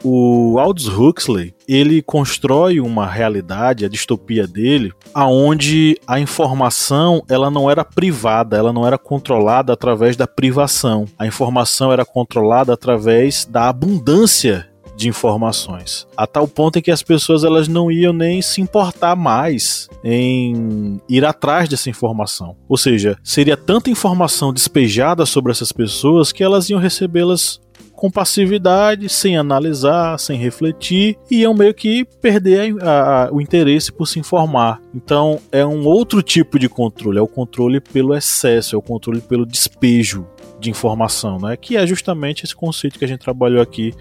O 0.02 0.58
Aldous 0.60 0.88
Huxley, 0.88 1.54
ele 1.68 2.02
constrói 2.02 2.80
uma 2.80 3.06
realidade, 3.06 3.84
a 3.84 3.90
distopia 3.90 4.48
dele, 4.48 4.94
aonde 5.14 6.00
a 6.08 6.22
informação, 6.22 7.22
ela 7.28 7.52
não 7.52 7.70
era 7.70 7.84
privada, 7.84 8.56
ela 8.56 8.72
não 8.72 8.88
era 8.88 8.98
controlada 8.98 9.74
através 9.74 10.16
da 10.16 10.28
privação. 10.28 11.06
A 11.20 11.28
informação 11.28 11.92
era 11.92 12.06
controlada 12.06 12.72
através 12.72 13.44
da 13.46 13.68
abundância 13.68 14.70
de 14.96 15.10
informações. 15.10 16.08
A 16.16 16.26
tal 16.26 16.48
ponto 16.48 16.80
em 16.80 16.82
que 16.82 16.92
as 16.92 17.04
pessoas 17.04 17.44
elas 17.44 17.68
não 17.68 17.92
iam 17.92 18.14
nem 18.14 18.42
se 18.42 18.62
importar 18.62 19.16
mais 19.16 19.88
em 20.04 21.00
ir 21.10 21.26
atrás 21.26 21.68
dessa 21.68 21.90
informação. 21.90 22.56
Ou 22.68 22.78
seja, 22.78 23.18
seria 23.24 23.58
tanta 23.58 23.90
informação 23.90 24.54
despejada 24.54 25.26
sobre 25.26 25.52
essas 25.52 25.72
pessoas 25.72 26.32
que 26.32 26.44
elas 26.44 26.70
iam 26.70 26.80
recebê-las 26.80 27.60
com 27.96 28.12
passividade, 28.12 29.08
sem 29.10 29.38
analisar, 29.38 30.20
sem 30.20 30.38
refletir, 30.38 31.18
e 31.32 31.38
iam 31.40 31.54
meio 31.54 31.74
que 31.74 32.06
perder 32.22 32.76
a, 32.84 33.26
a, 33.26 33.34
o 33.34 33.42
interesse 33.42 33.92
por 33.92 34.06
se 34.06 34.20
informar. 34.20 34.82
Então 34.94 35.40
é 35.52 35.66
um 35.66 35.86
outro 35.86 36.22
tipo 36.22 36.60
de 36.60 36.68
controle, 36.68 37.18
é 37.18 37.22
o 37.22 37.28
controle 37.28 37.80
pelo 37.80 38.14
excesso, 38.14 38.76
é 38.76 38.78
o 38.78 38.82
controle 38.82 39.22
pelo 39.22 39.46
despejo 39.46 40.28
de 40.60 40.70
informação, 40.70 41.40
né? 41.40 41.56
Que 41.58 41.78
é 41.78 41.86
justamente 41.86 42.44
esse 42.44 42.56
conceito 42.56 42.98
que 42.98 43.06
a 43.06 43.08
gente 43.08 43.20
trabalhou 43.20 43.62
aqui 43.62 43.94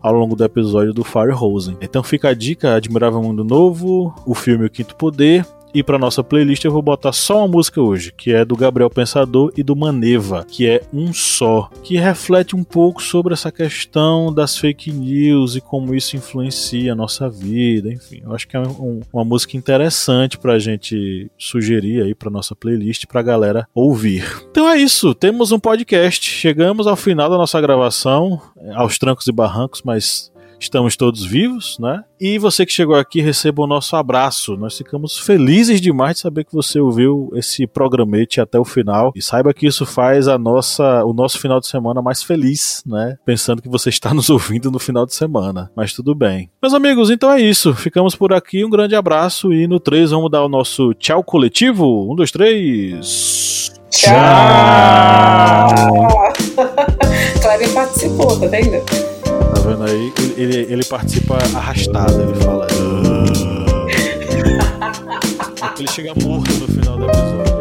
ao 0.00 0.12
longo 0.12 0.34
do 0.34 0.44
episódio 0.44 0.92
do 0.92 1.04
Fire 1.04 1.32
Rosen. 1.32 1.76
Então 1.80 2.02
fica 2.02 2.28
a 2.30 2.34
dica: 2.34 2.74
Admirável 2.74 3.22
Mundo 3.22 3.44
Novo, 3.44 4.14
o 4.26 4.34
filme 4.34 4.66
O 4.66 4.70
Quinto 4.70 4.96
Poder 4.96 5.44
E 5.74 5.82
para 5.82 5.98
nossa 5.98 6.24
playlist 6.24 6.64
eu 6.64 6.72
vou 6.72 6.82
botar 6.82 7.12
só 7.12 7.38
uma 7.38 7.48
música 7.48 7.80
hoje, 7.80 8.12
que 8.16 8.32
é 8.32 8.44
do 8.44 8.56
Gabriel 8.56 8.88
Pensador 8.88 9.52
e 9.56 9.62
do 9.62 9.76
Maneva, 9.76 10.44
que 10.48 10.66
é 10.66 10.82
Um 10.92 11.12
Só, 11.12 11.70
que 11.82 11.96
reflete 11.96 12.56
um 12.56 12.64
pouco 12.64 13.02
sobre 13.02 13.34
essa 13.34 13.52
questão 13.52 14.32
das 14.32 14.56
fake 14.56 14.90
news 14.90 15.56
e 15.56 15.60
como 15.60 15.94
isso 15.94 16.16
influencia 16.16 16.92
a 16.92 16.96
nossa 16.96 17.28
vida, 17.28 17.92
enfim. 17.92 18.22
Eu 18.24 18.34
acho 18.34 18.48
que 18.48 18.56
é 18.56 18.60
um, 18.60 19.00
uma 19.12 19.24
música 19.24 19.56
interessante 19.56 20.38
pra 20.38 20.58
gente 20.58 21.30
sugerir 21.36 22.02
aí 22.02 22.14
pra 22.14 22.30
nossa 22.30 22.54
playlist 22.54 23.06
pra 23.06 23.22
galera 23.22 23.68
ouvir. 23.74 24.24
Então 24.50 24.68
é 24.68 24.78
isso, 24.78 25.14
temos 25.14 25.52
um 25.52 25.58
podcast. 25.58 26.28
Chegamos 26.28 26.86
ao 26.86 26.96
final 26.96 27.28
da 27.28 27.36
nossa 27.36 27.60
gravação, 27.60 28.40
aos 28.74 28.98
trancos 28.98 29.26
e 29.26 29.32
barrancos, 29.32 29.82
mas 29.84 30.32
estamos 30.60 30.96
todos 30.96 31.24
vivos, 31.24 31.76
né? 31.78 32.02
E 32.20 32.38
você 32.38 32.66
que 32.66 32.72
chegou 32.72 32.96
aqui, 32.96 33.20
receba 33.20 33.62
o 33.62 33.66
nosso 33.66 33.94
abraço. 33.96 34.56
Nós 34.56 34.76
ficamos 34.76 35.18
felizes 35.18 35.80
demais 35.80 36.16
de 36.16 36.22
saber 36.22 36.44
que 36.44 36.52
você 36.52 36.80
ouviu 36.80 37.30
esse 37.34 37.66
programete 37.66 38.40
até 38.40 38.58
o 38.58 38.64
final 38.64 39.12
e 39.14 39.22
saiba 39.22 39.54
que 39.54 39.66
isso 39.66 39.86
faz 39.86 40.26
a 40.26 40.36
nossa, 40.36 41.04
o 41.04 41.12
nosso 41.12 41.38
final 41.38 41.60
de 41.60 41.66
semana 41.66 42.02
mais 42.02 42.22
feliz, 42.22 42.82
né? 42.86 43.16
Pensando 43.24 43.62
que 43.62 43.68
você 43.68 43.88
está 43.88 44.12
nos 44.12 44.30
ouvindo 44.30 44.70
no 44.70 44.78
final 44.78 45.06
de 45.06 45.14
semana. 45.14 45.70
Mas 45.76 45.92
tudo 45.92 46.14
bem. 46.14 46.50
Meus 46.60 46.74
amigos, 46.74 47.10
então 47.10 47.30
é 47.30 47.40
isso. 47.40 47.74
Ficamos 47.74 48.14
por 48.14 48.32
aqui. 48.32 48.64
Um 48.64 48.70
grande 48.70 48.94
abraço 48.94 49.52
e 49.52 49.66
no 49.66 49.78
3 49.78 50.10
vamos 50.10 50.30
dar 50.30 50.44
o 50.44 50.48
nosso 50.48 50.92
tchau 50.94 51.22
coletivo. 51.22 52.10
Um, 52.10 52.16
dois, 52.16 52.30
três. 52.30 53.72
Tchau! 53.90 54.14
Cleve 57.40 57.68
participou, 57.72 58.38
tá 58.38 58.46
vendo? 58.46 59.07
Tá 59.24 59.60
vendo 59.60 59.84
aí? 59.84 60.12
Ele, 60.18 60.42
ele, 60.42 60.72
ele 60.72 60.84
participa 60.84 61.36
arrastado, 61.54 62.22
ele 62.22 62.34
fala. 62.42 62.66
ele 65.78 65.88
chega 65.90 66.14
morto 66.22 66.52
no 66.54 66.68
final 66.68 66.96
do 66.96 67.04
episódio. 67.04 67.57